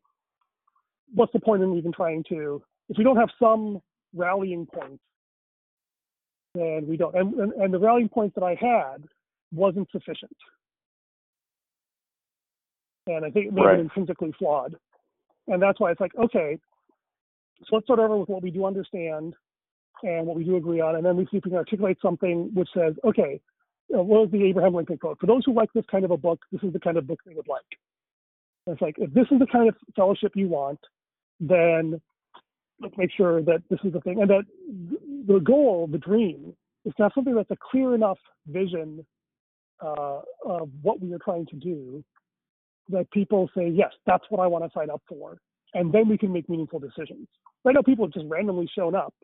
what's 1.14 1.32
the 1.32 1.40
point 1.40 1.62
in 1.62 1.74
even 1.74 1.92
trying 1.92 2.24
to, 2.28 2.62
if 2.88 2.98
we 2.98 3.04
don't 3.04 3.16
have 3.16 3.30
some 3.38 3.80
rallying 4.14 4.66
point, 4.66 5.00
then 6.54 6.86
we 6.88 6.96
don't. 6.96 7.14
And, 7.14 7.34
and, 7.34 7.52
and 7.52 7.74
the 7.74 7.78
rallying 7.78 8.08
point 8.08 8.34
that 8.34 8.44
I 8.44 8.54
had 8.54 9.04
wasn't 9.52 9.88
sufficient. 9.90 10.36
And 13.06 13.24
I 13.24 13.30
think 13.30 13.46
it 13.46 13.52
made 13.52 13.64
Right. 13.64 13.78
it 13.78 13.82
intrinsically 13.82 14.32
flawed. 14.32 14.76
And 15.46 15.62
that's 15.62 15.78
why 15.78 15.90
it's 15.90 16.00
like, 16.00 16.14
okay, 16.16 16.58
so 17.60 17.76
let's 17.76 17.86
start 17.86 18.00
over 18.00 18.16
with 18.16 18.28
what 18.28 18.42
we 18.42 18.50
do 18.50 18.64
understand 18.64 19.34
and 20.02 20.26
what 20.26 20.36
we 20.36 20.44
do 20.44 20.56
agree 20.56 20.80
on, 20.80 20.96
and 20.96 21.04
then 21.04 21.16
we 21.16 21.24
see 21.24 21.38
if 21.38 21.44
we 21.44 21.50
can 21.50 21.58
articulate 21.58 21.98
something 22.02 22.50
which 22.52 22.68
says, 22.74 22.94
okay, 23.04 23.40
know, 23.94 24.02
what 24.02 24.24
is 24.24 24.30
the 24.30 24.44
Abraham 24.44 24.74
Lincoln 24.74 24.98
quote? 24.98 25.18
For 25.20 25.26
those 25.26 25.42
who 25.44 25.54
like 25.54 25.72
this 25.72 25.84
kind 25.90 26.04
of 26.04 26.10
a 26.10 26.16
book, 26.16 26.40
this 26.52 26.62
is 26.62 26.72
the 26.72 26.80
kind 26.80 26.96
of 26.96 27.06
book 27.06 27.20
they 27.26 27.34
would 27.34 27.48
like. 27.48 27.62
And 28.66 28.74
it's 28.74 28.82
like, 28.82 28.96
if 28.98 29.12
this 29.12 29.26
is 29.30 29.38
the 29.38 29.46
kind 29.46 29.68
of 29.68 29.74
fellowship 29.94 30.32
you 30.34 30.48
want, 30.48 30.80
then 31.40 32.00
let's 32.80 32.96
make 32.96 33.10
sure 33.16 33.42
that 33.42 33.62
this 33.70 33.78
is 33.84 33.92
the 33.92 34.00
thing. 34.00 34.20
And 34.20 34.30
that 34.30 34.44
the 35.26 35.40
goal, 35.40 35.88
the 35.90 35.98
dream, 35.98 36.54
is 36.84 36.92
to 36.96 37.04
have 37.04 37.12
something 37.14 37.34
that's 37.34 37.50
a 37.50 37.56
clear 37.70 37.94
enough 37.94 38.18
vision 38.46 39.04
uh, 39.80 40.20
of 40.44 40.68
what 40.82 41.00
we 41.00 41.12
are 41.12 41.18
trying 41.18 41.46
to 41.46 41.56
do 41.56 42.04
that 42.88 43.10
people 43.10 43.50
say, 43.56 43.68
yes, 43.68 43.92
that's 44.06 44.24
what 44.28 44.40
I 44.40 44.46
want 44.46 44.64
to 44.64 44.70
sign 44.78 44.90
up 44.90 45.02
for. 45.08 45.38
And 45.74 45.92
then 45.92 46.08
we 46.08 46.16
can 46.16 46.32
make 46.32 46.48
meaningful 46.48 46.78
decisions. 46.78 47.26
Right 47.64 47.74
now, 47.74 47.82
people 47.82 48.06
have 48.06 48.12
just 48.12 48.26
randomly 48.28 48.68
shown 48.74 48.94
up 48.94 49.14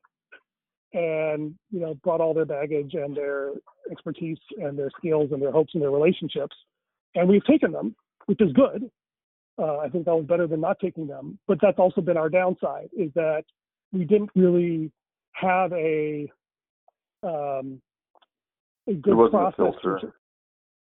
and 0.93 1.55
you 1.71 1.81
know 1.81 1.95
brought 2.03 2.21
all 2.21 2.35
their 2.35 2.45
baggage 2.45 2.95
and 2.95 3.17
their 3.17 3.53
expertise 3.91 4.39
and 4.59 4.79
their 4.79 4.91
skills 4.99 5.31
and 5.33 5.41
their 5.41 5.53
hopes 5.53 5.73
and 5.75 5.83
their 5.83 5.91
relationships, 5.91 6.57
and 7.15 7.29
we've 7.29 7.45
taken 7.45 7.73
them, 7.73 7.95
which 8.27 8.41
is 8.41 8.53
good. 8.53 8.91
Uh, 9.59 9.79
I 9.79 9.89
think 9.89 10.07
that 10.07 10.15
was 10.15 10.25
better 10.27 10.47
than 10.47 10.61
not 10.61 10.79
taking 10.81 11.07
them, 11.07 11.39
but 11.47 11.59
that's 11.61 11.79
also 11.79 12.01
been 12.01 12.17
our 12.17 12.29
downside 12.29 12.89
is 12.97 13.11
that 13.15 13.45
we 13.93 14.05
didn't 14.05 14.31
really 14.35 14.91
have 15.33 15.73
a 15.73 16.31
um, 17.23 17.81
a 18.89 18.95
good 18.95 19.15
wasn't 19.15 19.43
a 19.43 19.53
filter. 19.53 19.99
to- 20.01 20.13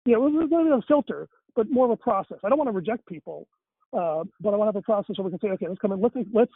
yeah, 0.07 0.17
it 0.17 0.21
was 0.21 0.33
it 0.35 0.51
wasn't 0.51 0.83
a 0.83 0.87
filter, 0.87 1.29
but 1.55 1.71
more 1.71 1.85
of 1.85 1.91
a 1.91 1.97
process. 1.97 2.39
I 2.45 2.49
don't 2.49 2.59
want 2.59 2.69
to 2.69 2.77
reject 2.77 3.07
people, 3.07 3.47
uh, 3.93 4.25
but 4.41 4.55
I 4.55 4.57
want 4.57 4.63
to 4.63 4.75
have 4.75 4.77
a 4.77 4.83
process 4.83 5.19
where 5.19 5.25
we 5.25 5.31
can 5.31 5.41
say, 5.41 5.53
okay, 5.53 5.69
let's 5.69 5.81
come 5.81 5.93
in, 5.93 6.01
let's 6.01 6.15
let's 6.33 6.53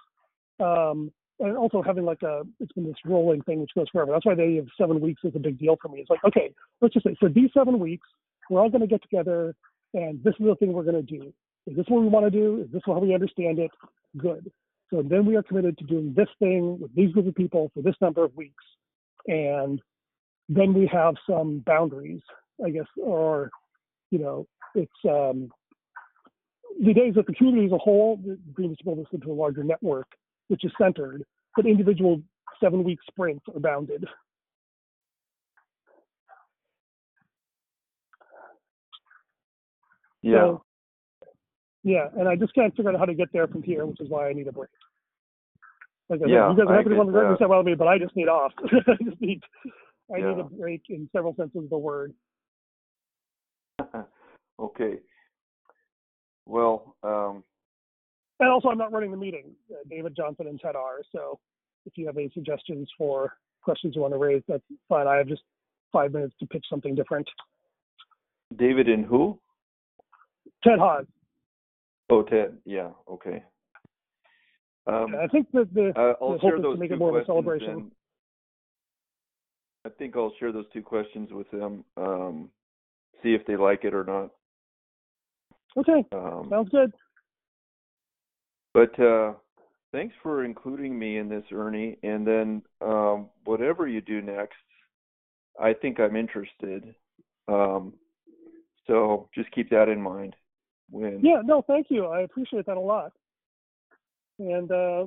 um, 0.60 1.12
and 1.40 1.56
also 1.56 1.82
having 1.82 2.04
like 2.04 2.22
a 2.22 2.42
it's 2.60 2.72
been 2.72 2.86
this 2.86 2.94
rolling 3.04 3.42
thing 3.42 3.60
which 3.60 3.74
goes 3.74 3.86
forever. 3.90 4.12
That's 4.12 4.26
why 4.26 4.34
they 4.34 4.54
have 4.56 4.66
seven 4.78 5.00
weeks 5.00 5.22
is 5.24 5.32
a 5.34 5.40
big 5.40 5.58
deal 5.58 5.76
for 5.80 5.88
me. 5.88 6.00
It's 6.00 6.10
like, 6.10 6.24
okay, 6.24 6.52
let's 6.80 6.94
just 6.94 7.06
say 7.06 7.16
for 7.18 7.28
these 7.28 7.50
seven 7.54 7.78
weeks, 7.78 8.06
we're 8.50 8.60
all 8.60 8.70
going 8.70 8.82
to 8.82 8.86
get 8.86 9.02
together, 9.02 9.54
and 9.94 10.22
this 10.22 10.34
is 10.38 10.46
the 10.46 10.54
thing 10.56 10.72
we're 10.72 10.84
going 10.84 10.94
to 10.94 11.02
do. 11.02 11.32
Is 11.66 11.76
this 11.76 11.86
what 11.88 12.02
we 12.02 12.08
want 12.08 12.26
to 12.26 12.30
do? 12.30 12.62
Is 12.62 12.72
this 12.72 12.82
how 12.86 12.98
we 12.98 13.14
understand 13.14 13.58
it? 13.58 13.70
Good. 14.16 14.50
So 14.90 15.02
then 15.02 15.26
we 15.26 15.34
are 15.34 15.42
committed 15.42 15.78
to 15.78 15.84
doing 15.84 16.14
this 16.14 16.28
thing 16.38 16.78
with 16.78 16.94
these 16.94 17.10
group 17.12 17.26
of 17.26 17.34
people 17.34 17.70
for 17.74 17.82
this 17.82 17.96
number 18.00 18.22
of 18.22 18.36
weeks, 18.36 18.62
and 19.26 19.80
then 20.48 20.74
we 20.74 20.88
have 20.92 21.14
some 21.28 21.62
boundaries, 21.66 22.20
I 22.64 22.70
guess, 22.70 22.86
or 23.02 23.50
you 24.10 24.20
know, 24.20 24.46
it's 24.76 24.92
um, 25.08 25.50
the 26.82 26.94
days 26.94 27.14
that 27.14 27.26
the 27.26 27.34
community 27.34 27.66
as 27.66 27.72
a 27.72 27.78
whole, 27.78 28.18
the 28.24 28.38
dream 28.54 28.72
is 28.72 28.78
to 28.78 28.84
build 28.84 28.98
this 28.98 29.06
into 29.12 29.30
a 29.30 29.34
larger 29.34 29.62
network, 29.62 30.08
which 30.48 30.64
is 30.64 30.72
centered, 30.80 31.24
but 31.56 31.66
individual 31.66 32.20
seven 32.60 32.84
week 32.84 32.98
sprints 33.08 33.44
are 33.54 33.60
bounded. 33.60 34.04
Yeah. 40.22 40.32
So, 40.32 40.64
yeah, 41.82 42.06
and 42.18 42.26
I 42.26 42.36
just 42.36 42.54
can't 42.54 42.74
figure 42.74 42.90
out 42.90 42.98
how 42.98 43.04
to 43.04 43.14
get 43.14 43.28
there 43.32 43.46
from 43.46 43.62
here, 43.62 43.84
which 43.84 44.00
is 44.00 44.08
why 44.08 44.28
I 44.28 44.32
need 44.32 44.48
a 44.48 44.52
break. 44.52 44.70
Like 46.08 46.20
I 46.20 46.22
said, 46.24 46.30
Yeah, 46.30 46.50
you 46.50 46.56
guys 46.56 46.66
are 46.68 46.76
happy 46.76 46.88
to 46.90 46.94
want 46.96 47.08
to 47.08 47.12
that. 47.12 47.18
reconcile 47.18 47.58
with 47.58 47.66
me, 47.66 47.74
but 47.74 47.88
I 47.88 47.98
just 47.98 48.16
need 48.16 48.28
off. 48.28 48.52
I 48.86 48.96
just 49.04 49.20
need, 49.20 49.42
I 50.14 50.18
need 50.18 50.38
a 50.38 50.44
break 50.44 50.82
in 50.88 51.08
several 51.12 51.34
senses 51.36 51.64
of 51.64 51.70
the 51.70 51.78
word. 51.78 52.14
okay. 54.58 54.98
Well, 56.46 56.96
um, 57.02 57.42
And 58.40 58.50
also, 58.50 58.68
I'm 58.68 58.78
not 58.78 58.92
running 58.92 59.10
the 59.10 59.16
meeting. 59.16 59.52
Uh, 59.70 59.76
David 59.88 60.14
Johnson 60.16 60.46
and 60.46 60.60
Ted 60.60 60.76
are. 60.76 60.98
So 61.12 61.38
if 61.86 61.96
you 61.96 62.06
have 62.06 62.16
any 62.16 62.30
suggestions 62.34 62.88
for 62.98 63.34
questions 63.62 63.94
you 63.94 64.02
want 64.02 64.12
to 64.14 64.18
raise, 64.18 64.42
that's 64.48 64.62
fine. 64.88 65.06
I 65.06 65.16
have 65.16 65.26
just 65.26 65.42
five 65.92 66.12
minutes 66.12 66.34
to 66.40 66.46
pitch 66.46 66.66
something 66.68 66.94
different. 66.94 67.28
David 68.56 68.88
and 68.88 69.06
who? 69.06 69.38
Ted 70.62 70.78
Haas. 70.78 71.04
Oh, 72.10 72.22
Ted. 72.22 72.58
Yeah. 72.64 72.90
Okay. 73.08 73.42
Um, 74.86 75.14
I 75.18 75.26
think 75.28 75.50
that 75.52 75.72
the, 75.72 75.92
uh, 75.96 76.14
I'll 76.20 76.32
the 76.32 76.38
hope 76.38 76.40
share 76.42 76.56
is 76.56 76.62
those 76.62 76.74
to 76.76 76.80
make 76.80 76.90
it 76.90 76.98
more 76.98 77.16
of 77.16 77.22
a 77.22 77.26
celebration. 77.26 77.90
I 79.86 79.88
think 79.90 80.16
I'll 80.16 80.32
share 80.38 80.52
those 80.52 80.66
two 80.72 80.82
questions 80.82 81.30
with 81.32 81.50
them. 81.50 81.84
Um, 81.96 82.50
see 83.22 83.34
if 83.34 83.46
they 83.46 83.56
like 83.56 83.84
it 83.84 83.94
or 83.94 84.04
not. 84.04 84.30
Okay, 85.76 86.04
Um, 86.12 86.46
sounds 86.50 86.68
good. 86.70 86.92
But 88.72 88.98
uh, 89.00 89.34
thanks 89.92 90.14
for 90.22 90.44
including 90.44 90.98
me 90.98 91.18
in 91.18 91.28
this, 91.28 91.44
Ernie. 91.52 91.96
And 92.02 92.26
then 92.26 92.62
um, 92.80 93.28
whatever 93.44 93.86
you 93.86 94.00
do 94.00 94.20
next, 94.20 94.54
I 95.60 95.72
think 95.72 96.00
I'm 96.00 96.16
interested. 96.16 96.94
Um, 97.48 97.94
So 98.86 99.28
just 99.34 99.50
keep 99.52 99.70
that 99.70 99.88
in 99.88 100.00
mind 100.00 100.36
when 100.90 101.20
Yeah, 101.22 101.40
no, 101.44 101.62
thank 101.66 101.86
you. 101.90 102.06
I 102.06 102.20
appreciate 102.20 102.66
that 102.66 102.76
a 102.76 102.80
lot. 102.80 103.12
And 104.38 104.70
uh, 104.70 105.06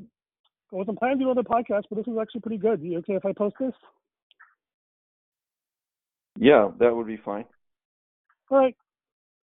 I 0.71 0.75
wasn't 0.75 0.99
planning 0.99 1.19
to 1.19 1.25
do 1.25 1.31
another 1.31 1.47
podcast, 1.47 1.83
but 1.89 1.97
this 1.97 2.07
is 2.07 2.17
actually 2.19 2.41
pretty 2.41 2.57
good. 2.57 2.81
You 2.81 2.97
okay 2.99 3.15
if 3.15 3.25
I 3.25 3.33
post 3.33 3.55
this? 3.59 3.73
Yeah, 6.39 6.69
that 6.79 6.95
would 6.95 7.07
be 7.07 7.17
fine. 7.17 7.45
All 8.49 8.57
right. 8.57 8.75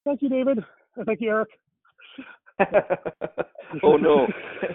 Thank 0.04 0.22
you, 0.22 0.30
David. 0.30 0.60
Thank 1.06 1.22
you, 1.22 1.30
Eric. 1.30 1.50
oh 3.84 3.98
no. 3.98 4.28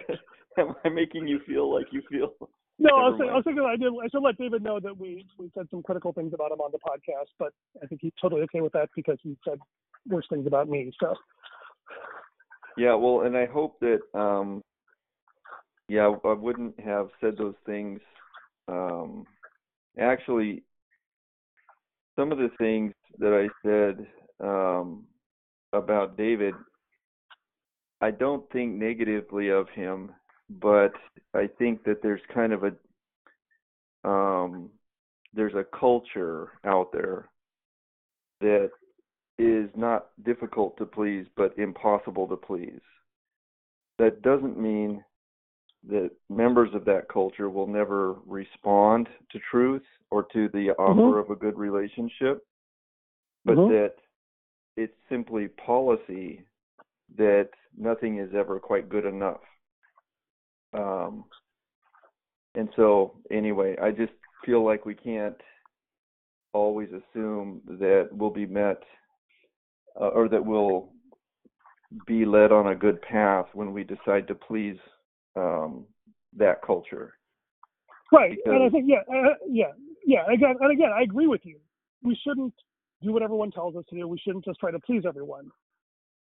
Am 0.58 0.74
I 0.84 0.88
making 0.88 1.28
you 1.28 1.40
feel 1.46 1.72
like 1.72 1.86
you 1.92 2.02
feel? 2.10 2.32
No, 2.78 2.90
I 2.96 3.08
was, 3.08 3.16
saying, 3.18 3.30
I 3.30 3.34
was 3.34 3.44
thinking 3.44 3.64
I 3.64 3.76
did. 3.76 3.92
I 3.92 4.08
should 4.08 4.22
let 4.22 4.36
David 4.36 4.62
know 4.62 4.80
that 4.80 4.96
we 4.96 5.26
we 5.38 5.50
said 5.54 5.66
some 5.70 5.82
critical 5.82 6.12
things 6.12 6.32
about 6.34 6.52
him 6.52 6.60
on 6.60 6.72
the 6.72 6.78
podcast, 6.78 7.28
but 7.38 7.52
I 7.82 7.86
think 7.86 8.00
he's 8.02 8.12
totally 8.20 8.42
okay 8.42 8.60
with 8.60 8.72
that 8.72 8.90
because 8.94 9.18
he 9.22 9.36
said 9.46 9.58
worse 10.08 10.26
things 10.28 10.46
about 10.46 10.68
me. 10.68 10.92
So 11.00 11.14
Yeah, 12.76 12.94
well, 12.94 13.22
and 13.22 13.36
I 13.36 13.46
hope 13.46 13.80
that 13.80 14.00
um 14.18 14.62
yeah, 15.88 16.12
I 16.24 16.32
wouldn't 16.32 16.78
have 16.80 17.08
said 17.20 17.36
those 17.38 17.54
things 17.64 18.00
um 18.68 19.26
actually 19.98 20.62
some 22.14 22.32
of 22.32 22.38
the 22.38 22.50
things 22.58 22.92
that 23.18 23.32
I 23.32 23.48
said 23.66 24.06
um 24.46 25.04
about 25.76 26.16
David 26.16 26.54
I 28.00 28.10
don't 28.10 28.48
think 28.50 28.74
negatively 28.74 29.48
of 29.48 29.68
him, 29.70 30.12
but 30.60 30.92
I 31.34 31.48
think 31.58 31.84
that 31.84 32.02
there's 32.02 32.20
kind 32.32 32.52
of 32.52 32.64
a 32.64 34.08
um 34.08 34.70
there's 35.34 35.54
a 35.54 35.64
culture 35.78 36.52
out 36.64 36.92
there 36.92 37.28
that 38.40 38.70
is 39.38 39.68
not 39.74 40.08
difficult 40.24 40.76
to 40.78 40.86
please 40.86 41.26
but 41.36 41.58
impossible 41.58 42.26
to 42.28 42.36
please. 42.36 42.80
That 43.98 44.22
doesn't 44.22 44.58
mean 44.58 45.02
that 45.88 46.10
members 46.28 46.74
of 46.74 46.84
that 46.84 47.08
culture 47.08 47.48
will 47.48 47.66
never 47.66 48.14
respond 48.26 49.08
to 49.30 49.38
truth 49.50 49.84
or 50.10 50.24
to 50.32 50.48
the 50.48 50.70
offer 50.72 51.18
of 51.18 51.30
a 51.30 51.36
good 51.36 51.56
relationship, 51.56 52.44
but 53.44 53.56
Mhm. 53.56 53.68
that 53.68 53.94
it's 54.76 54.94
simply 55.08 55.48
policy 55.48 56.44
that 57.16 57.48
nothing 57.76 58.18
is 58.18 58.30
ever 58.36 58.58
quite 58.58 58.88
good 58.88 59.04
enough. 59.04 59.40
Um, 60.74 61.24
and 62.54 62.68
so, 62.76 63.16
anyway, 63.30 63.76
I 63.82 63.90
just 63.90 64.12
feel 64.44 64.64
like 64.64 64.84
we 64.84 64.94
can't 64.94 65.36
always 66.52 66.88
assume 66.88 67.60
that 67.66 68.08
we'll 68.12 68.30
be 68.30 68.46
met 68.46 68.82
uh, 70.00 70.08
or 70.08 70.28
that 70.28 70.44
we'll 70.44 70.90
be 72.06 72.24
led 72.24 72.52
on 72.52 72.68
a 72.68 72.74
good 72.74 73.00
path 73.02 73.46
when 73.52 73.72
we 73.72 73.84
decide 73.84 74.26
to 74.28 74.34
please 74.34 74.76
um, 75.36 75.84
that 76.36 76.62
culture. 76.62 77.14
right, 78.12 78.36
and 78.46 78.62
I 78.62 78.68
think 78.68 78.86
yeah, 78.88 79.02
uh, 79.10 79.34
yeah, 79.48 79.72
yeah. 80.04 80.24
Again, 80.32 80.56
and 80.60 80.72
again, 80.72 80.90
I 80.94 81.02
agree 81.02 81.26
with 81.26 81.42
you. 81.44 81.58
We 82.02 82.18
shouldn't 82.26 82.54
do 83.02 83.12
what 83.12 83.22
everyone 83.22 83.50
tells 83.50 83.76
us 83.76 83.84
to 83.90 83.96
do. 83.96 84.08
We 84.08 84.18
shouldn't 84.18 84.44
just 84.44 84.60
try 84.60 84.70
to 84.70 84.80
please 84.80 85.02
everyone. 85.06 85.50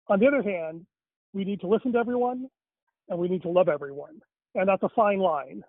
On 0.07 0.19
the 0.19 0.27
other 0.27 0.41
hand, 0.41 0.85
we 1.33 1.43
need 1.43 1.61
to 1.61 1.67
listen 1.67 1.91
to 1.93 1.99
everyone, 1.99 2.47
and 3.09 3.19
we 3.19 3.27
need 3.27 3.41
to 3.43 3.49
love 3.49 3.69
everyone, 3.69 4.21
and 4.55 4.67
that's 4.67 4.83
a 4.83 4.89
fine 4.89 5.19
line 5.19 5.63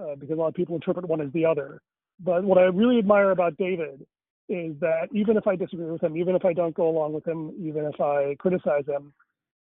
uh, 0.00 0.14
because 0.16 0.36
a 0.36 0.40
lot 0.40 0.48
of 0.48 0.54
people 0.54 0.74
interpret 0.74 1.08
one 1.08 1.20
as 1.20 1.32
the 1.32 1.44
other. 1.44 1.80
But 2.20 2.44
what 2.44 2.58
I 2.58 2.62
really 2.62 2.98
admire 2.98 3.30
about 3.30 3.56
David 3.56 4.06
is 4.48 4.74
that 4.80 5.08
even 5.12 5.36
if 5.36 5.46
I 5.46 5.56
disagree 5.56 5.90
with 5.90 6.02
him, 6.02 6.16
even 6.16 6.34
if 6.34 6.44
I 6.44 6.52
don't 6.52 6.74
go 6.74 6.88
along 6.88 7.12
with 7.12 7.26
him, 7.26 7.52
even 7.60 7.84
if 7.84 8.00
I 8.00 8.36
criticize 8.38 8.84
him, 8.86 9.12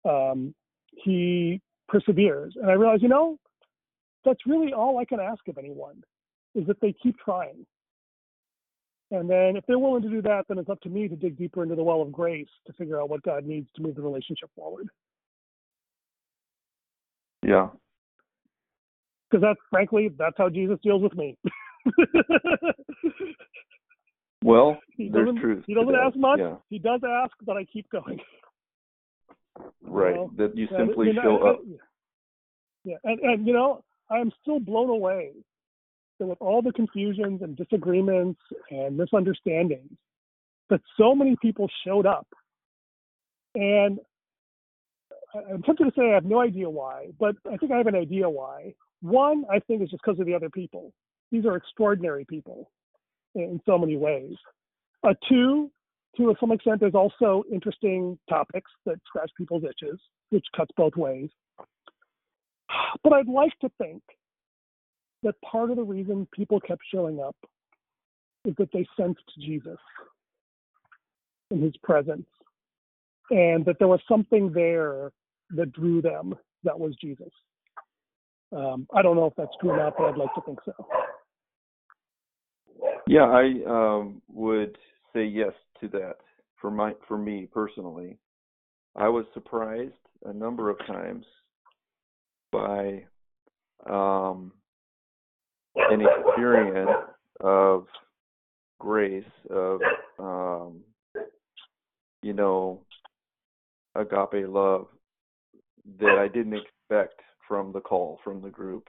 um, 0.08 0.54
he 0.92 1.60
perseveres. 1.88 2.54
And 2.56 2.70
I 2.70 2.74
realize, 2.74 3.02
you 3.02 3.08
know, 3.08 3.38
that's 4.24 4.46
really 4.46 4.72
all 4.72 4.98
I 4.98 5.04
can 5.04 5.20
ask 5.20 5.46
of 5.48 5.58
anyone 5.58 6.02
is 6.54 6.66
that 6.66 6.80
they 6.80 6.94
keep 7.02 7.16
trying. 7.18 7.66
And 9.10 9.28
then 9.28 9.56
if 9.56 9.64
they're 9.66 9.78
willing 9.78 10.02
to 10.02 10.08
do 10.10 10.20
that, 10.22 10.44
then 10.48 10.58
it's 10.58 10.68
up 10.68 10.80
to 10.82 10.88
me 10.90 11.08
to 11.08 11.16
dig 11.16 11.36
deeper 11.38 11.62
into 11.62 11.74
the 11.74 11.82
well 11.82 12.02
of 12.02 12.12
grace 12.12 12.48
to 12.66 12.72
figure 12.74 13.00
out 13.00 13.08
what 13.08 13.22
God 13.22 13.44
needs 13.46 13.68
to 13.76 13.82
move 13.82 13.94
the 13.94 14.02
relationship 14.02 14.50
forward. 14.54 14.88
Yeah. 17.46 17.68
Because 19.30 19.42
that's 19.42 19.60
frankly, 19.70 20.10
that's 20.18 20.36
how 20.36 20.48
Jesus 20.50 20.78
deals 20.82 21.02
with 21.02 21.14
me. 21.14 21.36
Well, 24.44 24.78
He 24.96 25.08
there's 25.08 25.26
doesn't- 25.26 25.40
truth. 25.40 25.64
he 25.66 25.74
doesn't 25.74 25.94
ask 25.96 26.16
much. 26.16 26.38
Yeah. 26.38 26.56
he 26.68 26.78
does 26.78 27.00
ask, 27.06 27.32
but 27.44 27.56
I 27.56 27.64
keep 27.64 27.88
going. 27.90 28.20
Right. 29.82 30.14
know, 30.14 30.30
that 30.36 30.56
you 30.56 30.68
simply 30.76 31.08
you 31.08 31.14
know, 31.14 31.22
show 31.22 31.38
I- 31.44 31.50
up. 31.50 31.60
Yeah, 32.84 32.96
and 33.02 33.18
and 33.20 33.46
you 33.46 33.52
know, 33.52 33.82
I 34.08 34.18
am 34.18 34.30
still 34.40 34.60
blown 34.60 34.88
away 34.90 35.32
that 36.18 36.26
with 36.26 36.38
all 36.40 36.62
the 36.62 36.72
confusions 36.72 37.42
and 37.42 37.56
disagreements 37.56 38.40
and 38.70 38.96
misunderstandings, 38.96 39.92
that 40.70 40.80
so 40.98 41.14
many 41.14 41.36
people 41.40 41.68
showed 41.86 42.06
up. 42.06 42.26
And 43.54 43.98
I'm 45.34 45.62
tempted 45.62 45.84
to 45.84 45.92
say 45.96 46.10
I 46.10 46.14
have 46.14 46.24
no 46.24 46.40
idea 46.40 46.68
why, 46.68 47.08
but 47.18 47.36
I 47.50 47.56
think 47.56 47.72
I 47.72 47.76
have 47.76 47.86
an 47.86 47.94
idea 47.94 48.28
why. 48.28 48.74
One, 49.00 49.44
I 49.50 49.60
think 49.60 49.82
is 49.82 49.90
just 49.90 50.02
because 50.04 50.20
of 50.20 50.26
the 50.26 50.34
other 50.34 50.50
people. 50.50 50.92
These 51.30 51.44
are 51.44 51.56
extraordinary 51.56 52.24
people 52.24 52.70
in, 53.34 53.42
in 53.42 53.60
so 53.66 53.78
many 53.78 53.96
ways. 53.96 54.34
Uh, 55.04 55.14
two, 55.28 55.70
to 56.16 56.34
some 56.40 56.50
extent, 56.52 56.80
there's 56.80 56.94
also 56.94 57.44
interesting 57.52 58.18
topics 58.28 58.70
that 58.86 58.98
scratch 59.06 59.30
people's 59.36 59.64
itches, 59.64 60.00
which 60.30 60.44
cuts 60.56 60.70
both 60.76 60.96
ways. 60.96 61.28
But 63.02 63.12
I'd 63.12 63.28
like 63.28 63.56
to 63.60 63.70
think 63.78 64.02
that 65.22 65.40
part 65.42 65.70
of 65.70 65.76
the 65.76 65.82
reason 65.82 66.28
people 66.32 66.60
kept 66.60 66.82
showing 66.92 67.20
up 67.20 67.36
is 68.44 68.54
that 68.58 68.70
they 68.72 68.86
sensed 68.96 69.22
Jesus 69.40 69.78
in 71.50 71.60
his 71.60 71.76
presence 71.82 72.26
and 73.30 73.64
that 73.64 73.78
there 73.78 73.88
was 73.88 74.00
something 74.08 74.52
there 74.52 75.12
that 75.50 75.72
drew 75.72 76.00
them 76.00 76.34
that 76.64 76.78
was 76.78 76.94
Jesus. 77.00 77.30
Um, 78.54 78.86
I 78.94 79.02
don't 79.02 79.16
know 79.16 79.26
if 79.26 79.34
that's 79.36 79.50
true 79.60 79.70
or 79.70 79.76
not, 79.76 79.94
but 79.98 80.04
I'd 80.06 80.16
like 80.16 80.34
to 80.34 80.40
think 80.42 80.58
so. 80.64 80.72
Yeah, 83.06 83.24
I 83.24 83.52
um, 83.66 84.22
would 84.28 84.76
say 85.12 85.24
yes 85.24 85.52
to 85.80 85.88
that 85.88 86.16
for 86.60 86.70
my 86.70 86.92
for 87.06 87.18
me 87.18 87.48
personally. 87.52 88.18
I 88.96 89.08
was 89.08 89.26
surprised 89.34 89.92
a 90.24 90.32
number 90.32 90.70
of 90.70 90.78
times 90.86 91.24
by 92.50 93.04
um, 93.88 94.52
an 95.90 96.00
experience 96.02 96.90
of 97.40 97.86
grace 98.78 99.24
of 99.50 99.80
um, 100.18 100.80
you 102.22 102.32
know 102.32 102.80
agape 103.94 104.48
love 104.48 104.86
that 106.00 106.18
I 106.18 106.28
didn't 106.28 106.54
expect 106.54 107.20
from 107.46 107.72
the 107.72 107.80
call 107.80 108.18
from 108.22 108.42
the 108.42 108.50
group. 108.50 108.88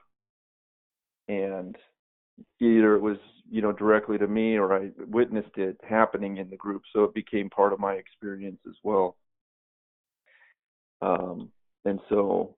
And 1.28 1.76
either 2.60 2.96
it 2.96 3.02
was 3.02 3.18
you 3.50 3.62
know 3.62 3.72
directly 3.72 4.18
to 4.18 4.28
me 4.28 4.56
or 4.56 4.74
I 4.74 4.90
witnessed 5.08 5.58
it 5.58 5.78
happening 5.88 6.38
in 6.38 6.50
the 6.50 6.58
group 6.58 6.84
so 6.94 7.04
it 7.04 7.14
became 7.14 7.50
part 7.50 7.74
of 7.74 7.80
my 7.80 7.94
experience 7.94 8.60
as 8.68 8.76
well. 8.84 9.16
Um 11.02 11.50
and 11.86 12.00
so 12.10 12.56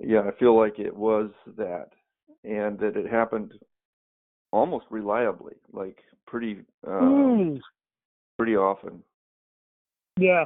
yeah 0.00 0.20
I 0.20 0.38
feel 0.38 0.56
like 0.56 0.78
it 0.78 0.94
was 0.94 1.30
that 1.56 1.90
and 2.44 2.78
that 2.78 2.96
it 2.96 3.10
happened 3.10 3.52
almost 4.52 4.86
reliably 4.90 5.54
like 5.72 5.98
pretty 6.26 6.60
um 6.86 6.98
Mm, 6.98 7.60
pretty 8.38 8.56
often 8.56 9.02
yeah. 10.18 10.44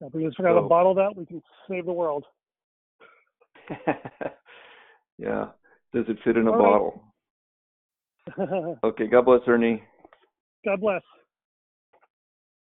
If 0.00 0.12
we 0.14 0.24
just 0.24 0.36
forgot 0.36 0.52
to 0.52 0.68
bottle 0.68 0.94
that, 0.94 1.16
we 1.16 1.26
can 1.26 1.42
save 1.68 1.86
the 1.86 1.92
world. 1.92 2.24
yeah 5.18 5.46
does 5.92 6.04
it 6.08 6.18
fit 6.22 6.36
in 6.36 6.46
a 6.46 6.52
All 6.52 6.58
right. 6.58 6.62
bottle 8.38 8.76
okay 8.84 9.06
god 9.06 9.24
bless 9.24 9.40
ernie 9.48 9.82
God 10.66 10.80
bless. 10.80 11.02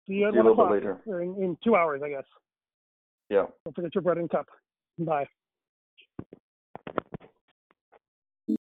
See 0.07 0.13
you 0.13 0.31
See 0.31 0.37
you 0.37 0.41
a 0.41 0.47
little 0.49 0.55
bit 0.65 0.71
later. 0.71 0.97
in, 1.05 1.35
in 1.43 1.57
two 1.63 1.75
hours, 1.75 2.01
I 2.03 2.09
guess. 2.09 2.23
yeah 3.29 3.45
Don't 3.65 3.75
forget 3.75 3.93
your 3.93 4.01
bread 4.01 4.17
and 4.17 4.29
cup. 4.29 4.47
Bye. 4.97 5.27